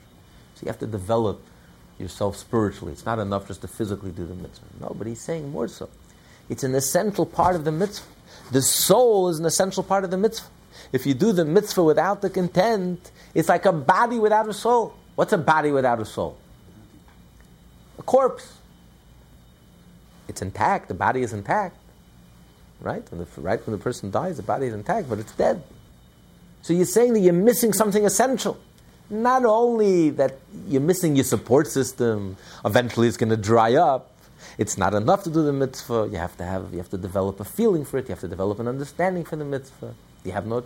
So 0.56 0.64
you 0.64 0.68
have 0.68 0.78
to 0.80 0.86
develop 0.86 1.40
yourself 1.98 2.36
spiritually. 2.36 2.92
It's 2.92 3.06
not 3.06 3.18
enough 3.18 3.48
just 3.48 3.62
to 3.62 3.68
physically 3.68 4.10
do 4.10 4.26
the 4.26 4.34
mitzvah. 4.34 4.66
No, 4.80 4.94
but 4.96 5.06
he's 5.06 5.20
saying 5.20 5.50
more 5.50 5.68
so. 5.68 5.88
It's 6.48 6.62
an 6.62 6.74
essential 6.74 7.26
part 7.26 7.56
of 7.56 7.64
the 7.64 7.72
mitzvah. 7.72 8.06
The 8.52 8.62
soul 8.62 9.28
is 9.28 9.38
an 9.38 9.46
essential 9.46 9.82
part 9.82 10.04
of 10.04 10.10
the 10.10 10.16
mitzvah. 10.16 10.48
If 10.92 11.06
you 11.06 11.14
do 11.14 11.32
the 11.32 11.44
mitzvah 11.44 11.82
without 11.82 12.22
the 12.22 12.30
content, 12.30 13.10
it's 13.34 13.48
like 13.48 13.64
a 13.64 13.72
body 13.72 14.18
without 14.18 14.48
a 14.48 14.52
soul. 14.52 14.94
What's 15.14 15.32
a 15.32 15.38
body 15.38 15.70
without 15.70 16.00
a 16.00 16.04
soul? 16.04 16.36
A 17.98 18.02
corpse. 18.02 18.58
It's 20.28 20.42
intact. 20.42 20.88
The 20.88 20.94
body 20.94 21.22
is 21.22 21.32
intact. 21.32 21.76
Right? 22.80 23.02
Right 23.38 23.66
when 23.66 23.76
the 23.76 23.82
person 23.82 24.10
dies, 24.10 24.36
the 24.36 24.42
body 24.42 24.66
is 24.66 24.74
intact, 24.74 25.08
but 25.08 25.18
it's 25.18 25.32
dead. 25.32 25.62
So 26.62 26.74
you're 26.74 26.84
saying 26.84 27.14
that 27.14 27.20
you're 27.20 27.32
missing 27.32 27.72
something 27.72 28.04
essential 28.04 28.58
not 29.10 29.44
only 29.44 30.10
that 30.10 30.38
you're 30.66 30.80
missing 30.80 31.16
your 31.16 31.24
support 31.24 31.68
system, 31.68 32.36
eventually 32.64 33.08
it's 33.08 33.16
going 33.16 33.30
to 33.30 33.36
dry 33.36 33.74
up. 33.74 34.12
It's 34.58 34.78
not 34.78 34.94
enough 34.94 35.22
to 35.24 35.30
do 35.30 35.44
the 35.44 35.52
mitzvah. 35.52 36.08
You 36.10 36.18
have 36.18 36.36
to 36.38 36.44
have, 36.44 36.72
you 36.72 36.78
have 36.78 36.90
to 36.90 36.98
develop 36.98 37.40
a 37.40 37.44
feeling 37.44 37.84
for 37.84 37.98
it. 37.98 38.06
You 38.08 38.10
have 38.10 38.20
to 38.20 38.28
develop 38.28 38.58
an 38.58 38.68
understanding 38.68 39.24
for 39.24 39.36
the 39.36 39.44
mitzvah. 39.44 39.94
You 40.24 40.32
have 40.32 40.46
no, 40.46 40.64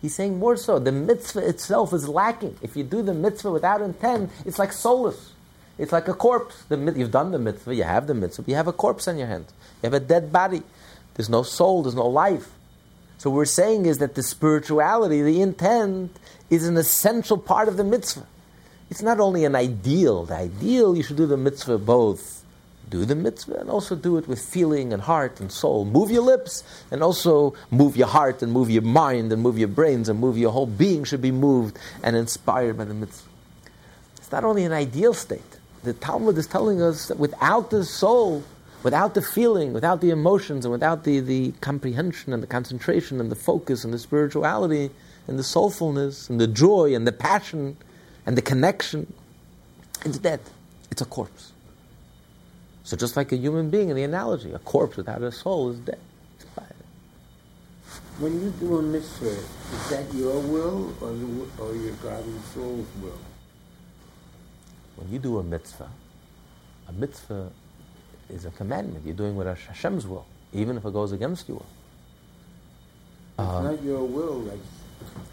He's 0.00 0.14
saying 0.14 0.38
more 0.38 0.56
so. 0.56 0.80
The 0.80 0.90
mitzvah 0.90 1.46
itself 1.48 1.92
is 1.92 2.08
lacking. 2.08 2.58
If 2.60 2.76
you 2.76 2.82
do 2.82 3.02
the 3.02 3.14
mitzvah 3.14 3.52
without 3.52 3.80
intent, 3.80 4.30
it's 4.44 4.58
like 4.58 4.72
soulless. 4.72 5.32
It's 5.78 5.92
like 5.92 6.08
a 6.08 6.14
corpse. 6.14 6.64
The, 6.68 6.76
you've 6.96 7.12
done 7.12 7.30
the 7.30 7.38
mitzvah, 7.38 7.74
you 7.74 7.84
have 7.84 8.06
the 8.06 8.14
mitzvah, 8.14 8.44
you 8.46 8.56
have 8.56 8.68
a 8.68 8.72
corpse 8.72 9.08
on 9.08 9.16
your 9.16 9.28
hand. 9.28 9.46
You 9.82 9.90
have 9.90 9.94
a 9.94 10.04
dead 10.04 10.32
body. 10.32 10.62
There's 11.14 11.30
no 11.30 11.42
soul, 11.42 11.84
there's 11.84 11.94
no 11.94 12.06
life. 12.06 12.50
So 13.22 13.30
what 13.30 13.36
we're 13.36 13.44
saying 13.44 13.86
is 13.86 13.98
that 13.98 14.16
the 14.16 14.22
spirituality, 14.24 15.22
the 15.22 15.42
intent, 15.42 16.10
is 16.50 16.66
an 16.66 16.76
essential 16.76 17.38
part 17.38 17.68
of 17.68 17.76
the 17.76 17.84
mitzvah. 17.84 18.26
It's 18.90 19.00
not 19.00 19.20
only 19.20 19.44
an 19.44 19.54
ideal. 19.54 20.24
The 20.24 20.34
ideal, 20.34 20.96
you 20.96 21.04
should 21.04 21.18
do 21.18 21.28
the 21.28 21.36
mitzvah 21.36 21.78
both 21.78 22.42
do 22.90 23.04
the 23.04 23.14
mitzvah 23.14 23.60
and 23.60 23.70
also 23.70 23.94
do 23.94 24.18
it 24.18 24.26
with 24.26 24.40
feeling 24.40 24.92
and 24.92 25.02
heart 25.02 25.38
and 25.38 25.52
soul. 25.52 25.84
Move 25.84 26.10
your 26.10 26.22
lips 26.22 26.64
and 26.90 27.00
also 27.00 27.54
move 27.70 27.96
your 27.96 28.08
heart 28.08 28.42
and 28.42 28.50
move 28.50 28.68
your 28.68 28.82
mind 28.82 29.32
and 29.32 29.40
move 29.40 29.56
your 29.56 29.68
brains 29.68 30.08
and 30.08 30.18
move 30.18 30.36
your 30.36 30.50
whole 30.50 30.66
being 30.66 31.04
should 31.04 31.22
be 31.22 31.30
moved 31.30 31.78
and 32.02 32.16
inspired 32.16 32.76
by 32.76 32.84
the 32.84 32.92
mitzvah. 32.92 33.30
It's 34.16 34.32
not 34.32 34.42
only 34.42 34.64
an 34.64 34.72
ideal 34.72 35.14
state. 35.14 35.58
The 35.84 35.92
Talmud 35.92 36.36
is 36.36 36.48
telling 36.48 36.82
us 36.82 37.06
that 37.06 37.18
without 37.18 37.70
the 37.70 37.84
soul, 37.84 38.42
without 38.82 39.14
the 39.14 39.22
feeling, 39.22 39.72
without 39.72 40.00
the 40.00 40.10
emotions, 40.10 40.64
and 40.64 40.72
without 40.72 41.04
the, 41.04 41.20
the 41.20 41.52
comprehension 41.60 42.32
and 42.32 42.42
the 42.42 42.46
concentration 42.46 43.20
and 43.20 43.30
the 43.30 43.36
focus 43.36 43.84
and 43.84 43.92
the 43.92 43.98
spirituality 43.98 44.90
and 45.28 45.38
the 45.38 45.42
soulfulness 45.42 46.28
and 46.28 46.40
the 46.40 46.46
joy 46.46 46.94
and 46.94 47.06
the 47.06 47.12
passion 47.12 47.76
and 48.26 48.36
the 48.36 48.42
connection, 48.42 49.12
it's 50.04 50.18
dead. 50.18 50.40
It's 50.90 51.02
a 51.02 51.06
corpse. 51.06 51.52
So 52.84 52.96
just 52.96 53.16
like 53.16 53.32
a 53.32 53.36
human 53.36 53.70
being 53.70 53.88
in 53.88 53.96
the 53.96 54.02
analogy, 54.02 54.52
a 54.52 54.58
corpse 54.58 54.96
without 54.96 55.22
a 55.22 55.30
soul 55.30 55.70
is 55.70 55.78
dead. 55.78 56.00
When 58.18 58.40
you 58.40 58.50
do 58.60 58.78
a 58.78 58.82
mitzvah, 58.82 59.26
is 59.26 59.90
that 59.90 60.12
your 60.14 60.38
will 60.40 60.94
or, 61.00 61.12
the, 61.12 61.62
or 61.62 61.74
your 61.74 61.94
godly 61.94 62.38
soul's 62.52 62.86
will? 63.00 63.18
When 64.96 65.10
you 65.10 65.18
do 65.18 65.38
a 65.38 65.42
mitzvah, 65.42 65.88
a 66.88 66.92
mitzvah 66.92 67.50
is 68.28 68.44
a 68.44 68.50
commandment. 68.50 69.04
You're 69.04 69.14
doing 69.14 69.36
what 69.36 69.46
Hashem's 69.46 70.06
will, 70.06 70.26
even 70.52 70.76
if 70.76 70.84
it 70.84 70.92
goes 70.92 71.12
against 71.12 71.48
your 71.48 71.58
will. 71.58 71.66
It's 73.38 73.48
um, 73.48 73.64
not 73.64 73.82
your 73.82 74.04
will 74.04 74.40
that's 74.42 74.60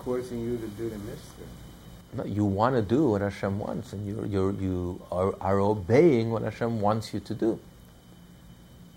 forcing 0.04 0.42
you 0.42 0.58
to 0.58 0.68
do 0.68 0.90
the 0.90 0.98
mitzvah. 0.98 1.44
No, 2.14 2.24
you 2.24 2.44
want 2.44 2.76
to 2.76 2.82
do 2.82 3.10
what 3.10 3.22
Hashem 3.22 3.60
wants, 3.60 3.94
and 3.94 4.08
you 4.08 4.26
you 4.26 4.58
you 4.60 5.02
are, 5.12 5.36
are 5.42 5.60
obeying 5.60 6.32
what 6.32 6.42
Hashem 6.42 6.82
wants 6.82 7.14
you 7.14 7.20
to 7.20 7.34
do. 7.36 7.60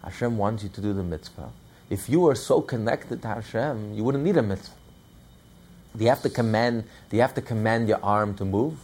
Hashem 0.02 0.38
wants 0.38 0.62
you 0.62 0.68
to 0.70 0.80
do 0.80 0.92
the 0.92 1.02
mitzvah. 1.02 1.50
If 1.90 2.08
you 2.08 2.26
are 2.28 2.34
so 2.34 2.62
connected 2.62 3.20
to 3.22 3.28
Hashem, 3.28 3.94
you 3.94 4.02
wouldn't 4.02 4.24
need 4.24 4.36
a 4.38 4.42
mitzvah. 4.42 4.74
Do 5.94 6.04
you 6.04 6.10
have 6.10 6.22
to 6.22 6.30
command? 6.30 6.84
Do 7.10 7.16
you 7.16 7.22
have 7.22 7.34
to 7.34 7.42
command 7.42 7.88
your 7.88 8.02
arm 8.02 8.34
to 8.36 8.44
move? 8.44 8.78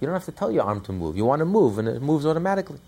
You 0.00 0.06
don't 0.06 0.14
have 0.14 0.26
to 0.26 0.32
tell 0.32 0.52
your 0.52 0.62
arm 0.62 0.82
to 0.82 0.92
move. 0.92 1.16
You 1.16 1.24
want 1.24 1.40
to 1.40 1.46
move, 1.46 1.78
and 1.78 1.88
it 1.88 2.00
moves 2.00 2.26
automatically, 2.26 2.78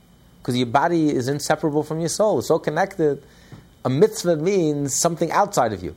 because 0.49 0.57
your 0.57 0.67
body 0.67 1.15
is 1.15 1.29
inseparable 1.29 1.83
from 1.83 2.01
your 2.01 2.09
soul. 2.09 2.39
It's 2.39 2.51
all 2.51 2.59
connected. 2.59 3.23
A 3.85 3.91
mitzvah 3.91 4.37
means 4.37 4.95
something 4.95 5.31
outside 5.31 5.75
of 5.75 5.83
you. 5.83 5.95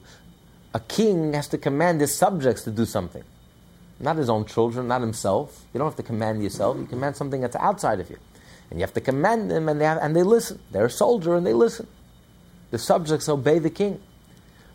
A 0.74 0.82
king 0.82 1.32
has 1.32 1.48
to 1.48 1.58
command 1.58 2.02
his 2.02 2.14
subjects 2.14 2.64
to 2.64 2.72
do 2.72 2.84
something 2.84 3.24
not 4.02 4.18
his 4.18 4.30
own 4.30 4.46
children, 4.46 4.88
not 4.88 5.00
himself. 5.00 5.64
You 5.74 5.78
don't 5.78 5.88
have 5.88 5.96
to 5.98 6.04
command 6.04 6.44
yourself. 6.44 6.78
You 6.78 6.86
command 6.86 7.16
something 7.16 7.40
that's 7.40 7.56
outside 7.56 8.00
of 8.00 8.10
you. 8.10 8.18
And 8.70 8.80
you 8.80 8.84
have 8.84 8.94
to 8.96 9.02
command 9.02 9.52
them, 9.52 9.70
and 9.70 9.80
they, 9.80 9.86
have, 9.86 10.00
and 10.00 10.16
they 10.16 10.24
listen. 10.24 10.60
They're 10.72 10.86
a 10.86 10.90
soldier, 10.90 11.36
and 11.36 11.46
they 11.46 11.54
listen. 11.54 11.88
The 12.72 12.80
subjects 12.80 13.30
obey 13.30 13.60
the 13.60 13.70
king. 13.70 14.02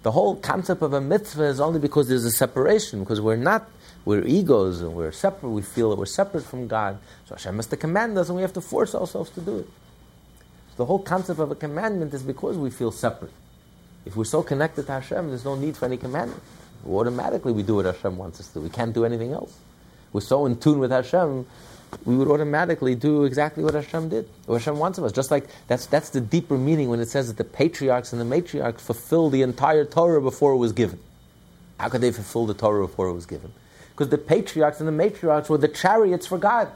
The 0.05 0.13
whole 0.13 0.37
concept 0.37 0.81
of 0.81 0.93
a 0.93 1.01
mitzvah 1.01 1.45
is 1.45 1.61
only 1.61 1.81
because 1.81 2.09
there's 2.09 2.25
a 2.25 2.31
separation, 2.31 3.01
because 3.01 3.21
we're 3.21 3.37
not, 3.37 3.69
we're 4.07 4.27
egos, 4.27 4.81
and 4.81 4.95
we're 4.95 5.13
separate, 5.13 5.51
we 5.51 5.61
feel 5.61 5.91
that 5.91 5.99
we're 5.99 6.07
separate 6.07 6.45
from 6.45 6.67
God. 6.67 6.99
So 7.27 7.35
Hashem 7.35 7.57
has 7.57 7.67
to 7.67 7.77
command 7.77 8.17
us, 8.17 8.29
and 8.29 8.37
we 8.37 8.43
have 8.43 8.55
to 8.55 8.63
force 8.63 8.95
ourselves 8.95 9.29
to 9.33 9.43
do 9.43 9.59
it. 9.59 9.69
So 10.71 10.77
the 10.79 10.87
whole 10.87 11.01
concept 11.01 11.39
of 11.41 11.51
a 11.51 11.55
commandment 11.55 12.15
is 12.15 12.23
because 12.23 12.57
we 12.57 12.71
feel 12.71 12.91
separate. 12.91 13.33
If 14.07 14.17
we're 14.17 14.25
so 14.25 14.43
connected 14.43 14.87
to 14.87 14.93
Hashem, 14.93 15.29
there's 15.29 15.45
no 15.45 15.57
need 15.57 15.77
for 15.77 15.85
any 15.85 15.99
commandment 15.99 16.43
automatically 16.89 17.53
we 17.53 17.63
do 17.63 17.77
what 17.77 17.87
Hashem 17.87 18.17
wants 18.17 18.41
us 18.41 18.49
to. 18.49 18.61
We 18.61 18.71
can't 18.71 18.95
do 18.95 19.05
anything 19.05 19.33
else. 19.33 19.57
We're 20.13 20.21
so 20.21 20.47
in 20.47 20.59
tune 20.59 20.79
with 20.79 20.91
Hashem, 20.91 21.47
we 22.05 22.17
would 22.17 22.29
automatically 22.29 22.95
do 22.95 23.25
exactly 23.25 23.63
what 23.63 23.75
Hashem 23.75 24.09
did, 24.09 24.29
what 24.47 24.59
Hashem 24.59 24.79
wants 24.79 24.99
of 24.99 25.05
us. 25.05 25.13
Just 25.13 25.31
like 25.31 25.49
that's 25.67 25.87
that's 25.87 26.11
the 26.11 26.21
deeper 26.21 26.57
meaning 26.57 26.89
when 26.89 27.01
it 27.01 27.09
says 27.09 27.29
that 27.29 27.37
the 27.37 27.45
patriarchs 27.45 28.13
and 28.13 28.21
the 28.21 28.25
matriarchs 28.25 28.81
fulfilled 28.81 29.33
the 29.33 29.43
entire 29.43 29.85
Torah 29.85 30.21
before 30.21 30.53
it 30.53 30.59
was 30.59 30.73
given. 30.73 30.99
How 31.79 31.89
could 31.89 32.01
they 32.01 32.13
fulfill 32.13 32.47
the 32.47 32.55
Torah 32.55 32.87
before 32.87 33.09
it 33.09 33.13
was 33.13 33.27
given? 33.27 33.53
Because 33.97 34.11
the 34.11 34.19
patriarchs 34.19 34.79
and 34.79 34.87
the 34.87 34.93
matriarchs 34.93 35.49
were 35.49 35.57
the 35.57 35.69
chariots 35.69 36.27
for 36.27 36.37
God. 36.37 36.69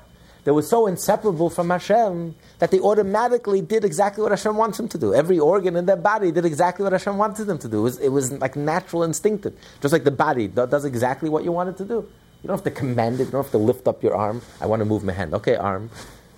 They 0.44 0.52
were 0.52 0.62
so 0.62 0.86
inseparable 0.86 1.50
from 1.50 1.68
Hashem 1.68 2.34
that 2.60 2.70
they 2.70 2.80
automatically 2.80 3.60
did 3.60 3.84
exactly 3.84 4.22
what 4.22 4.32
Hashem 4.32 4.56
wants 4.56 4.78
them 4.78 4.88
to 4.88 4.96
do. 4.96 5.12
Every 5.12 5.38
organ 5.38 5.76
in 5.76 5.84
their 5.84 5.96
body 5.96 6.32
did 6.32 6.46
exactly 6.46 6.82
what 6.82 6.92
Hashem 6.92 7.18
wanted 7.18 7.44
them 7.44 7.58
to 7.58 7.68
do. 7.68 7.80
It 7.80 7.82
was, 7.82 7.98
it 7.98 8.08
was 8.08 8.32
like 8.32 8.56
natural, 8.56 9.02
instinctive. 9.02 9.52
Just 9.82 9.92
like 9.92 10.04
the 10.04 10.10
body 10.10 10.48
does 10.48 10.86
exactly 10.86 11.28
what 11.28 11.44
you 11.44 11.52
want 11.52 11.68
it 11.68 11.76
to 11.76 11.84
do. 11.84 12.08
You 12.42 12.46
don't 12.46 12.56
have 12.56 12.64
to 12.64 12.70
command 12.70 13.20
it. 13.20 13.24
You 13.26 13.32
don't 13.32 13.42
have 13.42 13.52
to 13.52 13.58
lift 13.58 13.86
up 13.86 14.02
your 14.02 14.14
arm. 14.14 14.40
I 14.62 14.66
want 14.66 14.80
to 14.80 14.86
move 14.86 15.04
my 15.04 15.12
hand. 15.12 15.34
Okay, 15.34 15.56
arm. 15.56 15.90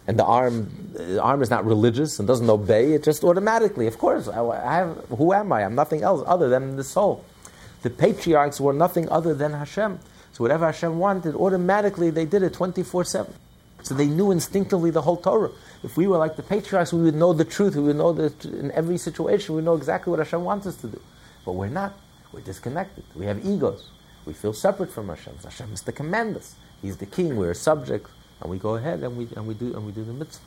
And 0.08 0.18
the 0.18 0.24
arm, 0.24 0.90
the 0.94 1.22
arm 1.22 1.40
is 1.42 1.50
not 1.50 1.64
religious 1.64 2.18
and 2.18 2.26
doesn't 2.26 2.50
obey. 2.50 2.94
It 2.94 3.04
just 3.04 3.22
automatically. 3.22 3.86
Of 3.86 3.98
course, 3.98 4.26
I, 4.26 4.42
I 4.42 4.74
have. 4.74 4.96
Who 5.16 5.32
am 5.32 5.52
I? 5.52 5.62
I'm 5.62 5.76
nothing 5.76 6.02
else 6.02 6.24
other 6.26 6.48
than 6.48 6.74
the 6.74 6.82
soul. 6.82 7.24
The 7.82 7.90
patriarchs 7.90 8.60
were 8.60 8.72
nothing 8.72 9.08
other 9.10 9.32
than 9.32 9.52
Hashem. 9.52 10.00
So 10.32 10.42
whatever 10.44 10.66
Hashem 10.66 10.98
wanted, 10.98 11.34
automatically 11.34 12.10
they 12.10 12.24
did 12.24 12.42
it 12.42 12.54
24 12.54 13.04
7. 13.04 13.34
So 13.82 13.94
they 13.94 14.06
knew 14.06 14.30
instinctively 14.30 14.90
the 14.90 15.02
whole 15.02 15.16
Torah. 15.16 15.50
If 15.82 15.96
we 15.96 16.06
were 16.06 16.16
like 16.16 16.36
the 16.36 16.42
patriarchs, 16.42 16.92
we 16.92 17.02
would 17.02 17.16
know 17.16 17.32
the 17.32 17.44
truth. 17.44 17.74
We 17.74 17.82
would 17.82 17.96
know 17.96 18.12
that 18.12 18.44
in 18.44 18.70
every 18.72 18.96
situation, 18.96 19.56
we 19.56 19.62
know 19.62 19.74
exactly 19.74 20.10
what 20.10 20.20
Hashem 20.20 20.44
wants 20.44 20.66
us 20.66 20.76
to 20.76 20.86
do. 20.86 21.00
But 21.44 21.52
we're 21.52 21.68
not. 21.68 21.98
We're 22.32 22.40
disconnected. 22.40 23.04
We 23.14 23.26
have 23.26 23.44
egos. 23.44 23.88
We 24.24 24.32
feel 24.32 24.52
separate 24.52 24.92
from 24.92 25.08
Hashem. 25.08 25.34
Hashem 25.42 25.72
is 25.72 25.80
command 25.80 26.36
us. 26.36 26.54
He's 26.80 26.96
the 26.96 27.06
king. 27.06 27.36
We're 27.36 27.54
subjects, 27.54 28.10
and 28.40 28.50
we 28.50 28.58
go 28.58 28.76
ahead 28.76 29.02
and 29.02 29.16
we 29.16 29.28
and 29.36 29.46
we 29.46 29.54
do 29.54 29.74
and 29.74 29.84
we 29.84 29.92
do 29.92 30.04
the 30.04 30.12
mitzvah. 30.12 30.44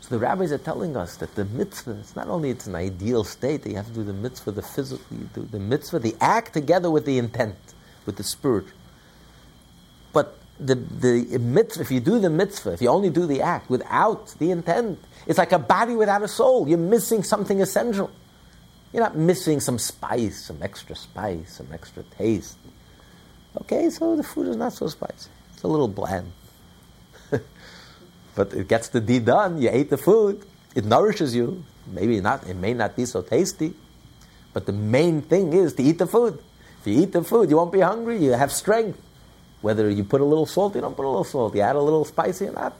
So 0.00 0.16
the 0.16 0.18
rabbis 0.18 0.52
are 0.52 0.58
telling 0.58 0.96
us 0.96 1.16
that 1.16 1.34
the 1.34 1.44
mitzvah, 1.44 1.98
it's 2.00 2.16
not 2.16 2.28
only 2.28 2.50
it's 2.50 2.66
an 2.66 2.74
ideal 2.74 3.24
state 3.24 3.62
that 3.62 3.70
you 3.70 3.76
have 3.76 3.88
to 3.88 3.92
do 3.92 4.04
the 4.04 4.12
mitzvah, 4.12 4.52
the 4.52 4.62
physical, 4.62 5.04
the 5.34 5.58
mitzvah, 5.58 5.98
the 5.98 6.16
act 6.20 6.54
together 6.54 6.90
with 6.90 7.04
the 7.04 7.18
intent, 7.18 7.56
with 8.06 8.16
the 8.16 8.24
spirit. 8.24 8.66
But 10.12 10.38
the, 10.58 10.74
the 10.74 11.38
mitzvah, 11.38 11.82
if 11.82 11.90
you 11.90 12.00
do 12.00 12.18
the 12.18 12.30
mitzvah, 12.30 12.72
if 12.72 12.82
you 12.82 12.88
only 12.88 13.10
do 13.10 13.26
the 13.26 13.42
act 13.42 13.70
without 13.70 14.34
the 14.38 14.50
intent, 14.50 14.98
it's 15.26 15.38
like 15.38 15.52
a 15.52 15.58
body 15.58 15.94
without 15.94 16.22
a 16.22 16.28
soul. 16.28 16.68
You're 16.68 16.78
missing 16.78 17.22
something 17.22 17.60
essential. 17.60 18.10
You're 18.92 19.02
not 19.02 19.16
missing 19.16 19.60
some 19.60 19.78
spice, 19.78 20.46
some 20.46 20.62
extra 20.62 20.96
spice, 20.96 21.54
some 21.54 21.68
extra 21.72 22.02
taste. 22.02 22.56
Okay, 23.60 23.90
so 23.90 24.16
the 24.16 24.22
food 24.22 24.48
is 24.48 24.56
not 24.56 24.72
so 24.72 24.86
spicy. 24.86 25.30
It's 25.52 25.62
a 25.62 25.68
little 25.68 25.88
bland. 25.88 26.32
but 28.34 28.54
it 28.54 28.68
gets 28.68 28.88
the 28.88 29.00
deed 29.00 29.26
done. 29.26 29.60
You 29.60 29.68
ate 29.70 29.90
the 29.90 29.98
food. 29.98 30.44
It 30.74 30.84
nourishes 30.84 31.34
you. 31.34 31.64
Maybe 31.86 32.20
not, 32.20 32.46
it 32.46 32.54
may 32.54 32.74
not 32.74 32.96
be 32.96 33.04
so 33.04 33.22
tasty. 33.22 33.74
But 34.52 34.66
the 34.66 34.72
main 34.72 35.22
thing 35.22 35.52
is 35.52 35.74
to 35.74 35.82
eat 35.82 35.98
the 35.98 36.06
food. 36.06 36.42
You 36.88 37.02
eat 37.02 37.12
the 37.12 37.22
food, 37.22 37.50
you 37.50 37.56
won't 37.56 37.72
be 37.72 37.80
hungry, 37.80 38.18
you 38.18 38.32
have 38.32 38.50
strength. 38.50 39.00
Whether 39.60 39.90
you 39.90 40.04
put 40.04 40.20
a 40.20 40.24
little 40.24 40.46
salt, 40.46 40.74
you 40.74 40.80
don't 40.80 40.96
put 40.96 41.04
a 41.04 41.08
little 41.08 41.24
salt. 41.24 41.54
You 41.54 41.62
add 41.62 41.76
a 41.76 41.80
little 41.80 42.04
spicy 42.04 42.46
or 42.46 42.52
not. 42.52 42.76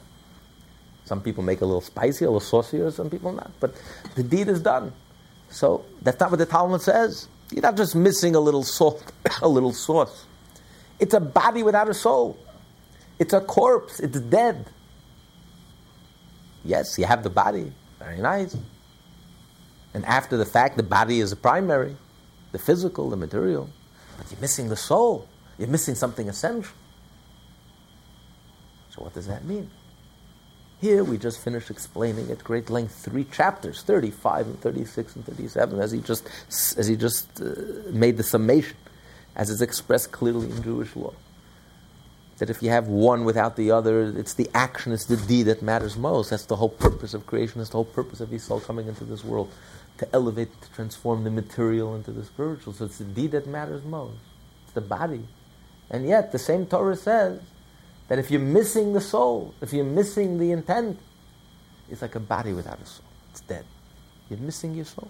Some 1.05 1.21
people 1.21 1.43
make 1.43 1.61
a 1.61 1.65
little 1.65 1.81
spicy, 1.81 2.25
a 2.25 2.29
little 2.29 2.39
saucier, 2.39 2.89
some 2.91 3.09
people 3.09 3.31
not. 3.31 3.51
But 3.59 3.75
the 4.15 4.23
deed 4.23 4.47
is 4.47 4.61
done. 4.61 4.93
So 5.49 5.85
that's 6.01 6.19
not 6.19 6.31
what 6.31 6.37
the 6.37 6.45
Talmud 6.45 6.81
says. 6.81 7.27
You're 7.51 7.63
not 7.63 7.75
just 7.75 7.95
missing 7.95 8.35
a 8.35 8.39
little 8.39 8.63
salt, 8.63 9.11
a 9.41 9.47
little 9.47 9.73
sauce. 9.73 10.25
It's 10.99 11.13
a 11.13 11.19
body 11.19 11.63
without 11.63 11.89
a 11.89 11.93
soul. 11.93 12.37
It's 13.17 13.33
a 13.33 13.41
corpse. 13.41 13.99
It's 13.99 14.19
dead. 14.19 14.67
Yes, 16.63 16.97
you 16.97 17.05
have 17.05 17.23
the 17.23 17.29
body. 17.29 17.71
Very 17.97 18.19
nice. 18.19 18.55
And 19.93 20.05
after 20.05 20.37
the 20.37 20.45
fact, 20.45 20.77
the 20.77 20.83
body 20.83 21.19
is 21.19 21.31
the 21.31 21.35
primary, 21.35 21.95
the 22.51 22.59
physical, 22.59 23.09
the 23.09 23.17
material. 23.17 23.69
But 24.19 24.31
you're 24.31 24.41
missing 24.41 24.69
the 24.69 24.75
soul. 24.75 25.27
You're 25.57 25.69
missing 25.69 25.95
something 25.95 26.29
essential. 26.29 26.73
So, 28.91 29.03
what 29.03 29.13
does 29.13 29.27
that 29.27 29.45
mean? 29.45 29.69
Here 30.81 31.03
we 31.03 31.17
just 31.17 31.43
finished 31.43 31.69
explaining 31.69 32.31
at 32.31 32.43
great 32.43 32.69
length 32.69 32.95
three 32.95 33.25
chapters, 33.25 33.81
35 33.83 34.47
and 34.47 34.61
36 34.61 35.15
and 35.15 35.25
37, 35.25 35.79
as 35.79 35.91
he 35.91 35.99
just, 35.99 36.27
as 36.77 36.87
he 36.87 36.95
just 36.95 37.41
uh, 37.41 37.53
made 37.91 38.17
the 38.17 38.23
summation, 38.23 38.77
as 39.35 39.49
is 39.49 39.61
expressed 39.61 40.11
clearly 40.11 40.49
in 40.49 40.63
Jewish 40.63 40.95
law. 40.95 41.13
That 42.37 42.49
if 42.49 42.63
you 42.63 42.69
have 42.69 42.87
one 42.87 43.25
without 43.25 43.57
the 43.57 43.71
other, 43.71 44.03
it's 44.17 44.35
the 44.35 44.49
action, 44.53 44.93
it's 44.93 45.05
the 45.05 45.17
deed 45.17 45.43
that 45.43 45.61
matters 45.61 45.97
most. 45.97 46.29
That's 46.29 46.45
the 46.45 46.55
whole 46.55 46.69
purpose 46.69 47.13
of 47.13 47.27
creation, 47.27 47.59
that's 47.59 47.71
the 47.71 47.77
whole 47.77 47.85
purpose 47.85 48.21
of 48.21 48.29
Yisrael 48.29 48.63
coming 48.63 48.87
into 48.87 49.03
this 49.03 49.25
world 49.25 49.51
to 49.99 50.07
elevate, 50.13 50.49
to 50.61 50.71
transform 50.71 51.23
the 51.23 51.31
material 51.31 51.95
into 51.95 52.11
the 52.11 52.25
spiritual. 52.25 52.73
So 52.73 52.85
it's 52.85 52.97
the 52.97 53.05
deed 53.05 53.31
that 53.31 53.47
matters 53.47 53.83
most. 53.83 54.17
It's 54.63 54.73
the 54.73 54.81
body. 54.81 55.25
And 55.89 56.07
yet, 56.07 56.31
the 56.31 56.39
same 56.39 56.65
Torah 56.65 56.95
says 56.95 57.41
that 58.07 58.19
if 58.19 58.31
you're 58.31 58.41
missing 58.41 58.93
the 58.93 59.01
soul, 59.01 59.53
if 59.61 59.73
you're 59.73 59.85
missing 59.85 60.39
the 60.39 60.51
intent, 60.51 60.99
it's 61.89 62.01
like 62.01 62.15
a 62.15 62.19
body 62.19 62.53
without 62.53 62.79
a 62.81 62.85
soul. 62.85 63.05
It's 63.31 63.41
dead. 63.41 63.65
You're 64.29 64.39
missing 64.39 64.75
your 64.75 64.85
soul. 64.85 65.09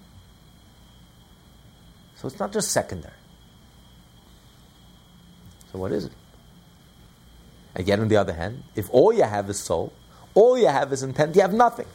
So 2.15 2.27
it's 2.27 2.39
not 2.39 2.51
just 2.51 2.71
secondary. 2.71 3.13
So 5.71 5.79
what 5.79 5.91
is 5.91 6.05
it? 6.05 6.11
Again, 7.75 7.99
on 8.01 8.07
the 8.07 8.17
other 8.17 8.33
hand, 8.33 8.63
if 8.75 8.89
all 8.89 9.13
you 9.13 9.23
have 9.23 9.49
is 9.49 9.59
soul, 9.59 9.93
all 10.33 10.57
you 10.57 10.67
have 10.67 10.91
is 10.91 11.03
intent, 11.03 11.35
you 11.35 11.41
have 11.41 11.53
nothing. 11.53 11.85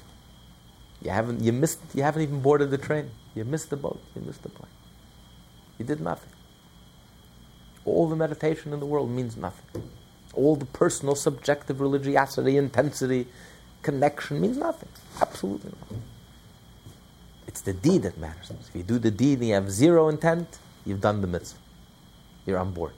You 1.05 1.11
haven't, 1.11 1.43
you 1.43 1.53
missed, 1.53 1.81
you 1.95 2.03
haven't 2.03 2.23
even 2.23 2.41
boarded 2.41 2.71
the 2.71 2.79
train. 2.79 3.11
You 3.35 3.45
missed 3.45 3.71
the 3.71 3.77
boat. 3.77 4.01
You 4.17 4.23
missed 4.23 4.43
the 4.43 4.49
plane. 4.49 4.73
You 5.79 5.85
did 5.85 6.01
nothing. 6.01 6.31
All 7.85 8.09
the 8.09 8.17
meditation 8.17 8.73
in 8.73 8.81
the 8.81 8.87
world 8.87 9.11
means 9.11 9.37
nothing. 9.37 9.91
All 10.33 10.57
the 10.57 10.65
personal, 10.65 11.15
subjective 11.15 11.81
religiosity, 11.81 12.57
intensity, 12.57 13.27
connection 13.83 14.41
means 14.41 14.57
nothing. 14.57 14.89
Absolutely 15.21 15.73
nothing. 15.81 16.03
It's 17.47 17.61
the 17.61 17.75
deed 17.75 18.03
that 18.03 18.17
matters. 18.19 18.51
If 18.51 18.75
you 18.75 18.83
do 18.83 18.99
the 18.99 19.11
deed 19.11 19.39
and 19.39 19.49
you 19.49 19.55
have 19.55 19.71
zero 19.71 20.09
intent, 20.09 20.59
you've 20.87 21.03
done 21.03 21.21
the 21.21 21.27
mitzvah. 21.27 21.59
You're 22.47 22.59
on 22.59 22.73
board. 22.73 22.95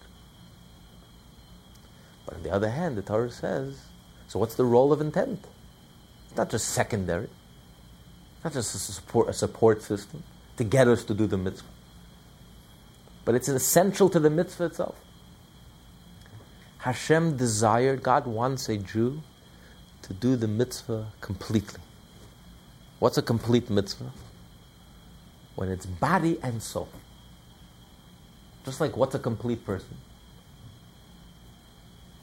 But 2.25 2.37
on 2.37 2.43
the 2.45 2.51
other 2.51 2.71
hand, 2.71 2.97
the 2.97 3.03
Torah 3.03 3.31
says, 3.31 3.83
so 4.29 4.39
what's 4.39 4.55
the 4.55 4.65
role 4.65 4.93
of 4.93 5.01
intent? 5.01 5.45
It's 6.29 6.37
not 6.37 6.51
just 6.51 6.69
secondary, 6.69 7.29
not 8.45 8.53
just 8.53 8.75
a 8.75 8.79
support, 8.79 9.29
a 9.29 9.33
support 9.33 9.83
system 9.83 10.23
to 10.57 10.65
get 10.65 10.89
us 10.89 11.05
to 11.05 11.15
do 11.15 11.27
the 11.27 11.37
mitzvah, 11.37 11.69
but 13.25 13.35
it's 13.35 13.49
essential 13.49 14.09
to 14.09 14.21
the 14.21 14.31
mitzvah 14.31 14.67
itself. 14.67 14.97
Hashem 16.79 17.37
desired, 17.37 18.03
God 18.03 18.27
wants 18.27 18.69
a 18.69 18.77
Jew 18.77 19.21
to 20.03 20.15
do 20.15 20.37
the 20.37 20.47
mitzvah 20.47 21.09
completely. 21.21 21.81
What's 23.01 23.19
a 23.19 23.23
complete 23.23 23.69
mitzvah? 23.69 24.13
When 25.57 25.69
it's 25.69 25.85
body 25.85 26.39
and 26.43 26.63
soul. 26.63 26.89
Just 28.65 28.81
like 28.81 28.97
what's 28.97 29.15
a 29.15 29.19
complete 29.19 29.65
person? 29.67 29.97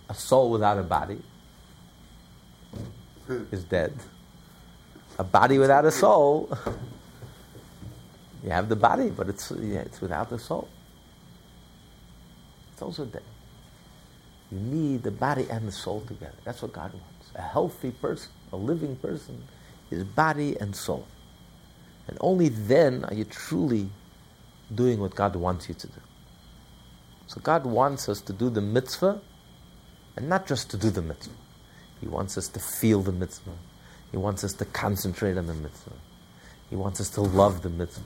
A 0.09 0.14
soul 0.14 0.49
without 0.49 0.78
a 0.78 0.84
body 0.84 1.22
is 3.51 3.64
dead. 3.64 3.93
A 5.20 5.24
body 5.24 5.59
without 5.59 5.86
a 5.86 5.91
soul, 5.91 6.49
you 8.43 8.49
have 8.49 8.68
the 8.68 8.76
body, 8.76 9.09
but 9.09 9.30
it's, 9.30 9.51
yeah, 9.51 9.80
it's 9.80 10.01
without 10.01 10.30
the 10.30 10.39
soul. 10.39 10.68
It's 12.72 12.82
also 12.82 13.05
dead. 13.05 13.24
You 14.51 14.59
need 14.59 15.03
the 15.03 15.11
body 15.11 15.47
and 15.49 15.68
the 15.68 15.72
soul 15.72 16.01
together. 16.01 16.36
That's 16.43 16.61
what 16.61 16.74
God 16.74 16.93
wants. 16.93 17.32
A 17.36 17.41
healthy 17.41 17.91
person, 17.91 18.32
a 18.51 18.57
living 18.57 18.95
person, 18.97 19.43
is 19.91 20.03
body 20.03 20.57
and 20.59 20.76
soul. 20.76 21.05
And 22.07 22.18
only 22.20 22.49
then 22.49 23.05
are 23.05 23.14
you 23.14 23.24
truly 23.24 23.89
doing 24.74 24.99
what 24.99 25.16
God 25.16 25.36
wants 25.36 25.70
you 25.70 25.76
to 25.76 25.88
do. 25.88 26.01
So 27.28 27.39
God 27.41 27.66
wants 27.66 28.09
us 28.09 28.22
to 28.22 28.34
do 28.34 28.49
the 28.49 28.61
mitzvah, 28.61 29.22
and 30.16 30.30
not 30.30 30.47
just 30.47 30.70
to 30.72 30.78
do 30.78 30.89
the 30.89 31.01
mitzvah. 31.01 31.34
He 32.01 32.07
wants 32.07 32.38
us 32.38 32.47
to 32.49 32.59
feel 32.59 33.01
the 33.01 33.11
mitzvah. 33.11 33.53
He 34.14 34.18
wants 34.18 34.43
us 34.43 34.53
to 34.53 34.66
concentrate 34.66 35.38
on 35.38 35.47
the 35.47 35.55
mitzvah. 35.55 35.91
He 36.70 36.76
wants 36.78 37.01
us 37.01 37.09
to 37.09 37.22
love 37.22 37.64
the 37.64 37.70
mitzvah. 37.70 38.05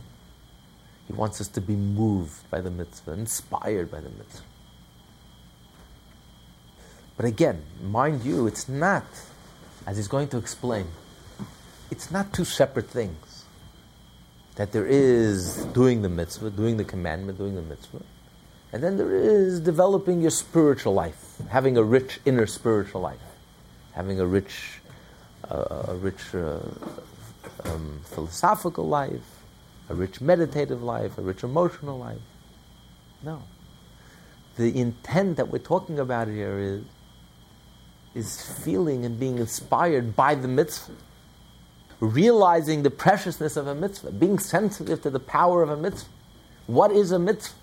He 1.06 1.14
wants 1.14 1.40
us 1.42 1.50
to 1.50 1.62
be 1.62 1.76
moved 1.76 2.50
by 2.50 2.62
the 2.62 2.72
mitzvah, 2.72 3.12
inspired 3.12 3.92
by 3.92 4.00
the 4.00 4.10
mitzvah. 4.10 4.46
But 7.18 7.26
again, 7.26 7.62
mind 7.84 8.24
you, 8.24 8.48
it's 8.48 8.70
not, 8.70 9.06
as 9.86 9.98
he's 9.98 10.08
going 10.08 10.30
to 10.30 10.38
explain, 10.38 10.88
it's 11.92 12.10
not 12.10 12.34
two 12.34 12.46
separate 12.46 12.90
things. 12.90 13.44
That 14.56 14.72
there 14.72 14.88
is 14.88 15.66
doing 15.74 16.04
the 16.04 16.10
mitzvah, 16.10 16.52
doing 16.52 16.78
the 16.78 16.86
commandment, 16.86 17.38
doing 17.38 17.56
the 17.56 17.62
mitzvah, 17.62 18.02
and 18.72 18.82
then 18.82 18.98
there 18.98 19.14
is 19.14 19.60
developing 19.60 20.22
your 20.22 20.32
spiritual 20.32 20.94
life, 20.94 21.36
having 21.50 21.78
a 21.78 21.84
rich 21.84 22.20
inner 22.26 22.48
spiritual 22.48 23.02
life, 23.02 23.20
having 23.94 24.20
a 24.20 24.26
rich, 24.26 24.77
a 25.50 25.96
rich 25.96 26.34
uh, 26.34 26.60
um, 27.66 28.02
philosophical 28.04 28.88
life, 28.88 29.44
a 29.90 29.96
rich 29.96 30.22
meditative 30.22 30.84
life, 30.84 31.18
a 31.18 31.22
rich 31.22 31.44
emotional 31.44 31.98
life. 31.98 32.20
No. 33.24 33.44
The 34.58 34.78
intent 34.80 35.38
that 35.38 35.50
we're 35.50 35.60
talking 35.60 36.00
about 36.00 36.28
here 36.28 36.60
is 36.60 36.84
is 38.16 38.42
feeling 38.42 39.06
and 39.06 39.20
being 39.20 39.38
inspired 39.38 40.16
by 40.16 40.34
the 40.34 40.48
mitzvah, 40.48 40.94
realizing 42.00 42.82
the 42.82 42.90
preciousness 42.90 43.56
of 43.56 43.68
a 43.68 43.76
mitzvah, 43.76 44.12
being 44.12 44.40
sensitive 44.40 45.02
to 45.04 45.10
the 45.10 45.20
power 45.20 45.62
of 45.62 45.70
a 45.70 45.78
mitzvah. 45.78 46.10
What 46.66 46.92
is 46.92 47.12
a 47.12 47.20
mitzvah? 47.20 47.56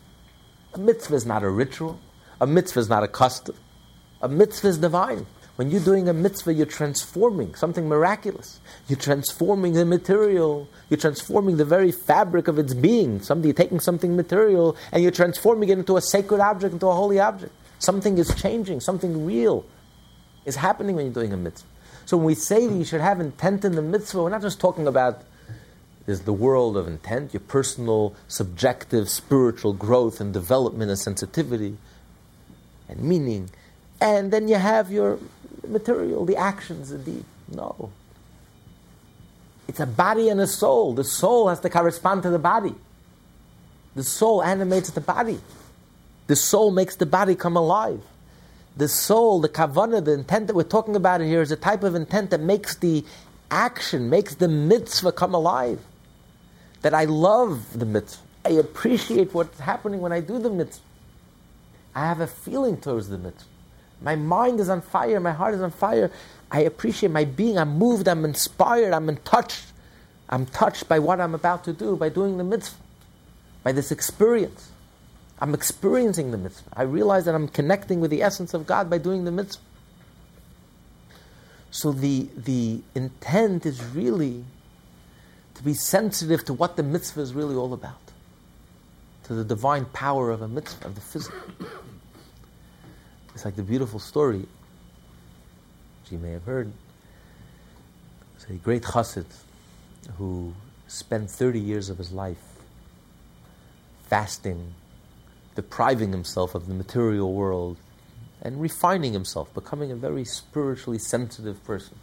A 0.74 0.78
mitzvah 0.78 1.16
is 1.16 1.26
not 1.26 1.42
a 1.42 1.50
ritual, 1.50 1.98
a 2.40 2.46
mitzvah 2.46 2.80
is 2.80 2.88
not 2.88 3.02
a 3.02 3.08
custom, 3.08 3.56
a 4.22 4.28
mitzvah 4.28 4.68
is 4.68 4.78
divine. 4.78 5.26
When 5.56 5.70
you're 5.70 5.84
doing 5.84 6.08
a 6.08 6.12
mitzvah, 6.12 6.52
you're 6.52 6.66
transforming 6.66 7.54
something 7.54 7.88
miraculous. 7.88 8.58
You're 8.88 8.98
transforming 8.98 9.74
the 9.74 9.84
material. 9.84 10.68
You're 10.88 10.98
transforming 10.98 11.58
the 11.58 11.64
very 11.64 11.92
fabric 11.92 12.48
of 12.48 12.58
its 12.58 12.74
being. 12.74 13.20
Somebody 13.20 13.52
taking 13.52 13.78
something 13.78 14.16
material 14.16 14.76
and 14.90 15.02
you're 15.02 15.12
transforming 15.12 15.68
it 15.68 15.78
into 15.78 15.96
a 15.96 16.02
sacred 16.02 16.40
object, 16.40 16.72
into 16.72 16.88
a 16.88 16.94
holy 16.94 17.20
object. 17.20 17.52
Something 17.78 18.18
is 18.18 18.34
changing, 18.34 18.80
something 18.80 19.24
real 19.24 19.64
is 20.44 20.56
happening 20.56 20.96
when 20.96 21.06
you're 21.06 21.14
doing 21.14 21.32
a 21.32 21.36
mitzvah. 21.36 21.68
So 22.06 22.16
when 22.16 22.26
we 22.26 22.34
say 22.34 22.66
that 22.66 22.74
you 22.74 22.84
should 22.84 23.00
have 23.00 23.20
intent 23.20 23.64
in 23.64 23.72
the 23.72 23.82
mitzvah, 23.82 24.24
we're 24.24 24.30
not 24.30 24.42
just 24.42 24.60
talking 24.60 24.86
about 24.86 25.22
there's 26.06 26.20
the 26.20 26.32
world 26.32 26.76
of 26.76 26.86
intent, 26.86 27.32
your 27.32 27.40
personal, 27.40 28.14
subjective, 28.28 29.08
spiritual 29.08 29.72
growth 29.72 30.20
and 30.20 30.32
development 30.32 30.90
and 30.90 30.98
sensitivity 30.98 31.78
and 32.88 33.02
meaning. 33.02 33.50
And 34.00 34.30
then 34.30 34.48
you 34.48 34.56
have 34.56 34.90
your 34.90 35.18
material, 35.68 36.24
the 36.24 36.36
actions, 36.36 36.90
the 36.90 36.98
deed. 36.98 37.24
No. 37.52 37.90
It's 39.68 39.80
a 39.80 39.86
body 39.86 40.28
and 40.28 40.40
a 40.40 40.46
soul. 40.46 40.94
The 40.94 41.04
soul 41.04 41.48
has 41.48 41.60
to 41.60 41.70
correspond 41.70 42.22
to 42.24 42.30
the 42.30 42.38
body. 42.38 42.74
The 43.94 44.04
soul 44.04 44.42
animates 44.42 44.90
the 44.90 45.00
body. 45.00 45.40
The 46.26 46.36
soul 46.36 46.70
makes 46.70 46.96
the 46.96 47.06
body 47.06 47.34
come 47.34 47.56
alive 47.56 48.00
the 48.76 48.88
soul, 48.88 49.40
the 49.40 49.48
kavana, 49.48 50.04
the 50.04 50.12
intent 50.12 50.48
that 50.48 50.56
we're 50.56 50.64
talking 50.64 50.96
about 50.96 51.20
here 51.20 51.42
is 51.42 51.52
a 51.52 51.56
type 51.56 51.84
of 51.84 51.94
intent 51.94 52.30
that 52.30 52.40
makes 52.40 52.76
the 52.76 53.04
action, 53.50 54.10
makes 54.10 54.34
the 54.34 54.48
mitzvah 54.48 55.12
come 55.12 55.34
alive. 55.34 55.80
That 56.82 56.92
I 56.92 57.04
love 57.04 57.78
the 57.78 57.86
mitzvah. 57.86 58.22
I 58.44 58.50
appreciate 58.50 59.32
what's 59.32 59.58
happening 59.60 60.00
when 60.00 60.12
I 60.12 60.20
do 60.20 60.38
the 60.38 60.50
mitzvah. 60.50 60.82
I 61.94 62.06
have 62.06 62.20
a 62.20 62.26
feeling 62.26 62.76
towards 62.76 63.08
the 63.08 63.16
mitzvah. 63.16 63.48
My 64.04 64.16
mind 64.16 64.60
is 64.60 64.68
on 64.68 64.82
fire, 64.82 65.18
my 65.18 65.32
heart 65.32 65.54
is 65.54 65.62
on 65.62 65.70
fire. 65.70 66.10
I 66.50 66.60
appreciate 66.60 67.10
my 67.10 67.24
being. 67.24 67.58
I'm 67.58 67.78
moved, 67.78 68.06
I'm 68.06 68.24
inspired, 68.24 68.92
I'm 68.92 69.08
in 69.08 69.16
touch. 69.18 69.62
I'm 70.28 70.46
touched 70.46 70.88
by 70.88 70.98
what 70.98 71.20
I'm 71.20 71.34
about 71.34 71.64
to 71.64 71.72
do, 71.72 71.96
by 71.96 72.10
doing 72.10 72.36
the 72.36 72.44
mitzvah, 72.44 72.76
by 73.62 73.72
this 73.72 73.90
experience. 73.90 74.70
I'm 75.40 75.54
experiencing 75.54 76.30
the 76.30 76.38
mitzvah. 76.38 76.70
I 76.74 76.82
realize 76.82 77.24
that 77.24 77.34
I'm 77.34 77.48
connecting 77.48 78.00
with 78.00 78.10
the 78.10 78.22
essence 78.22 78.54
of 78.54 78.66
God 78.66 78.88
by 78.88 78.98
doing 78.98 79.24
the 79.24 79.32
mitzvah. 79.32 79.62
So 81.70 81.90
the, 81.90 82.28
the 82.36 82.82
intent 82.94 83.66
is 83.66 83.82
really 83.82 84.44
to 85.54 85.62
be 85.62 85.74
sensitive 85.74 86.44
to 86.44 86.52
what 86.52 86.76
the 86.76 86.82
mitzvah 86.82 87.20
is 87.20 87.32
really 87.32 87.56
all 87.56 87.72
about, 87.72 88.12
to 89.24 89.34
the 89.34 89.44
divine 89.44 89.86
power 89.86 90.30
of 90.30 90.42
a 90.42 90.48
mitzvah, 90.48 90.86
of 90.86 90.94
the 90.94 91.00
physical. 91.00 91.40
It's 93.34 93.44
like 93.44 93.56
the 93.56 93.62
beautiful 93.62 93.98
story, 93.98 94.38
which 94.38 96.12
you 96.12 96.18
may 96.18 96.32
have 96.32 96.44
heard. 96.44 96.72
It's 98.36 98.46
a 98.48 98.52
great 98.54 98.82
chassid 98.82 99.26
who 100.18 100.54
spent 100.86 101.30
30 101.30 101.58
years 101.58 101.88
of 101.88 101.98
his 101.98 102.12
life 102.12 102.42
fasting 104.02 104.74
depriving 105.54 106.10
himself 106.10 106.54
of 106.54 106.66
the 106.66 106.74
material 106.74 107.32
world 107.32 107.76
and 108.42 108.60
refining 108.60 109.12
himself, 109.12 109.52
becoming 109.54 109.90
a 109.90 109.96
very 109.96 110.24
spiritually 110.24 110.98
sensitive 110.98 111.62
person, 111.64 111.96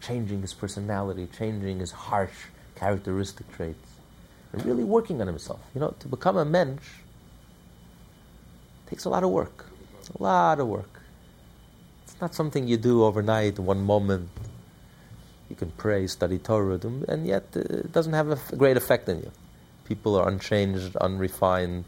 changing 0.00 0.40
his 0.40 0.54
personality, 0.54 1.28
changing 1.36 1.80
his 1.80 1.92
harsh 1.92 2.46
characteristic 2.74 3.50
traits, 3.54 3.90
and 4.52 4.64
really 4.64 4.84
working 4.84 5.20
on 5.20 5.26
himself. 5.26 5.60
You 5.74 5.80
know, 5.80 5.94
to 5.98 6.08
become 6.08 6.36
a 6.36 6.44
mensch 6.44 6.86
takes 8.88 9.04
a 9.04 9.10
lot 9.10 9.24
of 9.24 9.30
work, 9.30 9.66
a 10.10 10.22
lot 10.22 10.60
of 10.60 10.68
work. 10.68 11.00
It's 12.04 12.20
not 12.20 12.34
something 12.34 12.66
you 12.66 12.76
do 12.76 13.04
overnight, 13.04 13.58
one 13.58 13.82
moment. 13.82 14.28
You 15.48 15.56
can 15.56 15.70
pray, 15.72 16.06
study 16.06 16.38
Torah, 16.38 16.80
and 17.08 17.26
yet 17.26 17.44
uh, 17.54 17.60
it 17.60 17.92
doesn't 17.92 18.12
have 18.12 18.30
a 18.30 18.56
great 18.56 18.76
effect 18.76 19.08
on 19.08 19.18
you. 19.18 19.30
People 19.84 20.16
are 20.16 20.28
unchanged, 20.28 20.96
unrefined, 20.96 21.84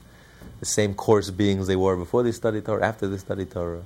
the 0.61 0.67
same 0.67 0.95
coarse 0.95 1.31
beings 1.31 1.67
they 1.67 1.77
were 1.77 1.97
before 1.97 2.23
they 2.23 2.33
studied 2.33 2.65
Torah, 2.67 2.87
after 2.87 3.09
they 3.09 3.19
studied 3.19 3.51
Torah, 3.51 3.83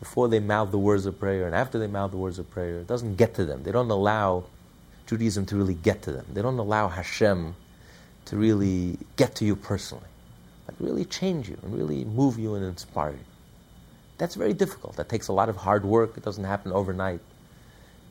before 0.00 0.28
they 0.28 0.40
mouth 0.40 0.70
the 0.70 0.78
words 0.78 1.06
of 1.06 1.18
prayer, 1.18 1.46
and 1.46 1.54
after 1.54 1.78
they 1.78 1.86
mouth 1.86 2.10
the 2.10 2.16
words 2.16 2.38
of 2.38 2.50
prayer. 2.50 2.80
It 2.80 2.86
doesn't 2.86 3.16
get 3.16 3.34
to 3.34 3.44
them. 3.44 3.62
They 3.62 3.72
don't 3.72 3.90
allow 3.90 4.44
Judaism 5.06 5.46
to 5.46 5.56
really 5.56 5.74
get 5.74 6.02
to 6.02 6.12
them. 6.12 6.26
They 6.32 6.42
don't 6.42 6.58
allow 6.58 6.88
Hashem 6.88 7.54
to 8.26 8.36
really 8.36 8.98
get 9.16 9.34
to 9.36 9.44
you 9.46 9.56
personally, 9.56 10.04
like 10.66 10.76
really 10.80 11.06
change 11.06 11.48
you 11.48 11.56
and 11.62 11.74
really 11.74 12.04
move 12.04 12.38
you 12.38 12.54
and 12.54 12.64
inspire 12.64 13.12
you. 13.12 13.27
That's 14.18 14.34
very 14.34 14.52
difficult. 14.52 14.96
That 14.96 15.08
takes 15.08 15.28
a 15.28 15.32
lot 15.32 15.48
of 15.48 15.56
hard 15.56 15.84
work. 15.84 16.16
It 16.16 16.24
doesn't 16.24 16.44
happen 16.44 16.72
overnight. 16.72 17.20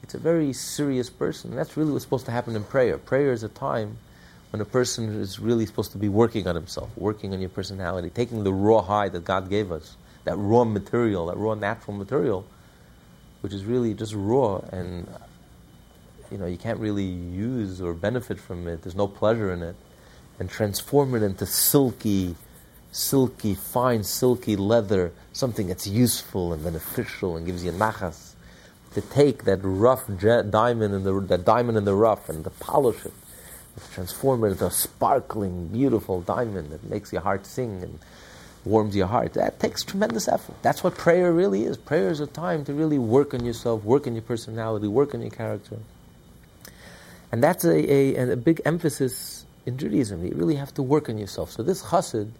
It's 0.03 0.15
a 0.15 0.19
very 0.19 0.53
serious 0.53 1.09
person. 1.09 1.55
That's 1.55 1.75
really 1.75 1.91
what's 1.91 2.05
supposed 2.05 2.25
to 2.25 2.31
happen 2.31 2.55
in 2.55 2.63
prayer. 2.63 2.97
Prayer 2.97 3.33
is 3.33 3.43
a 3.43 3.49
time 3.49 3.97
when 4.51 4.61
a 4.61 4.65
person 4.65 5.19
is 5.19 5.39
really 5.39 5.65
supposed 5.65 5.91
to 5.91 5.97
be 5.97 6.07
working 6.07 6.47
on 6.47 6.55
himself, 6.55 6.89
working 6.95 7.33
on 7.33 7.41
your 7.41 7.49
personality, 7.49 8.09
taking 8.09 8.43
the 8.43 8.53
raw 8.53 8.81
hide 8.81 9.11
that 9.11 9.25
God 9.25 9.49
gave 9.49 9.71
us, 9.71 9.97
that 10.23 10.37
raw 10.37 10.63
material, 10.63 11.27
that 11.27 11.37
raw 11.37 11.53
natural 11.53 11.97
material, 11.97 12.45
which 13.41 13.53
is 13.53 13.65
really 13.65 13.93
just 13.93 14.13
raw 14.15 14.61
and 14.71 15.07
you 16.31 16.37
know 16.37 16.45
you 16.45 16.57
can't 16.57 16.79
really 16.79 17.03
use 17.05 17.81
or 17.81 17.93
benefit 17.93 18.39
from 18.39 18.67
it. 18.67 18.81
There's 18.83 18.95
no 18.95 19.07
pleasure 19.07 19.51
in 19.51 19.61
it, 19.61 19.75
and 20.39 20.49
transform 20.49 21.15
it 21.15 21.23
into 21.23 21.45
silky, 21.45 22.35
silky, 22.97 23.53
fine, 23.53 24.03
silky 24.03 24.55
leather, 24.55 25.11
something 25.31 25.67
that's 25.67 25.85
useful 25.85 26.51
and 26.51 26.63
beneficial 26.63 27.37
and 27.37 27.45
gives 27.45 27.63
you 27.63 27.71
nachas 27.71 28.33
to 28.93 29.01
take 29.01 29.43
that 29.43 29.59
rough 29.61 30.05
diamond 30.19 30.95
in 30.95 31.03
the 31.03 31.19
that 31.27 31.45
diamond 31.45 31.77
in 31.77 31.85
the 31.85 31.93
rough 31.93 32.27
and 32.27 32.43
to 32.43 32.49
polish 32.49 33.05
it, 33.05 33.13
to 33.79 33.91
transform 33.91 34.43
it 34.43 34.47
into 34.47 34.65
a 34.65 34.71
sparkling, 34.71 35.67
beautiful 35.67 36.21
diamond 36.21 36.71
that 36.71 36.83
makes 36.89 37.13
your 37.13 37.21
heart 37.21 37.45
sing 37.45 37.83
and 37.83 37.99
warms 38.65 38.95
your 38.95 39.05
heart. 39.05 39.33
That 39.33 39.59
takes 39.59 39.83
tremendous 39.83 40.27
effort. 40.27 40.55
That's 40.63 40.83
what 40.83 40.95
prayer 40.95 41.31
really 41.31 41.65
is. 41.65 41.77
Prayer 41.77 42.09
is 42.09 42.19
a 42.19 42.25
time 42.25 42.65
to 42.65 42.73
really 42.73 42.97
work 42.97 43.35
on 43.35 43.45
yourself, 43.45 43.83
work 43.83 44.07
on 44.07 44.13
your 44.13 44.23
personality, 44.23 44.87
work 44.87 45.13
on 45.13 45.21
your 45.21 45.29
character. 45.29 45.77
And 47.31 47.43
that's 47.43 47.63
a, 47.63 47.93
a, 47.93 48.31
a 48.31 48.35
big 48.35 48.61
emphasis 48.65 49.45
in 49.67 49.77
Judaism. 49.77 50.25
You 50.25 50.33
really 50.33 50.55
have 50.55 50.73
to 50.73 50.81
work 50.81 51.09
on 51.09 51.19
yourself. 51.19 51.51
So 51.51 51.61
this 51.61 51.83
chassid 51.83 52.31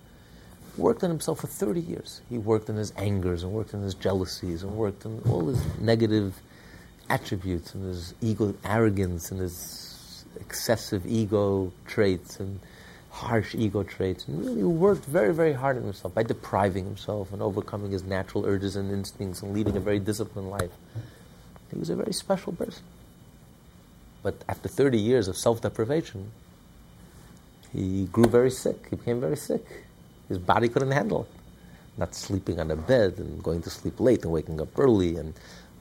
worked 0.78 1.04
on 1.04 1.10
himself 1.10 1.40
for 1.40 1.48
30 1.48 1.82
years. 1.82 2.22
He 2.30 2.38
worked 2.38 2.70
on 2.70 2.76
his 2.76 2.92
angers 2.92 3.44
and 3.44 3.52
worked 3.52 3.74
on 3.74 3.82
his 3.82 3.94
jealousies 3.94 4.64
and 4.64 4.74
worked 4.74 5.06
on 5.06 5.22
all 5.30 5.48
his 5.48 5.64
negative 5.80 6.40
attributes 7.10 7.74
and 7.74 7.86
his 7.86 8.14
ego 8.22 8.54
arrogance 8.64 9.32
and 9.32 9.40
his 9.40 10.26
excessive 10.40 11.06
ego 11.06 11.72
traits 11.86 12.40
and 12.40 12.60
harsh 13.10 13.56
ego 13.56 13.82
traits 13.82 14.28
and 14.28 14.46
really 14.46 14.64
worked 14.64 15.06
very, 15.06 15.34
very 15.34 15.54
hard 15.54 15.78
on 15.78 15.84
himself 15.84 16.14
by 16.14 16.22
depriving 16.22 16.86
himself 16.86 17.34
and 17.34 17.42
overcoming 17.42 17.92
his 17.92 18.04
natural 18.04 18.46
urges 18.46 18.76
and 18.76 18.92
instincts 18.92 19.42
and 19.42 19.54
leading 19.54 19.76
a 19.76 19.80
very 19.80 20.00
disciplined 20.00 20.50
life. 20.50 20.72
He 21.72 21.80
was 21.80 21.90
a 21.90 21.96
very 21.96 22.14
special 22.14 22.54
person. 22.54 22.84
But 24.22 24.44
after 24.48 24.70
30 24.70 25.00
years 25.00 25.28
of 25.28 25.38
self 25.38 25.62
deprivation, 25.62 26.32
he 27.74 28.06
grew 28.06 28.26
very 28.26 28.52
sick. 28.52 28.88
He 28.90 28.96
became 28.96 29.20
very 29.20 29.38
sick. 29.38 29.87
His 30.30 30.38
body 30.38 30.70
couldn't 30.70 30.92
handle 30.92 31.24
it. 31.24 31.30
Not 31.98 32.14
sleeping 32.14 32.60
on 32.60 32.70
a 32.70 32.76
bed 32.76 33.16
and 33.18 33.42
going 33.42 33.62
to 33.64 33.70
sleep 33.70 34.00
late 34.00 34.24
and 34.24 34.32
waking 34.32 34.62
up 34.62 34.78
early 34.78 35.16
and 35.16 35.34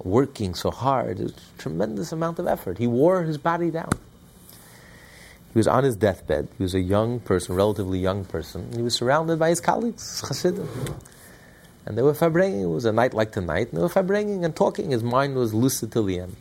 working 0.02 0.54
so 0.54 0.70
hard. 0.70 1.20
It 1.20 1.24
was 1.24 1.32
a 1.32 1.60
tremendous 1.60 2.12
amount 2.12 2.38
of 2.38 2.46
effort. 2.46 2.78
He 2.78 2.86
wore 2.86 3.22
his 3.22 3.38
body 3.38 3.70
down. 3.70 3.90
He 5.52 5.58
was 5.58 5.66
on 5.66 5.84
his 5.84 5.96
deathbed. 5.96 6.48
He 6.58 6.62
was 6.62 6.74
a 6.74 6.80
young 6.80 7.20
person, 7.20 7.54
relatively 7.54 7.98
young 7.98 8.24
person. 8.24 8.70
He 8.74 8.82
was 8.82 8.94
surrounded 8.94 9.38
by 9.38 9.48
his 9.48 9.60
colleagues, 9.60 10.20
Hasidim. 10.28 10.68
And 11.86 11.96
they 11.96 12.02
were 12.02 12.12
farbrengen. 12.12 12.62
It 12.62 12.66
was 12.66 12.84
a 12.84 12.92
night 12.92 13.14
like 13.14 13.32
tonight. 13.32 13.68
And 13.68 13.78
they 13.78 13.82
were 13.82 13.88
farbrengen 13.88 14.44
and 14.44 14.54
talking. 14.54 14.90
His 14.90 15.02
mind 15.02 15.34
was 15.34 15.54
lucid 15.54 15.92
till 15.92 16.04
the 16.04 16.20
end. 16.20 16.36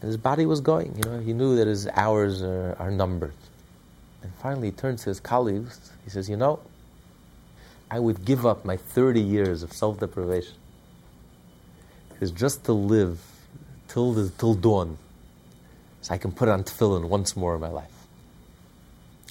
And 0.00 0.08
his 0.08 0.16
body 0.16 0.46
was 0.46 0.60
going. 0.60 0.94
You 0.96 1.10
know, 1.10 1.20
he 1.20 1.32
knew 1.32 1.56
that 1.56 1.66
his 1.66 1.88
hours 1.88 2.42
are, 2.42 2.76
are 2.78 2.90
numbered. 2.90 3.34
And 4.26 4.34
finally, 4.42 4.68
he 4.68 4.72
turns 4.72 5.04
to 5.04 5.10
his 5.10 5.20
colleagues. 5.20 5.92
He 6.02 6.10
says, 6.10 6.28
You 6.28 6.36
know, 6.36 6.58
I 7.88 8.00
would 8.00 8.24
give 8.24 8.44
up 8.44 8.64
my 8.64 8.76
30 8.76 9.20
years 9.20 9.62
of 9.62 9.72
self 9.72 10.00
deprivation. 10.00 10.56
Because 12.08 12.32
just 12.32 12.64
to 12.64 12.72
live 12.72 13.20
till, 13.86 14.12
the, 14.14 14.28
till 14.30 14.54
dawn, 14.54 14.98
so 16.00 16.12
I 16.12 16.18
can 16.18 16.32
put 16.32 16.48
on 16.48 16.64
tefillin 16.64 17.08
once 17.08 17.36
more 17.36 17.54
in 17.54 17.60
my 17.60 17.68
life. 17.68 17.92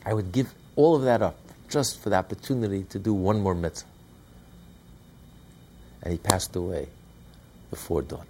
I 0.05 0.13
would 0.13 0.31
give 0.31 0.53
all 0.77 0.95
of 0.95 1.01
that 1.01 1.21
up 1.21 1.35
just 1.67 1.99
for 1.99 2.09
the 2.09 2.15
opportunity 2.15 2.83
to 2.83 2.97
do 2.97 3.13
one 3.13 3.41
more 3.41 3.53
mitzvah. 3.53 3.89
And 6.03 6.13
he 6.13 6.17
passed 6.17 6.55
away 6.55 6.87
before 7.69 8.01
dawn. 8.01 8.27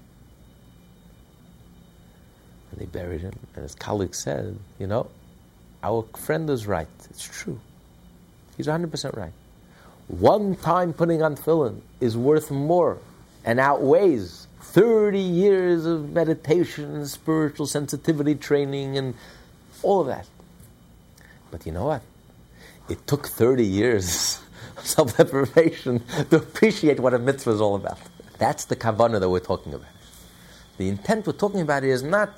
And 2.72 2.82
they 2.82 2.86
buried 2.86 3.22
him. 3.22 3.34
And 3.54 3.62
his 3.62 3.76
colleague 3.76 4.16
said, 4.16 4.58
You 4.80 4.88
know, 4.88 5.12
our 5.86 6.04
friend 6.18 6.50
is 6.50 6.66
right. 6.66 6.88
It's 7.12 7.24
true. 7.24 7.60
He's 8.58 8.66
100% 8.66 9.16
right. 9.16 9.34
One 10.08 10.56
time 10.56 10.94
putting 10.94 11.22
on 11.22 11.36
tefillin 11.36 11.82
is 12.02 12.18
worth 12.18 12.50
more 12.50 12.98
and 13.44 13.60
outweighs 13.60 14.48
30 14.62 15.20
years 15.20 15.86
of 15.86 16.12
meditation 16.12 17.06
spiritual 17.06 17.68
sensitivity 17.68 18.34
training 18.34 18.98
and 18.98 19.14
all 19.84 20.02
of 20.02 20.08
that. 20.08 20.28
But 21.52 21.66
you 21.68 21.72
know 21.72 21.86
what? 21.86 22.02
It 22.90 23.06
took 23.06 23.28
30 23.28 23.64
years 23.64 24.42
of 24.78 24.86
self 24.88 25.18
deprivation 25.18 26.04
to 26.32 26.38
appreciate 26.38 27.00
what 27.00 27.14
a 27.14 27.20
mitzvah 27.20 27.52
is 27.52 27.62
all 27.62 27.76
about. 27.76 28.00
That's 28.40 28.66
the 28.66 28.76
kavanah 28.76 29.20
that 29.20 29.30
we're 29.30 29.40
talking 29.40 29.74
about. 29.76 29.94
The 30.78 30.90
intent 30.90 31.28
we're 31.28 31.34
talking 31.34 31.62
about 31.62 31.84
is 31.84 32.02
not 32.02 32.38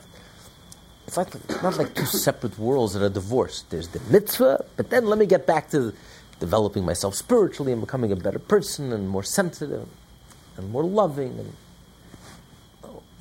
it's 1.08 1.16
like 1.16 1.64
not 1.64 1.78
like 1.78 1.96
two 1.96 2.06
separate 2.06 2.60
worlds 2.60 2.94
that 2.94 3.02
are 3.02 3.10
divorced. 3.10 3.70
There's 3.70 3.88
the 3.88 4.02
mitzvah, 4.12 4.66
but 4.76 4.90
then 4.90 5.06
let 5.06 5.18
me 5.18 5.26
get 5.26 5.48
back 5.48 5.70
to 5.72 5.94
developing 6.40 6.84
myself 6.86 7.16
spiritually 7.16 7.72
and 7.72 7.82
becoming 7.82 8.12
a 8.12 8.16
better 8.16 8.40
person 8.40 8.92
and 8.92 9.08
more 9.10 9.24
sensitive 9.24 9.88
and 10.58 10.70
more 10.70 10.84
loving. 10.84 11.40
And 11.40 11.54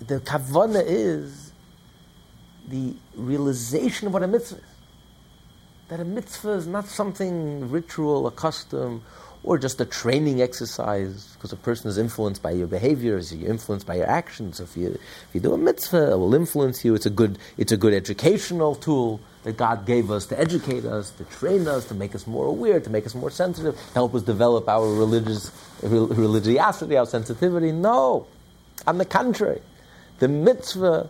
the 0.07 0.19
kavana 0.21 0.83
is 0.85 1.53
the 2.69 2.97
realization 3.15 4.09
of 4.09 4.13
what 4.13 4.25
a 4.25 4.27
mitzvah 4.27 4.57
is. 4.59 4.65
That 5.89 6.01
a 6.01 6.05
mitzvah 6.05 6.51
is 6.51 6.67
not 6.67 6.87
something 6.89 7.71
ritual, 7.71 8.27
a 8.27 8.33
custom, 8.33 9.03
or 9.47 9.57
just 9.57 9.81
a 9.81 9.85
training 9.85 10.43
exercise 10.43 11.33
because 11.35 11.53
a 11.53 11.57
person 11.57 11.89
is 11.89 11.97
influenced 11.97 12.43
by 12.43 12.51
your 12.51 12.67
behaviors, 12.67 13.33
you're 13.33 13.49
influenced 13.49 13.87
by 13.87 13.95
your 13.95 14.11
actions. 14.11 14.59
If 14.59 14.77
you 14.77 14.89
if 14.89 15.29
you 15.33 15.41
do 15.41 15.55
a 15.55 15.59
mitzvah, 15.59 16.13
it 16.13 16.19
will 16.19 16.35
influence 16.35 16.85
you. 16.85 16.95
It's 16.97 17.07
a 17.07 17.11
good 17.11 17.39
it's 17.57 17.73
a 17.73 17.77
good 17.77 17.95
educational 17.95 18.75
tool 18.75 19.21
that 19.45 19.57
God 19.57 19.87
gave 19.87 20.11
us 20.11 20.27
to 20.27 20.39
educate 20.39 20.85
us, 20.85 21.11
to 21.13 21.25
train 21.25 21.69
us, 21.69 21.85
to 21.87 21.95
make 21.95 22.17
us 22.17 22.27
more 22.27 22.47
aware, 22.47 22.81
to 22.81 22.91
make 22.91 23.07
us 23.07 23.15
more 23.15 23.31
sensitive, 23.31 23.79
help 23.95 24.17
us 24.17 24.23
develop 24.23 24.69
our 24.69 24.93
religious 24.93 25.53
religiosity, 25.81 26.97
our 26.97 27.07
sensitivity. 27.07 27.71
No, 27.71 28.27
on 28.85 28.99
the 28.99 29.05
contrary, 29.05 29.63
the 30.19 30.27
mitzvah 30.27 31.09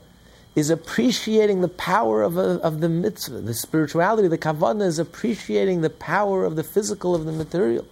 is 0.55 0.69
appreciating 0.69 1.63
the 1.63 1.69
power 1.69 2.23
of, 2.23 2.37
a, 2.37 2.61
of 2.61 2.81
the 2.81 2.89
mitzvah. 2.89 3.41
The 3.41 3.55
spirituality, 3.55 4.29
the 4.29 4.39
kavanah, 4.39 4.87
is 4.87 4.99
appreciating 4.99 5.81
the 5.81 5.91
power 5.91 6.45
of 6.45 6.57
the 6.57 6.65
physical, 6.65 7.15
of 7.15 7.25
the 7.25 7.33
material 7.33 7.87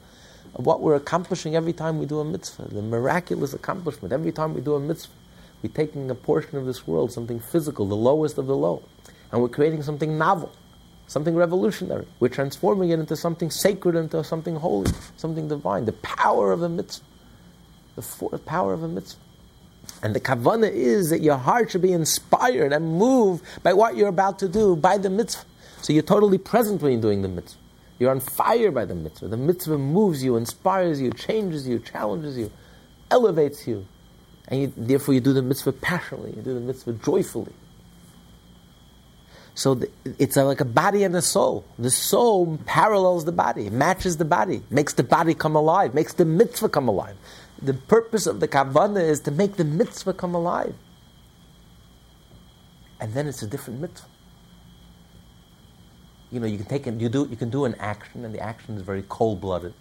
of 0.55 0.67
what 0.67 0.81
we're 0.81 0.95
accomplishing 0.95 1.57
every 1.57 1.73
time 1.73 1.99
we 1.99 2.07
do 2.07 2.21
a 2.21 2.25
mitzvah, 2.25 2.69
the 2.73 2.83
miraculous 2.83 3.55
accomplishment. 3.55 4.13
Every 4.13 4.33
time 4.33 4.55
we 4.55 4.61
do 4.61 4.75
a 4.75 4.81
mitzvah, 4.81 5.13
we're 5.63 5.73
taking 5.73 6.11
a 6.11 6.15
portion 6.15 6.57
of 6.59 6.67
this 6.67 6.87
world, 6.87 7.13
something 7.13 7.41
physical, 7.41 7.87
the 7.87 7.97
lowest 7.97 8.39
of 8.39 8.47
the 8.47 8.57
low, 8.57 8.83
and 9.33 9.41
we're 9.41 9.49
creating 9.49 9.83
something 9.83 10.17
novel, 10.17 10.53
something 11.07 11.35
revolutionary. 11.35 12.07
We're 12.21 12.29
transforming 12.29 12.91
it 12.91 13.01
into 13.01 13.17
something 13.17 13.51
sacred, 13.51 13.97
into 13.97 14.23
something 14.23 14.57
holy, 14.57 14.93
something 15.17 15.49
divine. 15.49 15.87
The 15.87 15.93
power 15.93 16.53
of 16.53 16.63
a 16.63 16.69
mitzvah, 16.69 17.05
the 17.97 18.03
fourth 18.03 18.45
power 18.47 18.73
of 18.73 18.83
a 18.83 18.89
mitzvah. 18.89 19.21
And 20.03 20.15
the 20.15 20.21
kavana 20.21 20.71
is 20.71 21.11
that 21.11 21.21
your 21.21 21.37
heart 21.37 21.71
should 21.71 21.83
be 21.83 21.93
inspired 21.93 22.73
and 22.73 22.97
moved 22.99 23.45
by 23.63 23.73
what 23.73 23.97
you're 23.97 24.09
about 24.09 24.39
to 24.41 24.49
do, 24.49 24.77
by 24.77 24.99
the 24.99 25.11
mitzvah. 25.11 25.45
So 25.83 25.93
you're 25.93 26.03
totally 26.03 26.39
present 26.39 26.81
when 26.81 26.93
you're 26.93 27.01
doing 27.01 27.23
the 27.23 27.29
mitzvah. 27.29 27.59
You're 27.99 28.11
on 28.11 28.21
fire 28.21 28.71
by 28.71 28.85
the 28.85 28.95
mitzvah. 28.95 29.29
The 29.29 29.37
mitzvah 29.37 29.79
moves 29.79 30.25
you, 30.25 30.37
inspires 30.37 31.01
you, 31.01 31.11
changes 31.13 31.69
you, 31.69 31.79
challenges 31.79 32.37
you, 32.37 32.51
elevates 33.11 33.67
you. 33.67 33.87
And 34.49 34.61
you, 34.63 34.73
therefore, 34.77 35.15
you 35.15 35.21
do 35.21 35.33
the 35.33 35.43
mitzvah 35.43 35.73
passionately, 35.73 36.33
you 36.37 36.43
do 36.43 36.55
the 36.55 36.61
mitzvah 36.61 36.95
joyfully. 36.95 37.53
So 39.55 39.75
the, 39.75 39.91
it's 40.19 40.37
like 40.37 40.61
a 40.61 40.65
body 40.65 41.05
and 41.05 41.15
a 41.15 41.23
soul. 41.23 41.65
The 41.79 41.91
soul 41.91 42.59
parallels 42.67 43.25
the 43.25 43.33
body, 43.33 43.71
matches 43.71 44.17
the 44.17 44.25
body, 44.25 44.63
makes 44.71 44.95
the 44.95 45.05
body 45.05 45.35
come 45.35 45.55
alive, 45.57 45.95
makes 45.95 46.15
the 46.15 46.25
mitzvah 46.25 46.69
come 46.69 46.89
alive. 46.89 47.17
The 47.63 47.75
purpose 47.75 48.27
of 48.27 48.41
the 48.41 48.49
kavanah 48.49 49.09
is 49.09 49.21
to 49.21 49.31
make 49.31 49.57
the 49.57 49.65
mitzvah 49.65 50.15
come 50.15 50.35
alive. 50.35 50.75
and 53.01 53.13
then 53.13 53.27
it's 53.27 53.43
a 53.43 53.47
different 53.47 53.81
mitzvah. 53.81 54.09
You 56.35 56.41
know, 56.41 56.47
you 56.49 56.57
can 56.57 56.67
take 56.67 56.89
it, 56.89 57.01
you 57.01 57.09
do, 57.09 57.29
you 57.31 57.37
can 57.37 57.49
do 57.49 57.65
an 57.65 57.77
action, 57.79 58.25
and 58.25 58.35
the 58.35 58.41
action 58.41 58.75
is 58.75 58.83
very 58.83 59.05
cold-blooded. 59.09 59.73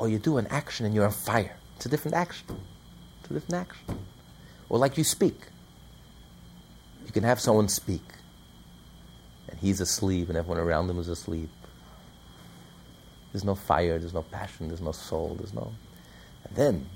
Or 0.00 0.08
you 0.08 0.18
do 0.18 0.38
an 0.38 0.48
action 0.48 0.84
and 0.84 0.92
you're 0.92 1.04
on 1.04 1.12
fire. 1.12 1.56
It's 1.76 1.86
a 1.86 1.88
different 1.88 2.16
action. 2.16 2.48
It's 3.20 3.30
a 3.30 3.34
different 3.34 3.54
action. 3.54 3.98
Or 4.68 4.78
like 4.80 4.98
you 4.98 5.04
speak. 5.04 5.38
You 7.06 7.12
can 7.12 7.22
have 7.22 7.38
someone 7.38 7.68
speak, 7.68 8.02
and 9.48 9.56
he's 9.60 9.80
asleep, 9.80 10.28
and 10.30 10.36
everyone 10.36 10.58
around 10.58 10.90
him 10.90 10.98
is 10.98 11.08
asleep. 11.08 11.50
There's 13.32 13.44
no 13.44 13.54
fire, 13.54 14.00
there's 14.00 14.14
no 14.14 14.22
passion, 14.22 14.66
there's 14.66 14.80
no 14.80 14.90
soul, 14.90 15.36
there's 15.38 15.54
no. 15.54 15.72
And 16.42 16.56
then, 16.56 16.86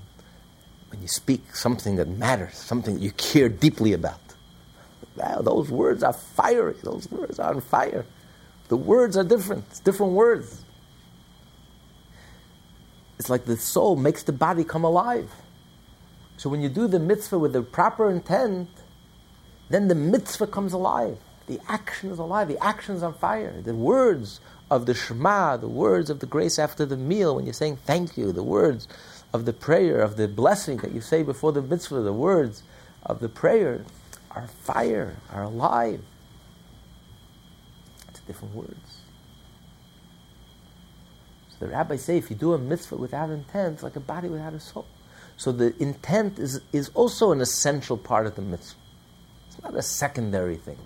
when 0.91 1.01
you 1.03 1.07
speak 1.07 1.55
something 1.55 1.95
that 1.97 2.09
matters, 2.09 2.57
something 2.57 2.95
that 2.97 3.01
you 3.01 3.13
care 3.13 3.49
deeply 3.49 3.93
about, 3.93 4.28
wow, 5.19 5.41
those 5.43 5.71
words 5.71 6.03
are 6.03 6.13
fiery, 6.13 6.77
those 6.83 7.11
words 7.11 7.39
are 7.39 7.55
on 7.55 7.61
fire. 7.61 8.05
The 8.69 8.77
words 8.77 9.17
are 9.17 9.25
different, 9.25 9.65
it's 9.71 9.81
different 9.81 10.13
words. 10.13 10.65
It's 13.19 13.29
like 13.29 13.47
the 13.47 13.57
soul 13.57 13.97
makes 13.97 14.23
the 14.23 14.33
body 14.33 14.65
come 14.65 14.85
alive. 14.85 15.31
So 16.37 16.49
when 16.49 16.61
you 16.61 16.69
do 16.69 16.87
the 16.87 17.01
mitzvah 17.01 17.39
with 17.39 17.53
the 17.53 17.63
proper 17.63 18.09
intent, 18.11 18.69
then 19.71 19.89
the 19.89 19.95
mitzvah 19.95 20.47
comes 20.47 20.73
alive. 20.73 21.19
The 21.49 21.61
action 21.69 22.11
is 22.11 22.19
alive. 22.19 22.47
The 22.49 22.63
action 22.63 22.95
is 22.95 23.03
on 23.03 23.15
fire. 23.15 23.61
The 23.61 23.75
words 23.75 24.41
of 24.71 24.87
the 24.87 24.95
Shema, 24.95 25.57
the 25.57 25.69
words 25.69 26.11
of 26.11 26.21
the 26.21 26.27
grace 26.27 26.59
after 26.59 26.87
the 26.87 26.97
meal, 26.97 27.35
when 27.35 27.45
you're 27.45 27.55
saying 27.55 27.79
thank 27.79 28.17
you, 28.17 28.33
the 28.33 28.43
words 28.43 28.87
of 29.33 29.47
the 29.47 29.53
prayer, 29.53 30.01
of 30.01 30.17
the 30.17 30.29
blessing 30.29 30.77
that 30.79 30.93
you 30.93 31.01
say 31.01 31.23
before 31.23 31.53
the 31.53 31.63
mitzvah, 31.63 32.03
the 32.03 32.13
words 32.13 32.63
of 33.05 33.21
the 33.21 33.29
prayer 33.29 33.85
are 34.39 34.47
fire, 34.47 35.17
are 35.33 35.43
alive. 35.43 36.01
It's 38.09 38.21
different 38.21 38.55
words. 38.55 39.01
So 41.51 41.67
the 41.67 41.73
rabbis 41.73 42.05
say 42.05 42.17
if 42.17 42.31
you 42.31 42.37
do 42.37 42.53
a 42.53 42.59
mitzvah 42.59 42.97
without 42.97 43.31
intent, 43.31 43.75
it's 43.75 43.83
like 43.83 43.97
a 43.97 44.01
body 44.01 44.29
without 44.29 44.55
a 44.55 44.61
soul. 44.61 44.87
So 45.37 45.51
the 45.51 45.75
intent 45.83 46.39
is, 46.39 46.61
is 46.73 46.91
also 46.95 47.33
an 47.33 47.41
essential 47.41 47.97
part 47.97 48.27
of 48.27 48.37
the 48.37 48.43
mitzvah. 48.43 48.79
It's 49.49 49.63
not 49.63 49.75
a 49.75 49.83
secondary 49.83 50.57
thing. 50.57 50.79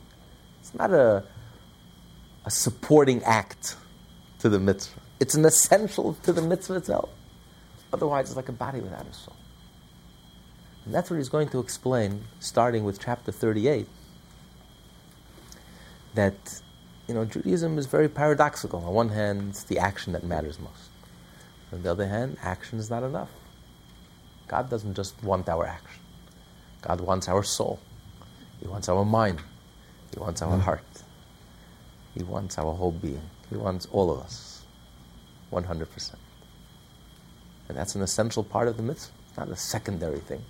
It's 0.60 0.74
not 0.74 0.90
a, 0.90 1.24
a 2.46 2.50
supporting 2.50 3.22
act 3.24 3.76
to 4.38 4.48
the 4.48 4.58
mitzvah. 4.58 5.00
It's 5.20 5.34
an 5.34 5.44
essential 5.44 6.14
to 6.22 6.32
the 6.32 6.42
mitzvah 6.42 6.76
itself. 6.76 7.10
Otherwise, 7.92 8.28
it's 8.28 8.36
like 8.36 8.48
a 8.48 8.52
body 8.52 8.80
without 8.80 9.06
a 9.06 9.12
soul. 9.12 9.36
And 10.84 10.94
that's 10.94 11.10
what 11.10 11.16
he's 11.16 11.28
going 11.28 11.48
to 11.50 11.60
explain, 11.60 12.24
starting 12.40 12.84
with 12.84 13.00
chapter 13.00 13.30
38, 13.30 13.86
that 16.14 16.62
you 17.08 17.14
know, 17.14 17.24
Judaism 17.24 17.78
is 17.78 17.86
very 17.86 18.08
paradoxical. 18.08 18.84
On 18.84 18.94
one 18.94 19.08
hand, 19.10 19.50
it's 19.50 19.64
the 19.64 19.78
action 19.78 20.12
that 20.12 20.24
matters 20.24 20.58
most. 20.58 20.90
On 21.72 21.82
the 21.82 21.90
other 21.90 22.06
hand, 22.06 22.36
action 22.42 22.78
is 22.78 22.90
not 22.90 23.02
enough. 23.02 23.30
God 24.48 24.70
doesn't 24.70 24.94
just 24.94 25.22
want 25.22 25.48
our 25.48 25.66
action. 25.66 26.00
God 26.82 27.00
wants 27.00 27.28
our 27.28 27.42
soul. 27.42 27.80
He 28.60 28.68
wants 28.68 28.88
our 28.88 29.04
mind. 29.04 29.40
He 30.12 30.20
wants 30.20 30.42
our 30.42 30.52
mm-hmm. 30.52 30.60
heart. 30.60 30.84
He 32.14 32.22
wants 32.22 32.58
our 32.58 32.72
whole 32.72 32.92
being. 32.92 33.22
He 33.48 33.56
wants 33.56 33.86
all 33.90 34.10
of 34.10 34.20
us. 34.20 34.64
100%. 35.52 36.14
And 37.68 37.76
that's 37.76 37.94
an 37.94 38.02
essential 38.02 38.44
part 38.44 38.68
of 38.68 38.76
the 38.76 38.82
mitzvah. 38.82 39.12
It's 39.28 39.36
not 39.38 39.48
a 39.48 39.56
secondary 39.56 40.20
thing. 40.20 40.42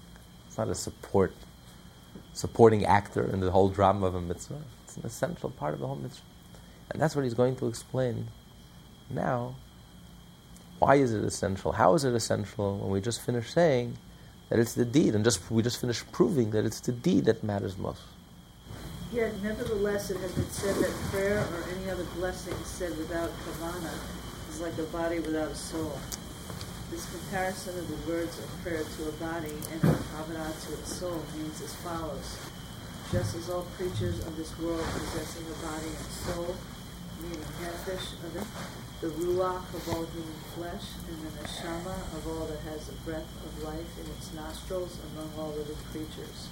It's 0.53 0.59
not 0.59 0.69
a 0.69 0.75
support, 0.75 1.33
supporting 2.35 2.85
actor 2.85 3.25
in 3.25 3.41
the 3.41 3.51
whole 3.51 3.71
drama 3.71 4.05
of 4.05 4.15
a 4.15 4.21
mitzvah. 4.21 4.61
It's 4.85 4.99
an 4.99 5.07
essential 5.07 5.49
part 5.49 5.73
of 5.73 5.81
the 5.81 5.87
whole 5.87 5.97
mitzvah. 5.97 6.27
And 6.91 7.01
that's 7.01 7.17
what 7.17 7.25
he's 7.25 7.33
going 7.33 7.57
to 7.57 7.69
explain 7.69 8.29
now. 9.09 9.55
Why 10.79 10.97
is 10.97 11.15
it 11.15 11.25
essential? 11.25 11.73
How 11.73 11.95
is 11.95 12.05
it 12.05 12.13
essential 12.13 12.77
when 12.77 12.91
we 12.91 13.01
just 13.01 13.23
finished 13.23 13.51
saying 13.55 13.97
that 14.51 14.59
it's 14.59 14.75
the 14.75 14.85
deed 14.85 15.15
and 15.15 15.25
just 15.25 15.51
we 15.51 15.63
just 15.63 15.81
finished 15.81 16.13
proving 16.13 16.51
that 16.51 16.67
it's 16.67 16.81
the 16.81 16.93
deed 16.93 17.25
that 17.25 17.43
matters 17.43 17.79
most? 17.79 18.03
Yet, 19.11 19.33
nevertheless, 19.43 20.11
it 20.11 20.19
has 20.19 20.33
been 20.33 20.51
said 20.51 20.77
that 20.77 20.93
prayer 21.11 21.39
or 21.39 21.65
any 21.79 21.89
other 21.89 22.05
blessing 22.17 22.53
said 22.65 22.95
without 22.99 23.31
kavana 23.47 23.95
is 24.51 24.61
like 24.61 24.77
a 24.77 24.83
body 24.93 25.19
without 25.19 25.51
a 25.51 25.55
soul. 25.55 25.99
This 26.93 27.09
comparison 27.09 27.79
of 27.79 27.89
the 27.89 28.13
words 28.13 28.39
of 28.39 28.45
prayer 28.63 28.85
to 28.85 29.09
a 29.09 29.13
body 29.13 29.57
and 29.73 29.81
of 29.81 29.97
kavana 30.13 30.53
to 30.53 30.73
its 30.77 30.93
soul 30.93 31.25
means 31.35 31.59
as 31.63 31.75
follows. 31.77 32.37
Just 33.11 33.35
as 33.35 33.49
all 33.49 33.65
creatures 33.81 34.21
of 34.27 34.37
this 34.37 34.53
world 34.59 34.85
possessing 34.85 35.47
a 35.49 35.57
body 35.65 35.89
and 35.89 36.13
soul 36.21 36.55
meaning 37.23 37.41
nefesh 37.65 38.13
the 39.01 39.09
ruach 39.09 39.67
of 39.75 39.89
all 39.89 40.05
human 40.05 40.43
flesh, 40.55 40.85
and 41.09 41.19
the 41.25 41.43
neshama 41.43 41.97
of 42.13 42.27
all 42.29 42.47
that 42.47 42.61
has 42.71 42.87
the 42.87 42.95
breath 43.09 43.31
of 43.41 43.65
life 43.65 43.99
in 43.99 44.07
its 44.13 44.33
nostrils 44.35 44.99
among 45.11 45.31
all 45.39 45.51
living 45.57 45.81
creatures. 45.91 46.49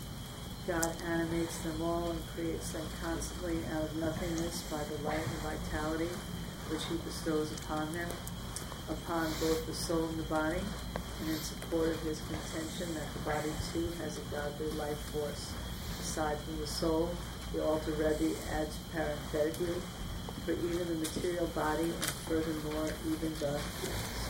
God 0.67 0.91
animates 1.07 1.59
them 1.59 1.83
all 1.83 2.11
and 2.11 2.21
creates 2.35 2.73
them 2.73 2.87
constantly 3.03 3.59
out 3.75 3.85
of 3.85 3.97
nothingness 3.97 4.63
by 4.71 4.83
the 4.85 5.03
light 5.05 5.21
and 5.21 5.43
vitality 5.45 6.11
which 6.71 6.85
he 6.87 6.97
bestows 7.05 7.53
upon 7.61 7.93
them, 7.93 8.09
upon 8.91 9.25
both 9.41 9.67
the 9.67 9.75
soul 9.75 10.05
and 10.05 10.19
the 10.19 10.29
body, 10.29 10.61
and 11.21 11.31
in 11.31 11.37
support 11.37 11.89
of 11.89 12.01
his 12.03 12.21
contention 12.27 12.95
that 12.95 13.07
the 13.15 13.23
body 13.31 13.53
too 13.73 13.89
has 14.03 14.19
a 14.19 14.25
godly 14.35 14.71
life 14.79 14.99
force. 15.15 15.53
Aside 16.01 16.39
from 16.39 16.59
the 16.59 16.67
soul, 16.67 17.11
the 17.53 17.65
Alter 17.65 17.93
Rebbe 17.93 18.35
adds 18.53 18.77
parenthetically 18.93 19.81
for 20.45 20.53
even 20.53 20.87
the 20.89 20.95
material 21.07 21.47
body, 21.55 21.85
and 21.85 22.11
furthermore, 22.27 22.89
even 23.07 23.33
the 23.39 23.59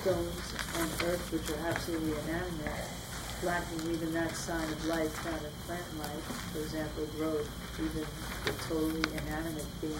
stones 0.00 0.46
on 0.76 0.88
earth, 1.08 1.22
which 1.32 1.48
are 1.50 1.60
absolutely 1.68 2.12
inanimate, 2.26 2.88
lacking 3.44 3.80
even 3.92 4.12
that 4.12 4.34
sign 4.34 4.68
of 4.72 4.84
life 4.86 5.12
found 5.22 5.40
in 5.44 5.52
plant 5.66 5.86
life, 6.00 6.24
for 6.52 6.60
example, 6.60 7.06
growth, 7.16 7.48
even 7.78 8.04
the 8.44 8.52
totally 8.68 9.04
inanimate 9.22 9.80
being 9.80 9.94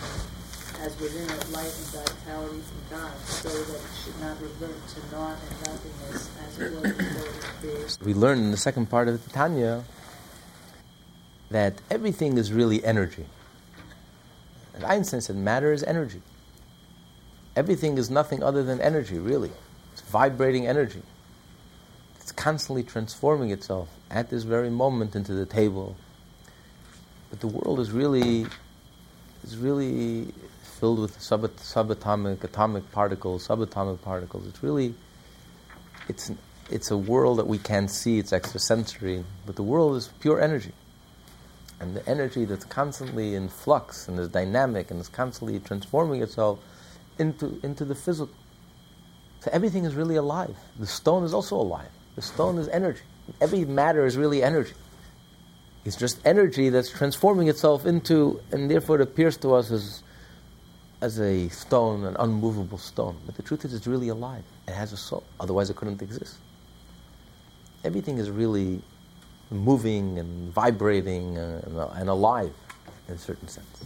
has 0.79 0.99
within 1.01 1.29
it 1.29 1.51
light 1.51 1.65
and 1.65 2.05
vitality 2.05 2.61
from 2.61 2.99
God, 2.99 3.19
so 3.27 3.49
that 3.49 3.77
it 3.77 3.83
should 4.05 4.21
not 4.21 4.41
revert 4.41 4.89
to 4.89 5.17
naught 5.17 5.39
and 5.49 5.61
nothingness 5.67 6.31
as 6.47 6.59
it 6.59 6.73
was 6.73 6.93
before 6.93 7.71
it. 7.71 7.99
We 8.05 8.15
learn 8.15 8.39
in 8.39 8.51
the 8.51 8.57
second 8.57 8.87
part 8.91 9.09
of 9.09 9.23
the 9.25 9.31
Tanya 9.31 9.85
that 11.51 11.75
everything 11.91 12.39
is 12.39 12.53
really 12.53 12.85
energy. 12.85 13.27
And 14.75 14.85
Einstein 14.85 15.21
said 15.21 15.37
matter 15.37 15.73
is 15.73 15.83
energy. 15.83 16.23
Everything 17.57 17.99
is 17.99 18.09
nothing 18.09 18.43
other 18.43 18.63
than 18.63 18.81
energy, 18.81 19.19
really. 19.19 19.51
It's 19.93 20.03
vibrating 20.03 20.67
energy. 20.67 21.03
It's 22.21 22.33
constantly 22.33 22.85
transforming 22.85 23.51
itself 23.51 23.89
at 24.11 24.31
this 24.31 24.45
very 24.45 24.71
moment 24.71 25.17
into 25.17 25.35
the 25.35 25.45
table. 25.47 25.97
But 27.29 27.41
the 27.41 27.49
world 27.49 27.81
is 27.81 27.91
really 27.91 28.47
is 29.45 29.57
really 29.57 30.33
filled 30.81 30.99
with 30.99 31.21
sub- 31.21 31.57
subatomic, 31.57 32.43
atomic 32.43 32.91
particles, 32.91 33.47
subatomic 33.47 34.01
particles. 34.03 34.47
It's 34.47 34.63
really 34.63 34.95
it's 36.09 36.33
it's 36.71 36.91
a 36.91 36.97
world 36.97 37.39
that 37.39 37.47
we 37.47 37.59
can't 37.59 37.91
see. 37.91 38.19
It's 38.19 38.33
extrasensory, 38.33 39.25
but 39.47 39.57
the 39.57 39.63
world 39.63 39.97
is 39.97 40.09
pure 40.21 40.41
energy 40.41 40.73
and 41.81 41.97
the 41.97 42.07
energy 42.09 42.45
that's 42.45 42.67
constantly 42.67 43.35
in 43.35 43.49
flux 43.49 44.07
and 44.07 44.19
is 44.19 44.29
dynamic 44.29 44.91
and 44.91 45.01
is 45.01 45.09
constantly 45.09 45.59
transforming 45.59 46.23
itself 46.23 46.61
into, 47.19 47.59
into 47.63 47.85
the 47.87 47.95
physical. 47.95 48.35
So 49.41 49.51
everything 49.53 49.87
is 49.87 49.95
really 49.95 50.17
alive. 50.17 50.55
The 50.79 50.87
stone 50.87 51.25
is 51.25 51.33
also 51.33 51.57
alive. 51.57 51.89
The 52.17 52.23
stone 52.23 52.59
is 52.59 52.69
energy. 52.69 53.01
Every 53.41 53.65
matter 53.65 54.05
is 54.05 54.19
really 54.19 54.43
energy. 54.43 54.75
It's 55.87 55.97
just 55.97 56.21
energy 56.27 56.69
that's 56.69 56.91
transforming 56.91 57.49
itself 57.49 57.87
into, 57.87 58.43
and 58.53 58.71
therefore 58.71 58.97
it 58.97 59.03
appears 59.03 59.39
to 59.39 59.55
us 59.55 59.71
as, 59.71 60.03
as 61.01 61.19
a 61.19 61.49
stone, 61.49 62.05
an 62.05 62.17
unmovable 62.19 62.79
stone. 62.79 63.17
But 63.27 63.37
the 63.37 63.43
truth 63.43 63.65
is, 63.65 63.75
it's 63.75 63.87
really 63.87 64.09
alive. 64.09 64.45
It 64.69 64.73
has 64.73 64.93
a 64.93 64.97
soul. 64.97 65.25
Otherwise, 65.39 65.71
it 65.71 65.77
couldn't 65.77 66.03
exist. 66.03 66.37
Everything 67.85 68.19
is 68.19 68.31
really 68.31 68.83
moving 69.51 70.19
and 70.19 70.53
vibrating 70.53 71.39
uh, 71.39 71.95
and 71.97 72.09
alive 72.09 72.53
in 73.09 73.15
a 73.15 73.19
certain 73.19 73.49
sense. 73.49 73.85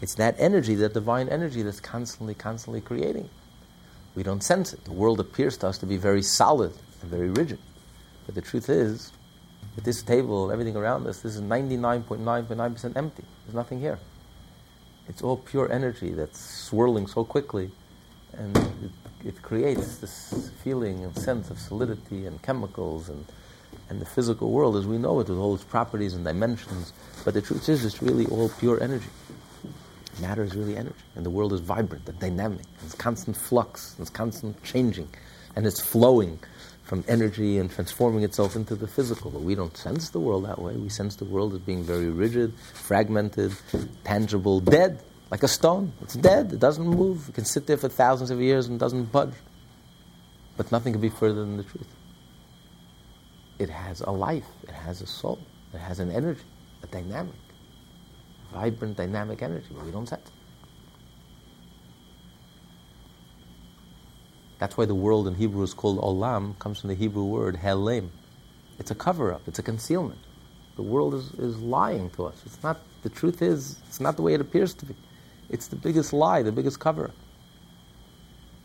It's 0.00 0.14
that 0.16 0.36
energy, 0.38 0.74
that 0.76 0.94
divine 0.94 1.28
energy 1.28 1.62
that's 1.62 1.80
constantly, 1.80 2.34
constantly 2.34 2.80
creating. 2.80 3.28
We 4.14 4.22
don't 4.22 4.42
sense 4.42 4.72
it. 4.72 4.84
The 4.84 4.92
world 4.92 5.20
appears 5.20 5.56
to 5.58 5.68
us 5.68 5.78
to 5.78 5.86
be 5.86 5.96
very 5.96 6.22
solid 6.22 6.72
and 7.00 7.10
very 7.10 7.30
rigid. 7.30 7.58
But 8.26 8.34
the 8.34 8.42
truth 8.42 8.68
is, 8.68 9.12
at 9.76 9.84
this 9.84 10.02
table, 10.02 10.50
everything 10.50 10.76
around 10.76 11.06
us, 11.06 11.20
this 11.20 11.36
is 11.36 11.40
99.9.9% 11.40 12.96
empty. 12.96 13.24
There's 13.44 13.54
nothing 13.54 13.80
here. 13.80 13.98
It's 15.08 15.22
all 15.22 15.36
pure 15.36 15.70
energy 15.72 16.10
that's 16.10 16.38
swirling 16.38 17.06
so 17.06 17.24
quickly, 17.24 17.70
and 18.34 18.56
it, 18.56 18.90
it 19.24 19.42
creates 19.42 19.96
this 19.96 20.50
feeling 20.62 21.04
and 21.04 21.16
sense 21.16 21.50
of 21.50 21.58
solidity 21.58 22.26
and 22.26 22.40
chemicals 22.42 23.08
and 23.08 23.24
and 23.90 24.00
the 24.00 24.06
physical 24.06 24.50
world 24.50 24.76
as 24.76 24.86
we 24.86 24.98
know 24.98 25.20
it 25.20 25.28
with 25.28 25.38
all 25.38 25.54
its 25.54 25.64
properties 25.64 26.14
and 26.14 26.24
dimensions. 26.24 26.92
But 27.24 27.34
the 27.34 27.42
truth 27.42 27.68
is, 27.68 27.84
it's 27.84 28.02
really 28.02 28.26
all 28.26 28.50
pure 28.58 28.82
energy. 28.82 29.08
Matter 30.20 30.42
is 30.42 30.54
really 30.54 30.76
energy, 30.76 30.96
and 31.14 31.24
the 31.24 31.30
world 31.30 31.52
is 31.52 31.60
vibrant 31.60 32.08
and 32.08 32.18
dynamic. 32.18 32.66
It's 32.84 32.94
constant 32.94 33.36
flux, 33.36 33.94
it's 33.98 34.10
constant 34.10 34.62
changing, 34.64 35.08
and 35.54 35.66
it's 35.66 35.80
flowing 35.80 36.38
from 36.88 37.04
energy 37.06 37.58
and 37.58 37.70
transforming 37.70 38.24
itself 38.24 38.56
into 38.56 38.74
the 38.74 38.88
physical. 38.88 39.30
But 39.30 39.42
we 39.42 39.54
don't 39.54 39.76
sense 39.76 40.08
the 40.08 40.18
world 40.18 40.46
that 40.46 40.58
way. 40.58 40.74
We 40.74 40.88
sense 40.88 41.16
the 41.16 41.26
world 41.26 41.52
as 41.52 41.60
being 41.60 41.84
very 41.84 42.08
rigid, 42.08 42.54
fragmented, 42.72 43.52
tangible, 44.04 44.60
dead, 44.60 45.02
like 45.30 45.42
a 45.42 45.48
stone. 45.48 45.92
It's 46.00 46.14
dead, 46.14 46.50
it 46.54 46.60
doesn't 46.60 46.86
move. 46.86 47.28
It 47.28 47.34
can 47.34 47.44
sit 47.44 47.66
there 47.66 47.76
for 47.76 47.90
thousands 47.90 48.30
of 48.30 48.40
years 48.40 48.68
and 48.68 48.80
doesn't 48.80 49.12
budge. 49.12 49.34
But 50.56 50.72
nothing 50.72 50.94
could 50.94 51.02
be 51.02 51.10
further 51.10 51.40
than 51.40 51.58
the 51.58 51.62
truth. 51.62 51.86
It 53.58 53.68
has 53.68 54.00
a 54.00 54.10
life, 54.10 54.46
it 54.62 54.70
has 54.70 55.02
a 55.02 55.06
soul, 55.06 55.38
it 55.74 55.78
has 55.78 55.98
an 55.98 56.10
energy, 56.10 56.40
a 56.82 56.86
dynamic, 56.86 57.34
vibrant, 58.50 58.96
dynamic 58.96 59.42
energy, 59.42 59.66
but 59.74 59.84
we 59.84 59.90
don't 59.90 60.08
sense 60.08 60.26
it. 60.26 60.37
That's 64.58 64.76
why 64.76 64.86
the 64.86 64.94
world 64.94 65.28
in 65.28 65.34
Hebrew 65.34 65.62
is 65.62 65.74
called 65.74 65.98
olam, 65.98 66.58
comes 66.58 66.80
from 66.80 66.88
the 66.88 66.94
Hebrew 66.96 67.24
word 67.24 67.56
helem. 67.56 68.08
It's 68.78 68.90
a 68.90 68.94
cover 68.94 69.32
up, 69.32 69.42
it's 69.46 69.58
a 69.58 69.62
concealment. 69.62 70.20
The 70.76 70.82
world 70.82 71.14
is, 71.14 71.32
is 71.32 71.58
lying 71.58 72.10
to 72.10 72.26
us. 72.26 72.40
It's 72.46 72.62
not, 72.62 72.80
the 73.02 73.08
truth 73.08 73.42
is, 73.42 73.78
it's 73.88 74.00
not 74.00 74.16
the 74.16 74.22
way 74.22 74.34
it 74.34 74.40
appears 74.40 74.74
to 74.74 74.86
be. 74.86 74.94
It's 75.48 75.68
the 75.68 75.76
biggest 75.76 76.12
lie, 76.12 76.42
the 76.42 76.52
biggest 76.52 76.78
cover 76.78 77.06
up. 77.06 77.14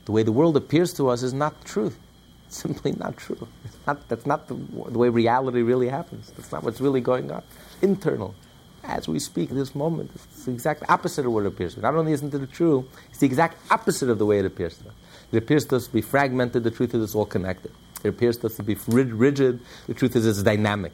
The 0.06 0.12
way 0.12 0.24
the 0.24 0.32
world 0.32 0.58
appears 0.58 0.94
to 0.94 1.10
us 1.10 1.24
is 1.24 1.34
not 1.34 1.60
the 1.62 1.68
truth. 1.68 1.98
It's 2.48 2.62
simply 2.62 2.92
not 2.92 3.18
true. 3.18 3.48
It's 3.66 3.78
not, 3.88 4.08
that's 4.10 4.28
not 4.28 4.48
the, 4.48 4.54
the 4.54 5.00
way 5.00 5.10
reality 5.10 5.64
really 5.64 5.90
happens. 5.90 6.32
That's 6.38 6.52
not 6.52 6.64
what's 6.64 6.80
really 6.80 7.02
going 7.02 7.32
on. 7.32 7.42
Internal. 7.82 8.36
As 8.84 9.08
we 9.08 9.18
speak, 9.18 9.50
this 9.50 9.74
moment, 9.74 10.12
it's 10.14 10.46
the 10.46 10.52
exact 10.52 10.84
opposite 10.88 11.26
of 11.26 11.32
what 11.32 11.46
it 11.46 11.48
appears 11.48 11.74
to. 11.76 11.82
Not 11.82 11.96
only 11.96 12.12
isn't 12.12 12.32
it 12.32 12.52
true, 12.52 12.88
it's 13.10 13.20
the 13.20 13.26
exact 13.26 13.58
opposite 13.72 14.08
of 14.10 14.20
the 14.20 14.26
way 14.28 14.38
it 14.38 14.46
appears 14.46 14.78
to 14.78 14.90
us. 14.90 14.94
It 15.34 15.38
appears 15.38 15.66
to 15.66 15.78
us 15.78 15.88
to 15.88 15.94
be 15.94 16.02
fragmented, 16.02 16.64
the 16.64 16.70
truth 16.70 16.94
is 16.94 17.04
it's 17.04 17.16
all 17.16 17.26
connected. 17.26 17.72
It 18.04 18.10
appears 18.10 18.38
to 18.38 18.48
us 18.48 18.56
to 18.58 18.64
be 18.64 18.76
rigid, 18.86 19.60
the 19.88 19.96
truth 19.96 20.16
is 20.16 20.28
it's 20.28 20.44
dynamic. 20.44 20.92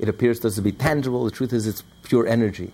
It 0.00 0.08
appears 0.08 0.40
to 0.40 0.48
us 0.48 0.56
to 0.56 0.62
be 0.62 0.72
tangible, 0.72 1.24
the 1.24 1.30
truth 1.30 1.52
is 1.52 1.68
it's 1.68 1.84
pure 2.02 2.26
energy. 2.26 2.72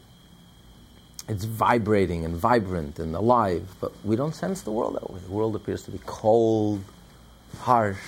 It's 1.29 1.45
vibrating 1.45 2.25
and 2.25 2.35
vibrant 2.35 2.99
and 2.99 3.15
alive, 3.15 3.69
but 3.83 3.93
we 4.03 4.17
don't 4.17 4.35
sense 4.35 4.63
the 4.63 4.73
world 4.73 4.95
that 4.95 5.11
way. 5.11 5.21
The 5.21 5.31
world 5.31 5.55
appears 5.57 5.83
to 5.83 5.91
be 5.91 6.01
cold, 6.07 6.83
harsh, 7.59 7.99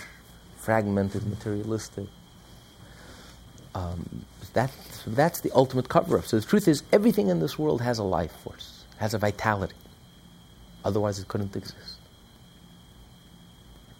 fragmented, 0.56 1.26
materialistic. 1.26 2.06
Um, 3.74 4.24
that, 4.54 4.72
that's 5.06 5.42
the 5.42 5.50
ultimate 5.54 5.90
cover 5.90 6.16
up. 6.16 6.24
So 6.24 6.40
the 6.40 6.46
truth 6.46 6.66
is, 6.66 6.82
everything 6.92 7.28
in 7.28 7.40
this 7.40 7.58
world 7.58 7.82
has 7.82 7.98
a 7.98 8.04
life 8.04 8.32
force, 8.32 8.84
has 8.96 9.12
a 9.12 9.18
vitality. 9.18 9.76
Otherwise, 10.82 11.18
it 11.18 11.28
couldn't 11.28 11.54
exist. 11.54 11.99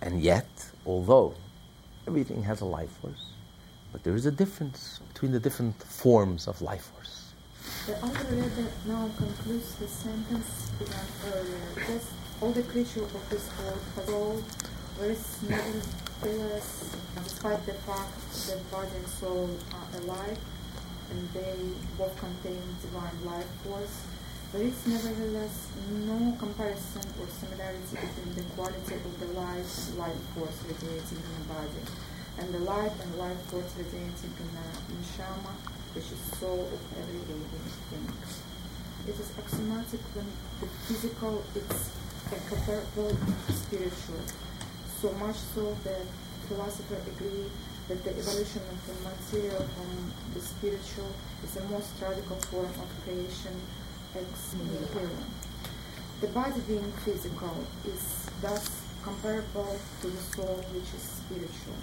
And 0.03 0.23
yet, 0.23 0.49
although 0.87 1.35
everything 2.07 2.43
has 2.45 2.61
a 2.61 2.65
life 2.65 2.91
force, 3.01 3.27
but 3.93 4.03
there 4.05 4.15
is 4.15 4.27
a 4.27 4.31
difference 4.31 5.01
between 5.13 5.33
the 5.33 5.41
different 5.41 5.77
forms 5.83 6.49
of 6.49 6.63
life 6.63 6.91
force. 6.95 7.33
The 7.87 7.97
other 8.05 8.67
now 8.87 9.11
concludes 9.17 9.75
the 9.77 9.89
sentence 9.89 10.71
earlier. 11.33 12.01
All 12.41 12.53
the 12.53 12.63
creatures 12.63 13.03
of 13.03 13.29
this 13.29 13.51
world 13.59 13.81
have 13.97 14.09
all 14.15 14.43
very 14.99 15.15
whereas 15.15 15.43
nevertheless, 16.23 16.97
despite 17.23 17.67
the 17.67 17.75
fact 17.75 18.17
that 18.47 18.71
body 18.71 18.89
and 18.97 19.09
soul 19.09 19.51
are 19.75 20.01
alive 20.01 20.39
and 21.11 21.29
they 21.35 21.57
both 21.99 22.17
contain 22.19 22.63
divine 22.81 23.19
life 23.25 23.47
force, 23.65 23.97
there 24.53 24.63
is 24.63 24.87
nevertheless 24.87 25.69
no 26.07 26.35
comparison 26.39 27.03
or 27.23 27.27
similarity 27.31 27.95
between 27.95 28.35
the 28.35 28.43
quality 28.59 28.95
of 28.99 29.15
the 29.21 29.27
life 29.39 29.71
life 29.97 30.23
force 30.35 30.59
radiating 30.67 31.23
in 31.23 31.33
the 31.39 31.47
body 31.55 31.83
and 32.39 32.55
the 32.55 32.59
life 32.67 32.93
and 33.03 33.15
life 33.19 33.39
force 33.47 33.71
radiating 33.79 34.33
in 34.43 34.49
the 34.51 34.67
neshama, 34.99 35.55
which 35.95 36.11
is 36.11 36.19
soul 36.39 36.67
of 36.67 36.83
every 36.99 37.21
living 37.31 37.47
thing. 37.91 38.07
It 39.07 39.15
is 39.21 39.31
axiomatic 39.39 40.01
when 40.15 40.27
the 40.61 40.67
physical 40.87 41.45
is 41.55 41.91
incomparable 42.33 43.17
spiritual, 43.55 44.23
so 45.01 45.13
much 45.23 45.37
so 45.55 45.77
that 45.85 46.03
philosophers 46.49 47.07
agree 47.07 47.47
that 47.89 48.03
the 48.05 48.11
evolution 48.19 48.63
of 48.67 48.79
the 48.87 48.97
material 49.07 49.63
from 49.75 50.13
the 50.35 50.41
spiritual 50.41 51.11
is 51.45 51.55
the 51.55 51.65
most 51.71 51.91
radical 52.01 52.37
form 52.51 52.67
of 52.67 52.89
creation 53.05 53.55
The 56.21 56.27
body 56.35 56.61
being 56.67 56.91
physical 57.05 57.55
is 57.87 58.27
thus 58.43 58.83
comparable 59.05 59.79
to 60.03 60.07
the 60.09 60.23
soul 60.35 60.65
which 60.75 60.91
is 60.99 61.23
spiritual. 61.23 61.79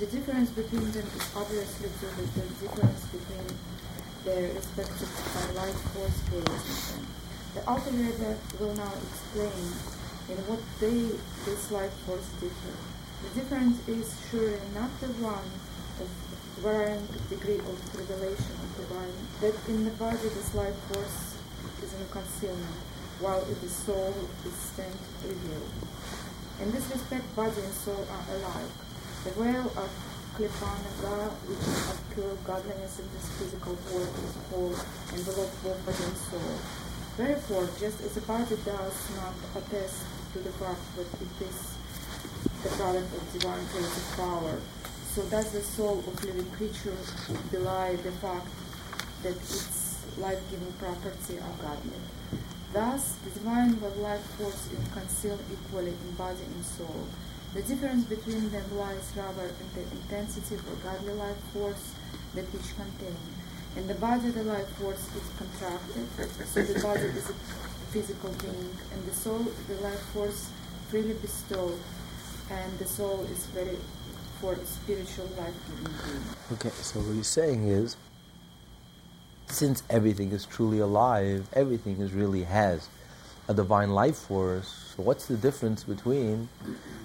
The 0.00 0.06
difference 0.06 0.50
between 0.50 0.90
them 0.90 1.06
is 1.06 1.30
obviously 1.36 1.88
due 2.02 2.10
to 2.10 2.40
the 2.42 2.66
difference 2.66 3.06
between 3.14 3.46
their 4.24 4.54
respective 4.54 5.06
life 5.54 5.78
force 5.94 6.18
creating 6.26 7.06
The 7.54 7.62
Rebbe 7.94 8.36
will 8.58 8.74
now 8.74 8.92
explain 9.06 9.70
in 10.34 10.38
what 10.50 10.58
they, 10.80 11.14
this 11.46 11.70
life 11.70 11.94
force 12.06 12.26
differ. 12.40 12.74
The 13.22 13.40
difference 13.40 13.78
is 13.86 14.18
surely 14.30 14.58
not 14.74 14.90
the 14.98 15.14
one 15.22 15.46
of 16.02 16.10
varying 16.58 17.06
degree 17.30 17.58
of 17.58 17.78
revelation 17.94 18.56
of 18.66 18.70
the 18.76 19.46
that 19.46 19.54
in 19.68 19.84
the 19.84 19.90
body 19.92 20.26
this 20.34 20.54
life 20.54 20.74
force 20.90 21.31
is 21.82 21.92
in 21.94 22.06
concealment, 22.10 22.78
while 23.20 23.44
the 23.44 23.68
soul 23.68 24.14
is 24.46 24.54
stand 24.54 24.94
revealed. 25.26 25.72
In 26.62 26.70
this 26.70 26.86
respect, 26.90 27.26
body 27.34 27.60
and 27.60 27.74
soul 27.74 28.06
are 28.06 28.24
alike. 28.34 28.72
The 29.24 29.30
veil 29.34 29.66
of 29.66 29.90
Klipat 30.38 30.78
Nogah, 31.02 31.30
which 31.46 31.60
is 31.60 31.98
pure 32.14 32.34
godliness 32.46 32.98
in 32.98 33.06
this 33.12 33.28
physical 33.36 33.76
world, 33.90 34.14
is 34.24 34.34
whole, 34.48 34.74
enveloped 35.12 35.56
both 35.62 35.80
body 35.84 36.04
and 36.06 36.16
soul. 36.16 36.54
Therefore, 37.16 37.68
just 37.78 38.00
as 38.00 38.14
the 38.14 38.22
body 38.22 38.56
does 38.64 38.96
not 39.20 39.34
attest 39.54 40.06
to 40.32 40.38
the 40.38 40.52
fact 40.56 40.80
that 40.96 41.10
it 41.20 41.34
is 41.44 41.76
the 42.62 42.70
product 42.78 43.10
of 43.12 43.22
divine 43.34 43.66
creative 43.68 44.08
power, 44.16 44.56
so 45.12 45.22
does 45.28 45.52
the 45.52 45.60
soul 45.60 45.98
of 45.98 46.24
living 46.24 46.50
creatures 46.52 47.12
belie 47.50 47.96
the 47.96 48.12
fact 48.12 48.48
that 49.22 49.36
its 49.36 49.81
life-giving 50.18 50.72
property 50.78 51.36
of 51.38 51.52
godly. 51.60 52.00
Thus, 52.72 53.16
the 53.24 53.30
divine 53.30 53.78
life 54.00 54.24
force 54.38 54.72
is 54.72 54.80
concealed 54.92 55.40
equally 55.52 55.92
in 55.92 56.14
body 56.16 56.44
and 56.54 56.64
soul. 56.64 57.06
The 57.54 57.62
difference 57.62 58.04
between 58.04 58.50
them 58.50 58.64
lies 58.78 59.12
rather 59.14 59.44
in 59.44 59.68
the 59.74 59.82
intensity 59.92 60.54
of 60.54 60.82
godly 60.82 61.14
life 61.14 61.36
force 61.52 61.92
that 62.34 62.44
each 62.54 62.74
contain. 62.76 63.16
In 63.76 63.86
the 63.86 63.94
body, 63.94 64.30
the 64.30 64.44
life 64.44 64.68
force 64.80 65.04
is 65.16 65.28
contracted, 65.36 66.06
so 66.46 66.62
the 66.62 66.80
body 66.80 67.12
is 67.12 67.28
a 67.30 67.34
physical 67.92 68.30
being, 68.40 68.70
and 68.92 69.04
the 69.04 69.14
soul, 69.14 69.46
the 69.68 69.74
life 69.76 70.00
force 70.14 70.48
freely 70.88 71.14
bestowed, 71.14 71.78
and 72.50 72.78
the 72.78 72.86
soul 72.86 73.26
is 73.30 73.46
very 73.46 73.76
for 74.40 74.56
spiritual 74.64 75.28
life-giving 75.38 75.94
being. 76.04 76.24
Okay, 76.52 76.70
so 76.70 77.00
what 77.00 77.14
he's 77.14 77.28
saying 77.28 77.68
is 77.68 77.96
since 79.46 79.82
everything 79.90 80.32
is 80.32 80.44
truly 80.46 80.78
alive, 80.78 81.48
everything 81.52 82.00
is 82.00 82.12
really 82.12 82.44
has 82.44 82.88
a 83.48 83.54
divine 83.54 83.90
life 83.90 84.16
force. 84.16 84.94
So 84.96 85.02
what's 85.02 85.26
the 85.26 85.36
difference 85.36 85.84
between? 85.84 86.48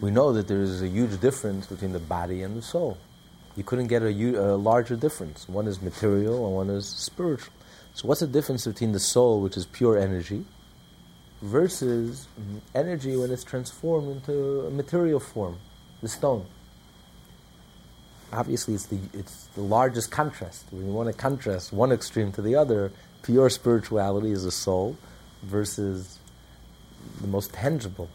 We 0.02 0.12
know 0.12 0.34
that 0.34 0.48
there 0.48 0.62
is 0.62 0.82
a 0.82 0.88
huge 0.88 1.20
difference 1.20 1.68
between 1.68 1.94
the 1.94 2.00
body 2.00 2.44
and 2.44 2.56
the 2.56 2.62
soul. 2.62 2.98
You 3.56 3.64
couldn't 3.64 3.88
get 3.88 4.04
a, 4.04 4.10
a 4.10 4.56
larger 4.56 4.96
difference. 4.96 5.50
One 5.50 5.68
is 5.68 5.82
material 5.82 6.46
and 6.46 6.56
one 6.56 6.70
is 6.70 6.86
spiritual. 6.88 7.54
So 7.94 8.08
what's 8.08 8.22
the 8.22 8.28
difference 8.28 8.68
between 8.68 8.92
the 8.92 9.00
soul, 9.00 9.42
which 9.42 9.58
is 9.58 9.66
pure 9.66 9.98
energy, 9.98 10.46
versus 11.42 12.28
energy 12.76 13.16
when 13.18 13.32
it's 13.32 13.44
transformed 13.44 14.10
into 14.18 14.68
a 14.68 14.70
material 14.70 15.20
form, 15.20 15.58
the 16.02 16.08
stone? 16.08 16.46
Obviously 18.32 18.74
it's 18.74 18.86
the, 18.88 19.00
it's 19.14 19.46
the 19.56 19.62
largest 19.62 20.12
contrast. 20.12 20.66
When 20.72 20.86
you 20.86 20.92
want 20.92 21.08
to 21.10 21.14
contrast 21.14 21.72
one 21.74 21.92
extreme 21.92 22.32
to 22.34 22.42
the 22.42 22.56
other, 22.56 22.92
pure 23.24 23.50
spirituality 23.50 24.32
is 24.32 24.44
the 24.44 24.52
soul 24.52 24.98
versus 25.44 26.20
the 27.22 27.28
most 27.28 27.54
tangible, 27.54 28.10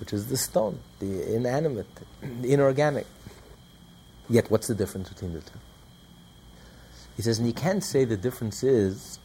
which 0.00 0.12
is 0.12 0.28
the 0.28 0.36
stone, 0.36 0.78
the 0.98 1.34
inanimate, 1.34 1.86
the 2.42 2.52
inorganic. 2.52 3.06
Yet, 4.28 4.50
what's 4.50 4.66
the 4.66 4.74
difference 4.74 5.08
between 5.08 5.32
the 5.32 5.40
two? 5.40 5.58
He 7.16 7.22
says, 7.22 7.38
and 7.38 7.46
you 7.46 7.54
can't 7.54 7.82
say 7.82 8.04
the 8.04 8.16
difference 8.16 8.62
is 8.62 9.18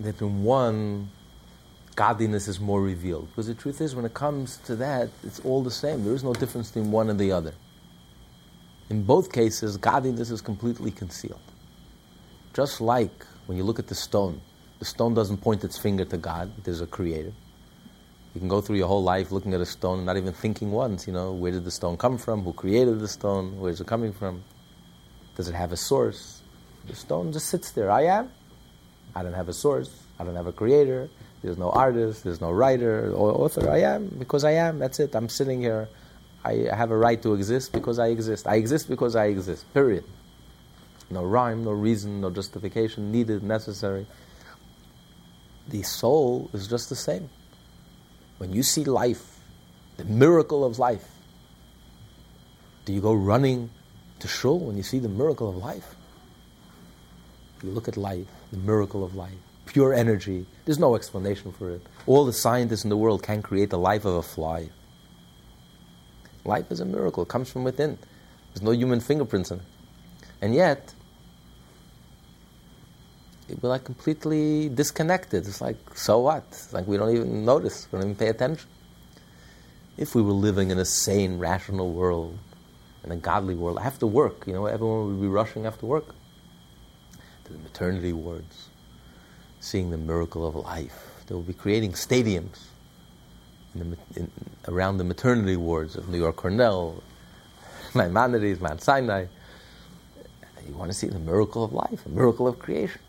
that 0.00 0.20
in 0.20 0.44
one, 0.44 1.10
godliness 1.96 2.46
is 2.46 2.60
more 2.60 2.80
revealed. 2.80 3.28
Because 3.28 3.48
the 3.48 3.54
truth 3.54 3.80
is, 3.80 3.94
when 3.94 4.04
it 4.04 4.14
comes 4.14 4.58
to 4.58 4.76
that, 4.76 5.10
it's 5.24 5.40
all 5.40 5.62
the 5.62 5.70
same. 5.70 6.04
There 6.04 6.14
is 6.14 6.22
no 6.22 6.32
difference 6.32 6.70
between 6.70 6.92
one 6.92 7.10
and 7.10 7.18
the 7.18 7.32
other. 7.32 7.52
In 8.90 9.02
both 9.02 9.32
cases, 9.32 9.76
godliness 9.76 10.30
is 10.30 10.40
completely 10.40 10.90
concealed. 10.90 11.40
Just 12.54 12.80
like 12.80 13.26
when 13.46 13.58
you 13.58 13.64
look 13.64 13.78
at 13.78 13.86
the 13.86 13.94
stone, 13.94 14.40
the 14.78 14.84
stone 14.84 15.14
doesn't 15.14 15.38
point 15.38 15.64
its 15.64 15.76
finger 15.76 16.04
to 16.06 16.16
God, 16.16 16.50
there's 16.64 16.80
a 16.80 16.86
creator. 16.86 17.32
You 18.34 18.40
can 18.40 18.48
go 18.48 18.60
through 18.60 18.76
your 18.76 18.88
whole 18.88 19.02
life 19.02 19.32
looking 19.32 19.52
at 19.54 19.60
a 19.60 19.66
stone 19.66 19.98
and 19.98 20.06
not 20.06 20.16
even 20.16 20.32
thinking 20.32 20.70
once, 20.70 21.06
you 21.06 21.12
know, 21.12 21.32
where 21.32 21.50
did 21.50 21.64
the 21.64 21.70
stone 21.70 21.96
come 21.96 22.18
from? 22.18 22.42
Who 22.42 22.52
created 22.52 23.00
the 23.00 23.08
stone? 23.08 23.58
Where 23.58 23.70
is 23.70 23.80
it 23.80 23.86
coming 23.86 24.12
from? 24.12 24.42
Does 25.36 25.48
it 25.48 25.54
have 25.54 25.72
a 25.72 25.76
source? 25.76 26.42
The 26.86 26.94
stone 26.94 27.32
just 27.32 27.46
sits 27.46 27.72
there. 27.72 27.90
I 27.90 28.04
am. 28.04 28.30
I 29.14 29.22
don't 29.22 29.34
have 29.34 29.48
a 29.48 29.52
source. 29.52 29.90
I 30.18 30.24
don't 30.24 30.36
have 30.36 30.46
a 30.46 30.52
creator. 30.52 31.08
There's 31.42 31.58
no 31.58 31.70
artist. 31.70 32.24
There's 32.24 32.40
no 32.40 32.50
writer 32.50 33.12
or 33.12 33.32
author. 33.32 33.70
I 33.70 33.78
am 33.80 34.08
because 34.18 34.44
I 34.44 34.52
am. 34.52 34.78
That's 34.78 35.00
it. 35.00 35.14
I'm 35.14 35.28
sitting 35.28 35.60
here. 35.60 35.88
I 36.44 36.68
have 36.72 36.90
a 36.90 36.96
right 36.96 37.20
to 37.22 37.34
exist 37.34 37.72
because 37.72 37.98
I 37.98 38.08
exist. 38.08 38.46
I 38.46 38.56
exist 38.56 38.88
because 38.88 39.16
I 39.16 39.26
exist. 39.26 39.72
Period. 39.74 40.04
No 41.10 41.24
rhyme, 41.24 41.64
no 41.64 41.72
reason, 41.72 42.20
no 42.20 42.30
justification 42.30 43.10
needed, 43.10 43.42
necessary. 43.42 44.06
The 45.68 45.82
soul 45.82 46.50
is 46.52 46.68
just 46.68 46.88
the 46.88 46.96
same. 46.96 47.28
When 48.38 48.52
you 48.52 48.62
see 48.62 48.84
life, 48.84 49.40
the 49.96 50.04
miracle 50.04 50.64
of 50.64 50.78
life, 50.78 51.06
do 52.84 52.92
you 52.92 53.00
go 53.00 53.12
running 53.12 53.70
to 54.20 54.28
shul 54.28 54.58
when 54.60 54.76
you 54.76 54.82
see 54.82 54.98
the 54.98 55.08
miracle 55.08 55.48
of 55.48 55.56
life? 55.56 55.94
You 57.62 57.70
look 57.70 57.88
at 57.88 57.96
life, 57.96 58.28
the 58.52 58.58
miracle 58.58 59.02
of 59.02 59.14
life, 59.14 59.34
pure 59.66 59.92
energy. 59.92 60.46
There's 60.64 60.78
no 60.78 60.94
explanation 60.94 61.52
for 61.52 61.70
it. 61.70 61.82
All 62.06 62.24
the 62.24 62.32
scientists 62.32 62.84
in 62.84 62.90
the 62.90 62.96
world 62.96 63.22
can 63.22 63.42
create 63.42 63.70
the 63.70 63.78
life 63.78 64.04
of 64.04 64.14
a 64.14 64.22
fly. 64.22 64.70
Life 66.48 66.72
is 66.72 66.80
a 66.80 66.86
miracle, 66.86 67.24
it 67.24 67.28
comes 67.28 67.50
from 67.50 67.62
within. 67.62 67.98
There's 68.48 68.62
no 68.62 68.70
human 68.70 69.00
fingerprints 69.00 69.50
in 69.50 69.58
it. 69.58 69.64
And 70.40 70.54
yet, 70.54 70.94
we're 73.60 73.68
like 73.68 73.84
completely 73.84 74.70
disconnected. 74.70 75.46
It's 75.46 75.60
like, 75.60 75.76
so 75.94 76.20
what? 76.20 76.44
It's 76.48 76.72
like 76.72 76.86
we 76.86 76.96
don't 76.96 77.14
even 77.14 77.44
notice, 77.44 77.86
we 77.92 77.98
don't 77.98 78.08
even 78.08 78.16
pay 78.16 78.28
attention. 78.28 78.66
If 79.98 80.14
we 80.14 80.22
were 80.22 80.32
living 80.32 80.70
in 80.70 80.78
a 80.78 80.86
sane, 80.86 81.38
rational 81.38 81.92
world, 81.92 82.38
in 83.04 83.12
a 83.12 83.16
godly 83.16 83.54
world, 83.54 83.76
I 83.76 83.82
have 83.82 83.98
to 83.98 84.06
work, 84.06 84.46
you 84.46 84.54
know, 84.54 84.64
everyone 84.64 85.08
would 85.08 85.20
be 85.20 85.28
rushing 85.28 85.66
after 85.66 85.84
work. 85.84 86.14
To 87.44 87.52
the 87.52 87.58
maternity 87.58 88.14
wards, 88.14 88.68
seeing 89.60 89.90
the 89.90 89.98
miracle 89.98 90.46
of 90.46 90.54
life. 90.54 91.24
They 91.26 91.34
will 91.34 91.42
be 91.42 91.52
creating 91.52 91.92
stadiums 91.92 92.68
in 93.80 93.90
the, 93.90 94.20
in, 94.20 94.30
around 94.66 94.98
the 94.98 95.04
maternity 95.04 95.56
wards 95.56 95.96
of 95.96 96.08
New 96.08 96.18
York 96.18 96.36
Cornell, 96.36 97.02
Maimonides, 97.94 98.60
Mount 98.60 98.82
Sinai. 98.82 99.26
You 100.66 100.74
want 100.74 100.90
to 100.90 100.96
see 100.96 101.06
the 101.06 101.18
miracle 101.18 101.64
of 101.64 101.72
life, 101.72 102.04
a 102.04 102.10
miracle 102.10 102.46
of 102.46 102.58
creation. 102.58 103.00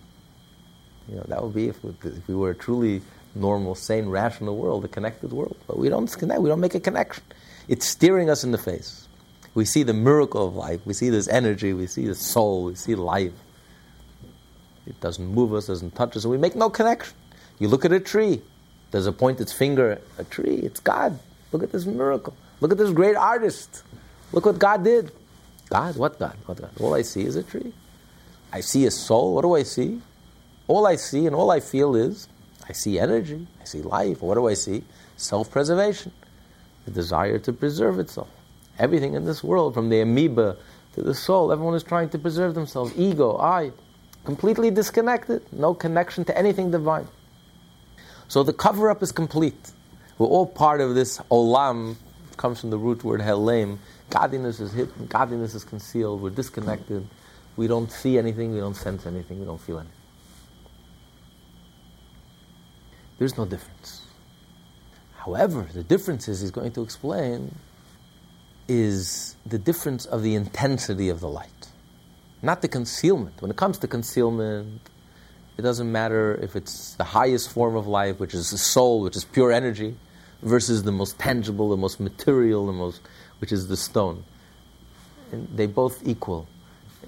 You 1.10 1.16
know, 1.16 1.26
that 1.28 1.44
would 1.44 1.54
be 1.54 1.68
if, 1.68 1.84
if 1.84 2.28
we 2.28 2.36
were 2.36 2.52
a 2.52 2.56
truly 2.56 3.02
normal, 3.36 3.76
sane, 3.76 4.08
rational 4.08 4.56
world, 4.58 4.86
a 4.86 4.88
connected 4.88 5.34
world. 5.34 5.58
But 5.68 5.78
we 5.78 5.90
don't 5.90 6.12
connect, 6.12 6.42
we 6.42 6.50
don't 6.50 6.60
make 6.60 6.76
a 6.76 6.80
connection. 6.80 7.24
It's 7.68 7.86
staring 7.86 8.30
us 8.30 8.44
in 8.44 8.52
the 8.52 8.58
face. 8.58 9.08
We 9.56 9.66
see 9.66 9.84
the 9.84 9.94
miracle 9.94 10.48
of 10.48 10.56
life, 10.56 10.82
we 10.86 10.94
see 10.94 11.10
this 11.10 11.28
energy, 11.28 11.74
we 11.74 11.88
see 11.88 12.06
the 12.06 12.16
soul, 12.16 12.66
we 12.66 12.76
see 12.76 12.96
life. 12.96 13.34
It 14.86 15.00
doesn't 15.02 15.26
move 15.26 15.54
us, 15.54 15.66
it 15.66 15.74
doesn't 15.74 15.96
touch 15.96 16.16
us, 16.16 16.24
and 16.24 16.32
we 16.32 16.38
make 16.38 16.56
no 16.56 16.70
connection. 16.70 17.16
You 17.60 17.68
look 17.68 17.86
at 17.86 17.92
a 17.92 18.00
tree, 18.00 18.42
does 18.92 19.08
it 19.08 19.18
point 19.18 19.40
its 19.40 19.54
finger 19.54 20.02
a 20.18 20.24
tree? 20.24 20.56
It's 20.56 20.80
God. 20.80 21.20
Look 21.52 21.64
at 21.64 21.72
this 21.72 21.86
miracle. 21.86 22.36
Look 22.60 22.72
at 22.72 22.78
this 22.78 22.92
great 22.92 23.16
artist. 23.16 23.84
Look 24.32 24.46
what 24.46 24.60
God 24.60 24.84
did. 24.84 25.12
God? 25.70 25.96
What 25.98 26.20
God? 26.20 26.36
What 26.46 26.60
God? 26.60 26.72
All 26.80 26.94
I 26.94 27.04
see 27.04 27.22
is 27.22 27.36
a 27.36 27.44
tree. 27.44 27.74
I 28.52 28.62
see 28.62 28.86
a 28.86 28.92
soul. 28.92 29.36
What 29.36 29.42
do 29.42 29.56
I 29.56 29.64
see? 29.64 30.02
All 30.68 30.86
I 30.86 30.96
see 30.96 31.26
and 31.26 31.36
all 31.36 31.50
I 31.52 31.60
feel 31.60 31.96
is 31.96 32.28
I 32.70 32.74
see 32.74 33.00
energy, 33.00 33.48
I 33.60 33.66
see 33.66 33.82
life. 33.82 34.22
What 34.22 34.36
do 34.36 34.48
I 34.48 34.54
see? 34.54 34.84
Self 35.18 35.50
preservation, 35.50 36.12
the 36.86 36.92
desire 36.92 37.40
to 37.40 37.52
preserve 37.52 38.00
itself. 38.00 38.30
Everything 38.78 39.16
in 39.16 39.26
this 39.26 39.44
world, 39.44 39.74
from 39.74 39.90
the 39.90 40.02
amoeba 40.02 40.56
to 40.94 41.02
the 41.02 41.16
soul, 41.16 41.52
everyone 41.52 41.74
is 41.74 41.84
trying 41.84 42.10
to 42.10 42.20
preserve 42.20 42.54
themselves. 42.54 42.94
Ego, 42.96 43.38
I, 43.38 43.72
completely 44.24 44.70
disconnected, 44.70 45.42
no 45.52 45.74
connection 45.74 46.24
to 46.26 46.38
anything 46.38 46.70
divine. 46.70 47.08
So 48.30 48.44
the 48.44 48.54
cover 48.54 48.92
up 48.92 49.02
is 49.02 49.12
complete. 49.12 49.72
We're 50.20 50.28
all 50.28 50.46
part 50.46 50.82
of 50.82 50.94
this 50.94 51.18
olam, 51.32 51.96
comes 52.38 52.62
from 52.62 52.70
the 52.70 52.78
root 52.78 53.04
word 53.04 53.22
helam. 53.22 53.80
Godliness 54.12 54.60
is 54.60 54.72
hidden, 54.72 55.08
godliness 55.08 55.56
is 55.56 55.64
concealed, 55.64 56.22
we're 56.22 56.30
disconnected. 56.30 57.08
We 57.58 57.68
don't 57.68 57.92
see 57.92 58.18
anything, 58.18 58.54
we 58.54 58.60
don't 58.60 58.76
sense 58.76 59.06
anything, 59.06 59.40
we 59.40 59.46
don't 59.46 59.60
feel 59.60 59.80
anything. 59.80 59.96
There's 63.18 63.36
no 63.36 63.46
difference. 63.46 64.04
However, 65.18 65.68
the 65.74 65.84
differences 65.84 66.42
he's 66.42 66.52
going 66.52 66.72
to 66.74 66.84
explain 66.84 67.56
is 68.68 69.36
the 69.46 69.58
difference 69.58 70.06
of 70.06 70.22
the 70.22 70.36
intensity 70.36 71.10
of 71.10 71.20
the 71.20 71.28
light, 71.28 71.70
not 72.44 72.62
the 72.62 72.68
concealment. 72.68 73.42
When 73.42 73.50
it 73.50 73.58
comes 73.58 73.80
to 73.80 73.88
concealment, 73.88 74.82
it 75.60 75.62
doesn't 75.62 75.92
matter 75.92 76.40
if 76.42 76.56
it's 76.56 76.96
the 76.96 77.04
highest 77.04 77.52
form 77.52 77.76
of 77.76 77.86
life, 77.86 78.18
which 78.18 78.34
is 78.34 78.50
the 78.50 78.58
soul, 78.58 79.02
which 79.02 79.18
is 79.18 79.26
pure 79.26 79.52
energy, 79.52 79.94
versus 80.42 80.84
the 80.84 80.92
most 80.94 81.20
tangible, 81.20 81.70
the 81.70 81.76
most 81.76 82.00
material, 82.00 82.66
the 82.66 82.72
most, 82.72 83.02
which 83.40 83.52
is 83.52 83.68
the 83.68 83.76
stone. 83.76 84.24
And 85.34 85.50
they 85.54 85.68
both 85.68 86.08
equal 86.08 86.48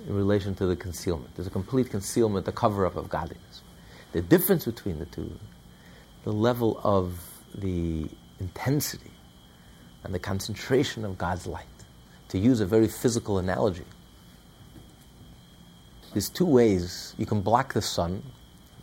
in 0.05 0.13
relation 0.13 0.53
to 0.55 0.65
the 0.65 0.75
concealment. 0.75 1.33
There's 1.35 1.47
a 1.47 1.51
complete 1.51 1.89
concealment, 1.89 2.45
the 2.45 2.51
cover 2.51 2.85
up 2.85 2.97
of 2.97 3.07
godliness. 3.07 3.61
The 4.11 4.21
difference 4.21 4.65
between 4.65 4.99
the 4.99 5.05
two 5.05 5.31
the 6.23 6.33
level 6.33 6.79
of 6.83 7.19
the 7.55 8.07
intensity 8.39 9.09
and 10.03 10.13
the 10.13 10.19
concentration 10.19 11.03
of 11.03 11.17
God's 11.17 11.47
light. 11.47 11.65
To 12.29 12.37
use 12.37 12.59
a 12.59 12.65
very 12.65 12.87
physical 12.87 13.39
analogy, 13.39 13.85
there's 16.13 16.29
two 16.29 16.45
ways 16.45 17.15
you 17.17 17.25
can 17.25 17.41
block 17.41 17.73
the 17.73 17.81
sun. 17.81 18.21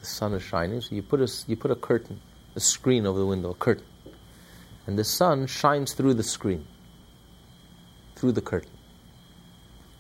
The 0.01 0.07
sun 0.07 0.35
is 0.35 0.43
shining, 0.43 0.81
so 0.81 0.95
you 0.95 1.03
put 1.03 1.21
a, 1.21 1.29
you 1.47 1.57
put 1.57 1.71
a 1.71 1.77
curtain, 1.77 2.21
a 2.55 2.61
screen 2.61 3.07
over 3.07 3.19
the 3.19 3.27
window, 3.27 3.51
a 3.51 3.55
curtain. 3.55 3.87
And 4.87 4.99
the 4.99 5.05
sun 5.05 5.47
shines 5.47 5.93
through 5.93 6.15
the 6.15 6.23
screen, 6.23 6.67
through 8.17 8.33
the 8.33 8.41
curtain. 8.41 8.71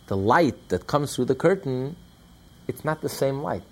The 0.06 0.16
light 0.16 0.68
that 0.68 0.86
comes 0.86 1.14
through 1.14 1.26
the 1.26 1.34
curtain, 1.34 1.96
it's 2.66 2.84
not 2.84 3.02
the 3.02 3.08
same 3.08 3.42
light. 3.42 3.62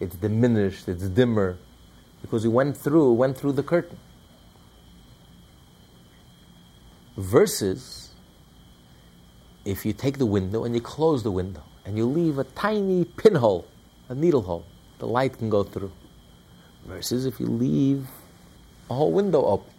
It's 0.00 0.16
diminished, 0.16 0.88
it's 0.88 1.08
dimmer, 1.08 1.56
because 2.20 2.44
it 2.44 2.48
went 2.48 2.76
through, 2.76 3.12
went 3.12 3.38
through 3.38 3.52
the 3.52 3.62
curtain. 3.62 3.98
Versus 7.16 8.10
if 9.64 9.86
you 9.86 9.92
take 9.92 10.18
the 10.18 10.26
window 10.26 10.64
and 10.64 10.74
you 10.74 10.80
close 10.80 11.22
the 11.22 11.30
window 11.30 11.62
and 11.86 11.96
you 11.96 12.06
leave 12.06 12.38
a 12.38 12.44
tiny 12.44 13.04
pinhole, 13.04 13.66
a 14.08 14.14
needle 14.14 14.42
hole, 14.42 14.66
the 14.98 15.06
light 15.06 15.38
can 15.38 15.50
go 15.50 15.62
through. 15.62 15.92
Versus 16.86 17.26
if 17.26 17.40
you 17.40 17.46
leave 17.46 18.06
a 18.90 18.94
whole 18.94 19.12
window 19.12 19.44
open. 19.44 19.70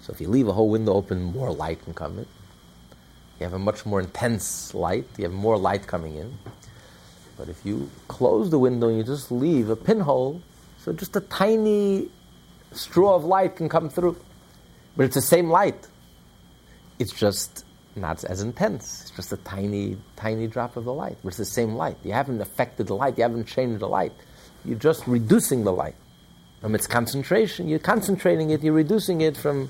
So 0.00 0.12
if 0.12 0.20
you 0.20 0.28
leave 0.28 0.48
a 0.48 0.52
whole 0.52 0.68
window 0.68 0.92
open, 0.92 1.22
more 1.22 1.52
light 1.52 1.82
can 1.84 1.94
come 1.94 2.18
in. 2.18 2.26
You 3.40 3.44
have 3.44 3.54
a 3.54 3.58
much 3.58 3.86
more 3.86 4.00
intense 4.00 4.74
light, 4.74 5.06
you 5.16 5.24
have 5.24 5.32
more 5.32 5.56
light 5.56 5.86
coming 5.86 6.16
in. 6.16 6.38
But 7.36 7.48
if 7.48 7.64
you 7.64 7.90
close 8.06 8.50
the 8.50 8.58
window 8.58 8.88
and 8.88 8.98
you 8.98 9.02
just 9.02 9.32
leave 9.32 9.70
a 9.70 9.76
pinhole, 9.76 10.40
so 10.78 10.92
just 10.92 11.16
a 11.16 11.20
tiny 11.20 12.08
straw 12.72 13.14
of 13.14 13.24
light 13.24 13.56
can 13.56 13.68
come 13.68 13.88
through. 13.88 14.16
But 14.96 15.06
it's 15.06 15.14
the 15.14 15.22
same 15.22 15.50
light. 15.50 15.88
It's 16.98 17.12
just 17.12 17.64
not 17.96 18.22
as 18.24 18.42
intense. 18.42 19.02
It's 19.02 19.10
just 19.10 19.32
a 19.32 19.36
tiny, 19.38 19.96
tiny 20.16 20.46
drop 20.46 20.76
of 20.76 20.84
the 20.84 20.92
light. 20.92 21.16
But 21.22 21.28
it's 21.28 21.38
the 21.38 21.44
same 21.44 21.74
light. 21.74 21.96
You 22.04 22.12
haven't 22.12 22.40
affected 22.40 22.86
the 22.86 22.94
light. 22.94 23.16
You 23.16 23.22
haven't 23.22 23.46
changed 23.46 23.80
the 23.80 23.88
light. 23.88 24.12
You're 24.64 24.78
just 24.78 25.06
reducing 25.06 25.64
the 25.64 25.72
light. 25.72 25.96
From 26.60 26.74
its 26.74 26.86
concentration, 26.86 27.68
you're 27.68 27.78
concentrating 27.78 28.50
it, 28.50 28.62
you're 28.62 28.72
reducing 28.72 29.20
it 29.20 29.36
from 29.36 29.68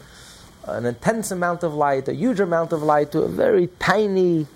an 0.67 0.87
intense 0.87 1.31
amount 1.31 1.63
of 1.65 1.75
light, 1.75 2.09
a 2.09 2.15
huge 2.15 2.41
amount 2.41 2.73
of 2.73 2.83
light, 2.83 3.11
to 3.13 3.23
a 3.23 3.29
very 3.29 3.67
tiny, 3.79 4.47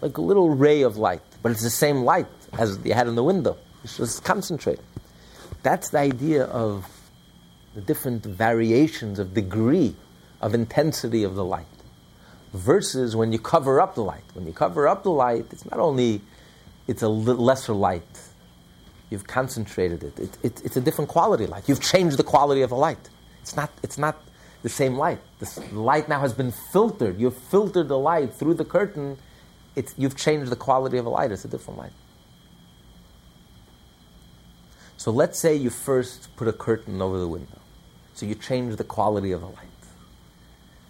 like 0.00 0.16
a 0.16 0.22
little 0.22 0.50
ray 0.50 0.82
of 0.82 0.96
light. 0.96 1.20
But 1.42 1.52
it's 1.52 1.62
the 1.62 1.70
same 1.70 2.04
light 2.04 2.26
as 2.58 2.78
you 2.84 2.94
had 2.94 3.06
in 3.06 3.14
the 3.14 3.22
window. 3.22 3.58
It's 3.84 3.98
just 3.98 4.24
concentrated. 4.24 4.84
That's 5.62 5.90
the 5.90 5.98
idea 5.98 6.44
of 6.44 6.88
the 7.74 7.80
different 7.80 8.24
variations 8.24 9.18
of 9.18 9.34
degree 9.34 9.94
of 10.40 10.54
intensity 10.54 11.22
of 11.22 11.34
the 11.34 11.44
light. 11.44 11.66
Versus 12.52 13.14
when 13.16 13.32
you 13.32 13.38
cover 13.38 13.80
up 13.80 13.94
the 13.94 14.02
light. 14.02 14.24
When 14.34 14.46
you 14.46 14.52
cover 14.52 14.88
up 14.88 15.04
the 15.04 15.10
light, 15.10 15.46
it's 15.50 15.64
not 15.70 15.80
only 15.80 16.20
it's 16.86 17.02
a 17.02 17.08
lesser 17.08 17.72
light. 17.72 18.02
You've 19.12 19.26
concentrated 19.26 20.02
it. 20.02 20.18
It, 20.18 20.38
it. 20.42 20.62
It's 20.64 20.76
a 20.76 20.80
different 20.80 21.10
quality 21.10 21.46
light. 21.46 21.68
You've 21.68 21.80
changed 21.80 22.16
the 22.16 22.24
quality 22.24 22.62
of 22.62 22.70
the 22.70 22.76
light. 22.76 23.08
It's 23.42 23.54
not, 23.54 23.70
it's 23.82 23.98
not 23.98 24.16
the 24.62 24.68
same 24.68 24.96
light. 24.96 25.20
The 25.38 25.46
light 25.72 26.08
now 26.08 26.20
has 26.20 26.32
been 26.32 26.50
filtered. 26.50 27.20
You've 27.20 27.36
filtered 27.36 27.88
the 27.88 27.98
light 27.98 28.34
through 28.34 28.54
the 28.54 28.64
curtain 28.64 29.18
it's, 29.74 29.94
you've 29.96 30.16
changed 30.16 30.50
the 30.50 30.56
quality 30.56 30.98
of 30.98 31.04
the 31.04 31.10
light. 31.10 31.32
It's 31.32 31.44
a 31.44 31.48
different 31.48 31.78
light. 31.78 31.92
So 34.96 35.10
let's 35.10 35.38
say 35.38 35.56
you 35.56 35.70
first 35.70 36.28
put 36.36 36.46
a 36.46 36.52
curtain 36.52 37.00
over 37.00 37.18
the 37.18 37.28
window. 37.28 37.58
So 38.14 38.26
you 38.26 38.34
change 38.34 38.76
the 38.76 38.84
quality 38.84 39.32
of 39.32 39.40
the 39.40 39.46
light. 39.46 39.56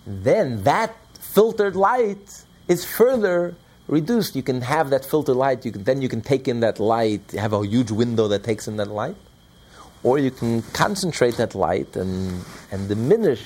Then 0.07 0.64
that 0.64 0.95
filtered 1.18 1.77
light 1.77 2.45
is 2.68 2.85
further 2.85 3.55
reduced. 3.93 4.34
You 4.34 4.43
can 4.43 4.62
have 4.62 4.90
that 4.90 5.05
filtered 5.05 5.36
light. 5.36 5.64
You 5.64 5.72
can, 5.72 5.84
then 5.84 6.01
you 6.01 6.09
can 6.09 6.22
take 6.22 6.49
in 6.49 6.61
that 6.61 6.80
light, 6.80 7.30
have 7.32 7.53
a 7.53 7.64
huge 7.64 7.90
window 7.90 8.26
that 8.28 8.43
takes 8.43 8.66
in 8.66 8.76
that 8.78 8.88
light. 8.88 9.16
Or 10.03 10.18
you 10.18 10.30
can 10.30 10.62
concentrate 10.72 11.36
that 11.36 11.55
light 11.55 11.95
and, 11.95 12.43
and 12.72 12.88
diminish 12.88 13.43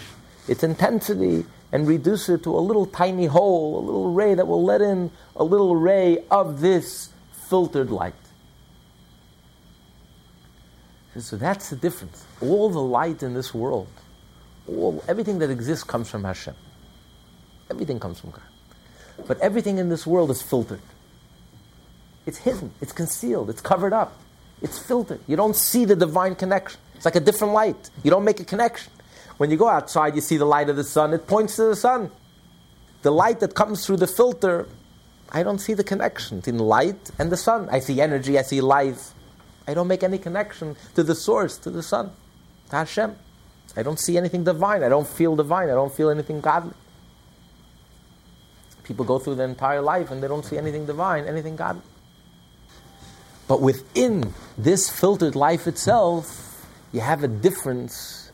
its 0.49 0.63
intensity 0.63 1.45
and 1.73 1.87
reduce 1.87 2.29
it 2.29 2.45
to 2.45 2.57
a 2.57 2.63
little 2.63 2.87
tiny 2.87 3.27
hole, 3.27 3.81
a 3.81 3.83
little 3.85 4.13
ray 4.13 4.35
that 4.35 4.47
will 4.47 4.65
let 4.65 4.81
in 4.81 5.11
a 5.35 5.45
little 5.45 5.75
ray 5.77 6.25
of 6.31 6.61
this 6.61 7.11
filtered 7.49 7.91
light. 7.91 8.15
So 11.19 11.37
that's 11.37 11.71
the 11.71 11.77
difference. 11.77 12.25
All 12.41 12.71
the 12.71 12.81
light 12.81 13.23
in 13.23 13.35
this 13.35 13.53
world, 13.53 13.89
all, 14.69 15.03
everything 15.09 15.39
that 15.41 15.51
exists 15.51 15.83
comes 15.83 16.09
from 16.09 16.25
Hashem. 16.25 16.55
Everything 17.71 17.99
comes 17.99 18.21
from 18.21 18.31
God. 18.31 18.43
But 19.27 19.41
everything 19.41 19.79
in 19.79 19.89
this 19.89 20.07
world 20.07 20.31
is 20.31 20.43
filtered. 20.43 20.81
It's 22.27 22.39
hidden, 22.39 22.73
it's 22.81 22.93
concealed, 22.93 23.51
it's 23.51 23.61
covered 23.61 23.93
up, 23.93 24.19
it's 24.61 24.79
filtered. 24.79 25.21
You 25.27 25.37
don't 25.37 25.55
see 25.55 25.85
the 25.85 25.95
divine 25.95 26.35
connection. 26.35 26.81
It's 26.97 27.05
like 27.05 27.15
a 27.15 27.21
different 27.21 27.55
light. 27.55 27.91
You 28.03 28.11
don't 28.11 28.25
make 28.25 28.41
a 28.41 28.45
connection. 28.45 28.93
When 29.37 29.51
you 29.51 29.57
go 29.57 29.69
outside, 29.69 30.15
you 30.15 30.21
see 30.21 30.37
the 30.37 30.45
light 30.47 30.69
of 30.69 30.77
the 30.77 30.85
sun, 30.85 31.13
it 31.13 31.27
points 31.27 31.57
to 31.57 31.65
the 31.65 31.77
sun. 31.77 32.11
The 33.03 33.11
light 33.13 33.41
that 33.41 33.55
comes 33.55 33.87
through 33.87 33.99
the 33.99 34.07
filter, 34.07 34.67
I 35.31 35.43
don't 35.43 35.59
see 35.59 35.75
the 35.75 35.85
connection 35.85 36.39
between 36.39 36.59
light 36.59 37.11
and 37.19 37.31
the 37.31 37.37
sun. 37.37 37.69
I 37.71 37.79
see 37.81 38.01
energy, 38.01 38.39
I 38.39 38.43
see 38.43 38.61
life. 38.61 39.13
I 39.69 39.75
don't 39.75 39.89
make 39.89 40.03
any 40.03 40.19
connection 40.19 40.77
to 40.95 41.03
the 41.03 41.15
source, 41.15 41.59
to 41.59 41.71
the 41.71 41.83
sun, 41.83 42.11
to 42.71 42.77
Hashem. 42.77 43.17
I 43.77 43.83
don't 43.83 44.01
see 44.01 44.17
anything 44.17 44.45
divine. 44.45 44.83
I 44.83 44.89
don't 44.89 45.07
feel 45.07 45.37
divine. 45.37 45.69
I 45.69 45.73
don't 45.75 45.93
feel 45.93 46.09
anything 46.09 46.41
godly. 46.41 46.73
People 48.87 49.05
go 49.05 49.19
through 49.19 49.35
their 49.35 49.49
entire 49.49 49.83
life 49.83 50.11
and 50.11 50.23
they 50.23 50.29
don't 50.29 50.45
see 50.45 50.57
anything 50.57 50.87
divine, 50.87 51.25
anything 51.25 51.57
godly. 51.57 51.83
But 53.49 53.61
within 53.61 54.33
this 54.57 54.89
filtered 54.89 55.37
life 55.37 55.67
itself, 55.67 56.67
you 56.93 57.01
have 57.01 57.23
a 57.23 57.29
difference 57.29 58.31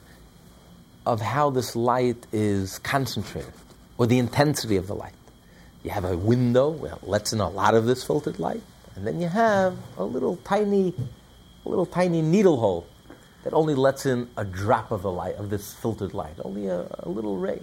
of 1.05 1.21
how 1.21 1.51
this 1.51 1.75
light 1.75 2.27
is 2.33 2.79
concentrated, 2.79 3.53
or 3.99 4.07
the 4.07 4.19
intensity 4.19 4.77
of 4.77 4.87
the 4.87 4.95
light. 4.95 5.15
You 5.83 5.91
have 5.91 6.05
a 6.05 6.17
window 6.17 6.73
that 6.87 7.09
lets 7.09 7.33
in 7.33 7.41
a 7.41 7.49
lot 7.49 7.75
of 7.75 7.87
this 7.87 8.05
filtered 8.05 8.39
light, 8.39 8.63
and 8.95 9.07
then 9.07 9.21
you 9.21 9.29
have 9.29 9.77
a 9.97 10.05
little 10.05 10.37
tiny, 10.37 10.95
a 11.65 11.69
little 11.69 11.87
tiny 11.87 12.23
needle 12.23 12.59
hole 12.59 12.87
that 13.43 13.53
only 13.53 13.75
lets 13.75 14.07
in 14.07 14.29
a 14.37 14.45
drop 14.45 14.93
of 14.93 15.03
the 15.03 15.11
light 15.11 15.35
of 15.37 15.51
this 15.51 15.75
filtered 15.75 16.15
light, 16.15 16.35
only 16.45 16.69
a, 16.69 16.87
a 17.01 17.09
little 17.09 17.37
ray. 17.37 17.61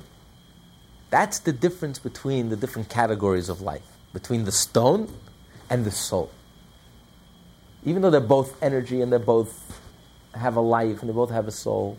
That's 1.10 1.40
the 1.40 1.52
difference 1.52 1.98
between 1.98 2.50
the 2.50 2.56
different 2.56 2.90
categories 2.90 3.50
of 3.50 3.62
life, 3.62 3.86
between 4.14 4.46
the 4.46 4.52
stone 4.52 5.12
and 5.70 5.86
the 5.86 5.92
soul. 5.92 6.30
Even 7.84 8.02
though 8.02 8.10
they're 8.10 8.22
both 8.22 8.62
energy 8.62 9.02
and 9.02 9.12
they 9.12 9.18
both 9.18 9.82
have 10.36 10.56
a 10.56 10.62
life 10.62 11.00
and 11.02 11.10
they 11.10 11.14
both 11.14 11.32
have 11.32 11.48
a 11.48 11.52
soul, 11.52 11.98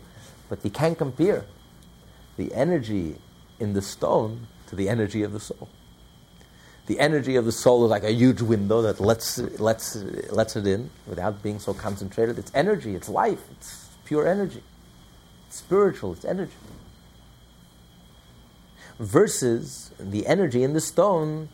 but 0.49 0.63
you 0.63 0.71
can't 0.71 0.97
compare 0.97 1.43
the 2.37 2.53
energy 2.53 3.15
in 3.59 3.73
the 3.73 3.81
stone 3.81 4.47
to 4.67 4.75
the 4.75 4.87
energy 4.87 5.23
of 5.23 5.33
the 5.33 5.39
soul. 5.39 5.67
The 6.87 6.99
energy 6.99 7.35
of 7.35 7.45
the 7.45 7.51
soul 7.51 7.85
is 7.85 7.91
like 7.91 8.03
a 8.03 8.11
huge 8.11 8.41
window 8.41 8.81
that 8.81 8.99
lets, 8.99 9.37
lets, 9.59 9.95
lets 10.31 10.55
it 10.55 10.65
in 10.65 10.89
without 11.05 11.43
being 11.43 11.59
so 11.59 11.73
concentrated. 11.73 12.39
It's 12.39 12.51
energy, 12.55 12.95
it's 12.95 13.09
life, 13.09 13.41
it's 13.51 13.89
pure 14.05 14.27
energy. 14.27 14.63
It's 15.47 15.57
spiritual, 15.57 16.13
it's 16.13 16.25
energy 16.25 16.53
versus 19.01 19.91
the 19.99 20.27
energy 20.27 20.61
in 20.63 20.73
the 20.73 20.79
stone 20.79 21.49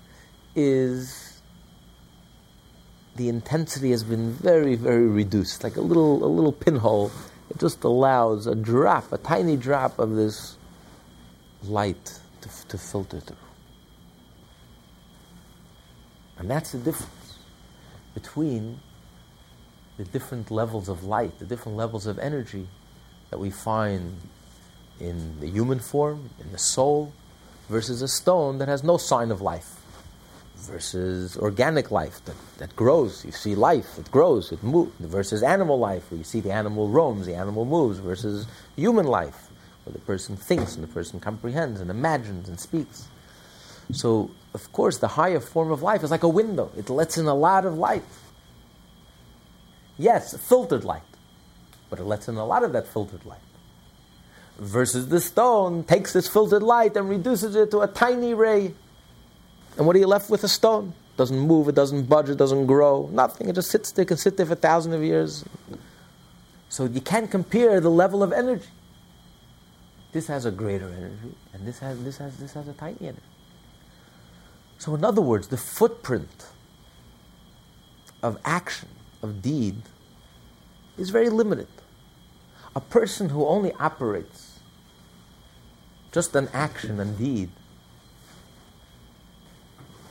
is 0.54 1.42
the 3.16 3.30
intensity 3.30 3.92
has 3.92 4.04
been 4.04 4.32
very, 4.34 4.76
very 4.76 5.08
reduced, 5.08 5.64
like 5.64 5.78
a 5.78 5.82
little, 5.82 6.24
a 6.24 6.28
little 6.28 6.52
pinhole. 6.52 7.10
It 7.50 7.58
just 7.58 7.84
allows 7.86 8.48
a 8.48 8.54
drop, 8.54 9.12
a 9.14 9.18
tiny 9.18 9.56
drop 9.56 9.98
of 9.98 10.16
this 10.16 10.58
light 11.64 12.20
to, 12.42 12.50
to 12.68 12.78
filter 12.78 13.22
through. 13.22 13.38
And 16.38 16.52
that's 16.52 16.74
the 16.74 16.80
difference 16.80 17.40
between 18.14 18.80
the 19.98 20.04
different 20.04 20.52
levels 20.52 20.90
of 20.90 21.06
light, 21.06 21.40
the 21.40 21.46
different 21.46 21.78
levels 21.78 22.06
of 22.08 22.20
energy 22.20 22.68
that 23.30 23.40
we 23.40 23.50
find 23.50 24.18
in 25.00 25.40
the 25.40 25.48
human 25.48 25.80
form, 25.80 26.30
in 26.40 26.52
the 26.52 26.58
soul, 26.58 27.14
versus 27.70 28.02
a 28.02 28.08
stone 28.08 28.58
that 28.60 28.68
has 28.68 28.84
no 28.84 28.98
sign 28.98 29.32
of 29.32 29.42
life, 29.42 29.76
versus 30.56 31.38
organic 31.38 31.92
life 31.92 32.24
that, 32.26 32.36
that 32.58 32.76
grows. 32.76 33.26
You 33.26 33.32
see 33.32 33.56
life, 33.56 33.98
it 33.98 34.10
grows, 34.12 34.52
it 34.52 34.64
moves, 34.64 34.92
versus 35.00 35.44
animal 35.44 35.78
life, 35.78 36.10
where 36.10 36.18
you 36.18 36.24
see 36.24 36.40
the 36.40 36.52
animal 36.52 36.90
roams, 36.90 37.26
the 37.26 37.36
animal 37.36 37.66
moves, 37.66 38.00
versus 38.00 38.48
human 38.76 39.06
life, 39.06 39.50
where 39.84 39.94
the 39.94 40.00
person 40.00 40.36
thinks 40.36 40.76
and 40.76 40.84
the 40.84 40.88
person 40.88 41.20
comprehends 41.20 41.82
and 41.82 41.90
imagines 41.90 42.50
and 42.50 42.60
speaks. 42.60 43.08
So, 43.92 44.32
of 44.54 44.72
course, 44.74 44.98
the 44.98 45.08
higher 45.08 45.40
form 45.40 45.72
of 45.72 45.82
life 45.82 46.04
is 46.04 46.12
like 46.12 46.24
a 46.24 46.30
window, 46.30 46.72
it 46.78 46.90
lets 46.90 47.18
in 47.18 47.26
a 47.26 47.36
lot 47.36 47.66
of 47.66 47.78
light. 47.78 48.04
Yes, 49.98 50.38
filtered 50.38 50.84
light, 50.84 51.02
but 51.90 52.00
it 52.00 52.04
lets 52.04 52.28
in 52.28 52.36
a 52.36 52.46
lot 52.46 52.64
of 52.64 52.74
that 52.74 52.88
filtered 52.88 53.26
light 53.26 53.40
versus 54.58 55.10
the 55.10 55.20
stone 55.20 55.84
takes 55.84 56.14
this 56.14 56.28
filtered 56.28 56.64
light 56.64 56.96
and 56.98 57.10
reduces 57.10 57.56
it 57.56 57.72
to 57.72 57.82
a 57.82 57.88
tiny 57.88 58.34
ray. 58.34 58.74
And 59.78 59.86
what 59.86 59.96
are 59.96 60.00
you 60.00 60.08
left 60.08 60.30
with? 60.30 60.44
A 60.44 60.48
stone. 60.48 60.94
It 61.14 61.18
Doesn't 61.18 61.40
move, 61.40 61.68
it 61.68 61.76
doesn't 61.76 62.04
budge, 62.08 62.30
it 62.30 62.38
doesn't 62.38 62.66
grow, 62.66 63.10
nothing. 63.12 63.50
It 63.50 63.54
just 63.54 63.72
sits 63.72 63.92
there, 63.92 64.06
can 64.06 64.18
sit 64.18 64.38
there 64.38 64.46
for 64.46 64.56
thousands 64.56 64.96
of 64.96 65.04
years. 65.04 65.44
So 66.70 66.86
you 66.86 67.02
can't 67.02 67.30
compare 67.30 67.80
the 67.80 67.90
level 67.90 68.24
of 68.24 68.32
energy. 68.32 68.68
This 70.12 70.28
has 70.28 70.46
a 70.46 70.52
greater 70.52 70.88
energy, 70.88 71.36
and 71.54 71.68
this 71.68 71.80
has, 71.80 72.04
this 72.04 72.18
has, 72.18 72.38
this 72.38 72.54
has 72.54 72.68
a 72.68 72.74
tiny 72.74 72.98
energy. 73.02 73.22
So, 74.80 74.96
in 74.96 75.04
other 75.04 75.22
words, 75.22 75.48
the 75.48 75.58
footprint 75.58 76.48
of 78.24 78.40
action, 78.46 78.90
of 79.22 79.42
deed, 79.42 79.82
is 80.98 81.10
very 81.10 81.30
limited. 81.30 81.68
A 82.76 82.82
person 82.82 83.30
who 83.30 83.46
only 83.46 83.74
operates 83.74 84.47
just 86.12 86.36
an 86.36 86.50
action 86.54 87.00
and 87.00 87.18
deed. 87.18 87.50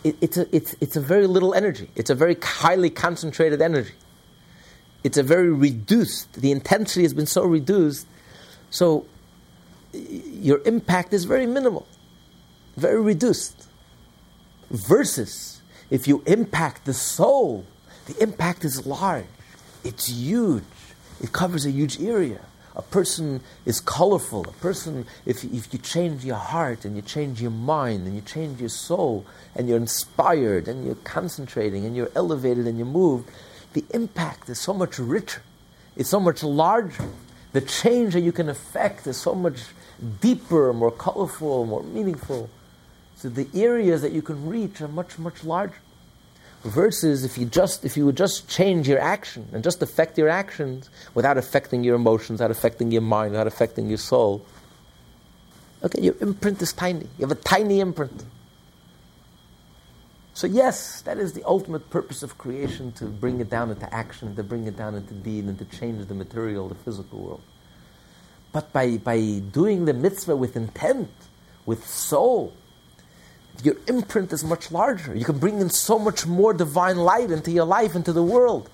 It, 0.04 0.16
it's, 0.20 0.36
a, 0.36 0.54
it's, 0.54 0.76
it's 0.80 0.96
a 0.96 1.00
very 1.00 1.26
little 1.26 1.54
energy. 1.54 1.90
It's 1.96 2.10
a 2.10 2.14
very 2.14 2.36
highly 2.40 2.90
concentrated 2.90 3.60
energy. 3.60 3.94
It's 5.02 5.18
a 5.18 5.22
very 5.22 5.50
reduced, 5.50 6.32
the 6.34 6.50
intensity 6.50 7.02
has 7.02 7.14
been 7.14 7.26
so 7.26 7.44
reduced, 7.44 8.06
so 8.70 9.06
your 9.92 10.60
impact 10.66 11.12
is 11.12 11.24
very 11.24 11.46
minimal, 11.46 11.86
very 12.76 13.00
reduced. 13.00 13.68
Versus 14.70 15.62
if 15.90 16.08
you 16.08 16.22
impact 16.26 16.86
the 16.86 16.94
soul, 16.94 17.64
the 18.06 18.20
impact 18.20 18.64
is 18.64 18.84
large, 18.84 19.26
it's 19.84 20.08
huge, 20.08 20.64
it 21.22 21.32
covers 21.32 21.64
a 21.64 21.70
huge 21.70 22.00
area. 22.02 22.40
A 22.76 22.82
person 22.82 23.40
is 23.64 23.80
colorful. 23.80 24.46
A 24.46 24.52
person, 24.52 25.06
if, 25.24 25.42
if 25.44 25.72
you 25.72 25.78
change 25.78 26.24
your 26.24 26.36
heart 26.36 26.84
and 26.84 26.94
you 26.94 27.00
change 27.00 27.40
your 27.40 27.50
mind 27.50 28.06
and 28.06 28.14
you 28.14 28.20
change 28.20 28.60
your 28.60 28.68
soul 28.68 29.24
and 29.54 29.66
you're 29.66 29.78
inspired 29.78 30.68
and 30.68 30.84
you're 30.84 30.94
concentrating 30.96 31.86
and 31.86 31.96
you're 31.96 32.12
elevated 32.14 32.66
and 32.66 32.78
you 32.78 32.84
move, 32.84 33.24
the 33.72 33.84
impact 33.94 34.50
is 34.50 34.60
so 34.60 34.74
much 34.74 34.98
richer. 34.98 35.42
It's 35.96 36.10
so 36.10 36.20
much 36.20 36.42
larger. 36.42 37.08
The 37.52 37.62
change 37.62 38.12
that 38.12 38.20
you 38.20 38.32
can 38.32 38.50
affect 38.50 39.06
is 39.06 39.16
so 39.16 39.34
much 39.34 39.60
deeper, 40.20 40.74
more 40.74 40.90
colorful, 40.90 41.64
more 41.64 41.82
meaningful. 41.82 42.50
So 43.16 43.30
the 43.30 43.48
areas 43.54 44.02
that 44.02 44.12
you 44.12 44.20
can 44.20 44.46
reach 44.46 44.82
are 44.82 44.88
much, 44.88 45.18
much 45.18 45.42
larger. 45.42 45.80
Versus 46.66 47.24
if 47.24 47.38
you 47.38 47.46
just 47.46 47.84
if 47.84 47.96
you 47.96 48.04
would 48.06 48.16
just 48.16 48.48
change 48.48 48.88
your 48.88 48.98
action 48.98 49.48
and 49.52 49.62
just 49.62 49.82
affect 49.82 50.18
your 50.18 50.28
actions 50.28 50.90
without 51.14 51.38
affecting 51.38 51.84
your 51.84 51.94
emotions, 51.94 52.40
without 52.40 52.50
affecting 52.50 52.90
your 52.90 53.02
mind, 53.02 53.30
without 53.30 53.46
affecting 53.46 53.86
your 53.88 53.98
soul. 53.98 54.44
Okay, 55.84 56.02
your 56.02 56.16
imprint 56.20 56.60
is 56.60 56.72
tiny. 56.72 57.06
You 57.18 57.26
have 57.26 57.30
a 57.30 57.40
tiny 57.40 57.78
imprint. 57.78 58.24
So 60.34 60.46
yes, 60.46 61.02
that 61.02 61.18
is 61.18 61.34
the 61.34 61.44
ultimate 61.44 61.88
purpose 61.88 62.22
of 62.22 62.36
creation 62.36 62.90
to 62.92 63.04
bring 63.04 63.40
it 63.40 63.48
down 63.48 63.70
into 63.70 63.92
action, 63.94 64.34
to 64.34 64.42
bring 64.42 64.66
it 64.66 64.76
down 64.76 64.96
into 64.96 65.14
deed, 65.14 65.44
and 65.44 65.58
to 65.58 65.64
change 65.64 66.06
the 66.08 66.14
material, 66.14 66.68
the 66.68 66.74
physical 66.74 67.20
world. 67.20 67.42
But 68.52 68.72
by, 68.72 68.96
by 68.96 69.40
doing 69.52 69.84
the 69.84 69.94
mitzvah 69.94 70.36
with 70.36 70.56
intent, 70.56 71.10
with 71.64 71.86
soul, 71.86 72.52
your 73.62 73.76
imprint 73.86 74.32
is 74.32 74.44
much 74.44 74.70
larger. 74.70 75.14
You 75.14 75.24
can 75.24 75.38
bring 75.38 75.60
in 75.60 75.70
so 75.70 75.98
much 75.98 76.26
more 76.26 76.52
divine 76.52 76.96
light 76.96 77.30
into 77.30 77.50
your 77.50 77.64
life, 77.64 77.94
into 77.94 78.12
the 78.12 78.22
world. 78.22 78.68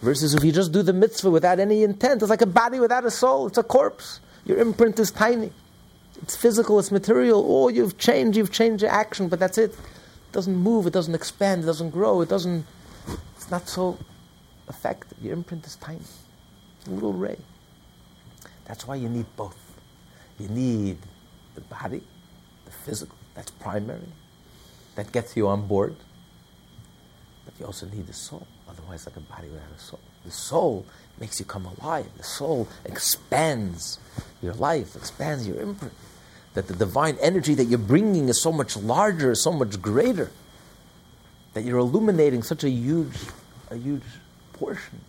Versus 0.00 0.34
if 0.34 0.44
you 0.44 0.52
just 0.52 0.72
do 0.72 0.82
the 0.82 0.92
mitzvah 0.92 1.30
without 1.30 1.58
any 1.58 1.82
intent, 1.82 2.22
it's 2.22 2.30
like 2.30 2.42
a 2.42 2.46
body 2.46 2.78
without 2.78 3.04
a 3.04 3.10
soul, 3.10 3.46
it's 3.46 3.58
a 3.58 3.62
corpse. 3.62 4.20
Your 4.44 4.58
imprint 4.58 4.98
is 5.00 5.10
tiny. 5.10 5.52
It's 6.22 6.36
physical, 6.36 6.78
it's 6.78 6.90
material. 6.90 7.44
Oh, 7.46 7.68
you've 7.68 7.98
changed, 7.98 8.36
you've 8.36 8.52
changed 8.52 8.82
your 8.82 8.90
action, 8.90 9.28
but 9.28 9.38
that's 9.38 9.58
it. 9.58 9.72
It 9.72 10.32
doesn't 10.32 10.56
move, 10.56 10.86
it 10.86 10.92
doesn't 10.92 11.14
expand, 11.14 11.62
it 11.62 11.66
doesn't 11.66 11.90
grow, 11.90 12.20
it 12.20 12.28
doesn't, 12.28 12.64
it's 13.36 13.50
not 13.50 13.68
so 13.68 13.98
effective. 14.68 15.18
Your 15.22 15.32
imprint 15.32 15.66
is 15.66 15.76
tiny, 15.76 16.00
a 16.86 16.90
little 16.90 17.12
ray. 17.12 17.38
That's 18.66 18.86
why 18.86 18.96
you 18.96 19.08
need 19.08 19.26
both. 19.36 19.56
You 20.38 20.48
need 20.48 20.98
the 21.54 21.62
body, 21.62 22.02
physical, 22.86 23.16
that's 23.34 23.50
primary. 23.50 24.12
That 24.94 25.12
gets 25.12 25.36
you 25.36 25.48
on 25.48 25.66
board. 25.66 25.96
But 27.44 27.54
you 27.58 27.66
also 27.66 27.86
need 27.86 28.06
the 28.06 28.12
soul. 28.12 28.46
Otherwise, 28.68 29.06
like 29.06 29.16
a 29.16 29.20
body 29.20 29.48
without 29.48 29.70
a 29.76 29.80
soul. 29.80 30.00
The 30.24 30.30
soul 30.30 30.86
makes 31.20 31.38
you 31.38 31.44
come 31.44 31.66
alive. 31.66 32.06
The 32.16 32.22
soul 32.22 32.68
expands 32.84 33.98
your 34.42 34.54
life, 34.54 34.96
expands 34.96 35.46
your 35.46 35.60
imprint. 35.60 35.92
That 36.54 36.68
the 36.68 36.74
divine 36.74 37.18
energy 37.20 37.54
that 37.54 37.64
you're 37.64 37.78
bringing 37.78 38.28
is 38.28 38.40
so 38.40 38.52
much 38.52 38.76
larger, 38.76 39.34
so 39.34 39.52
much 39.52 39.82
greater. 39.82 40.30
That 41.54 41.64
you're 41.64 41.78
illuminating 41.78 42.42
such 42.42 42.64
a 42.64 42.70
huge, 42.70 43.16
a 43.70 43.76
huge 43.76 44.02
portion 44.52 45.00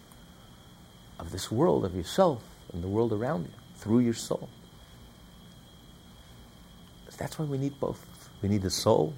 of 1.19 1.31
this 1.31 1.51
world, 1.51 1.85
of 1.85 1.95
yourself, 1.95 2.43
and 2.73 2.83
the 2.83 2.87
world 2.87 3.13
around 3.13 3.45
you, 3.45 3.53
through 3.77 3.99
your 3.99 4.13
soul. 4.13 4.49
That's 7.17 7.39
why 7.39 7.45
we 7.45 7.57
need 7.57 7.79
both. 7.79 8.05
We 8.41 8.49
need 8.49 8.61
the 8.61 8.69
soul 8.69 9.13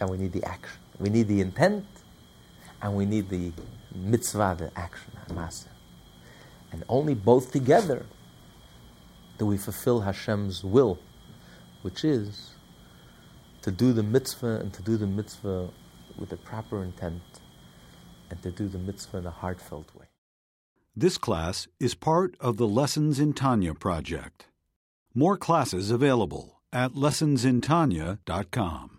and 0.00 0.08
we 0.08 0.16
need 0.16 0.32
the 0.32 0.44
action. 0.44 0.78
We 0.98 1.10
need 1.10 1.28
the 1.28 1.40
intent 1.40 1.84
and 2.80 2.94
we 2.94 3.04
need 3.04 3.28
the 3.28 3.52
mitzvah, 3.94 4.56
the 4.58 4.78
action, 4.78 5.12
maaseh. 5.30 5.66
And 6.70 6.84
only 6.88 7.14
both 7.14 7.50
together 7.50 8.06
do 9.38 9.46
we 9.46 9.56
fulfill 9.56 10.00
Hashem's 10.00 10.62
will, 10.62 10.98
which 11.82 12.04
is 12.04 12.52
to 13.62 13.70
do 13.70 13.92
the 13.92 14.02
mitzvah 14.02 14.60
and 14.60 14.72
to 14.74 14.82
do 14.82 14.96
the 14.96 15.06
mitzvah 15.06 15.70
with 16.18 16.28
the 16.28 16.36
proper 16.36 16.82
intent 16.82 17.22
and 18.30 18.42
to 18.42 18.50
do 18.50 18.68
the 18.68 18.78
mitzvah 18.78 19.18
in 19.18 19.26
a 19.26 19.30
heartfelt 19.30 19.94
way. 19.94 20.06
This 20.94 21.18
class 21.18 21.68
is 21.78 21.94
part 21.94 22.36
of 22.40 22.56
the 22.56 22.68
Lessons 22.68 23.20
in 23.20 23.32
Tanya 23.32 23.74
project. 23.74 24.46
More 25.14 25.36
classes 25.36 25.90
available 25.90 26.57
at 26.72 26.92
lessonsintanya.com. 26.92 28.97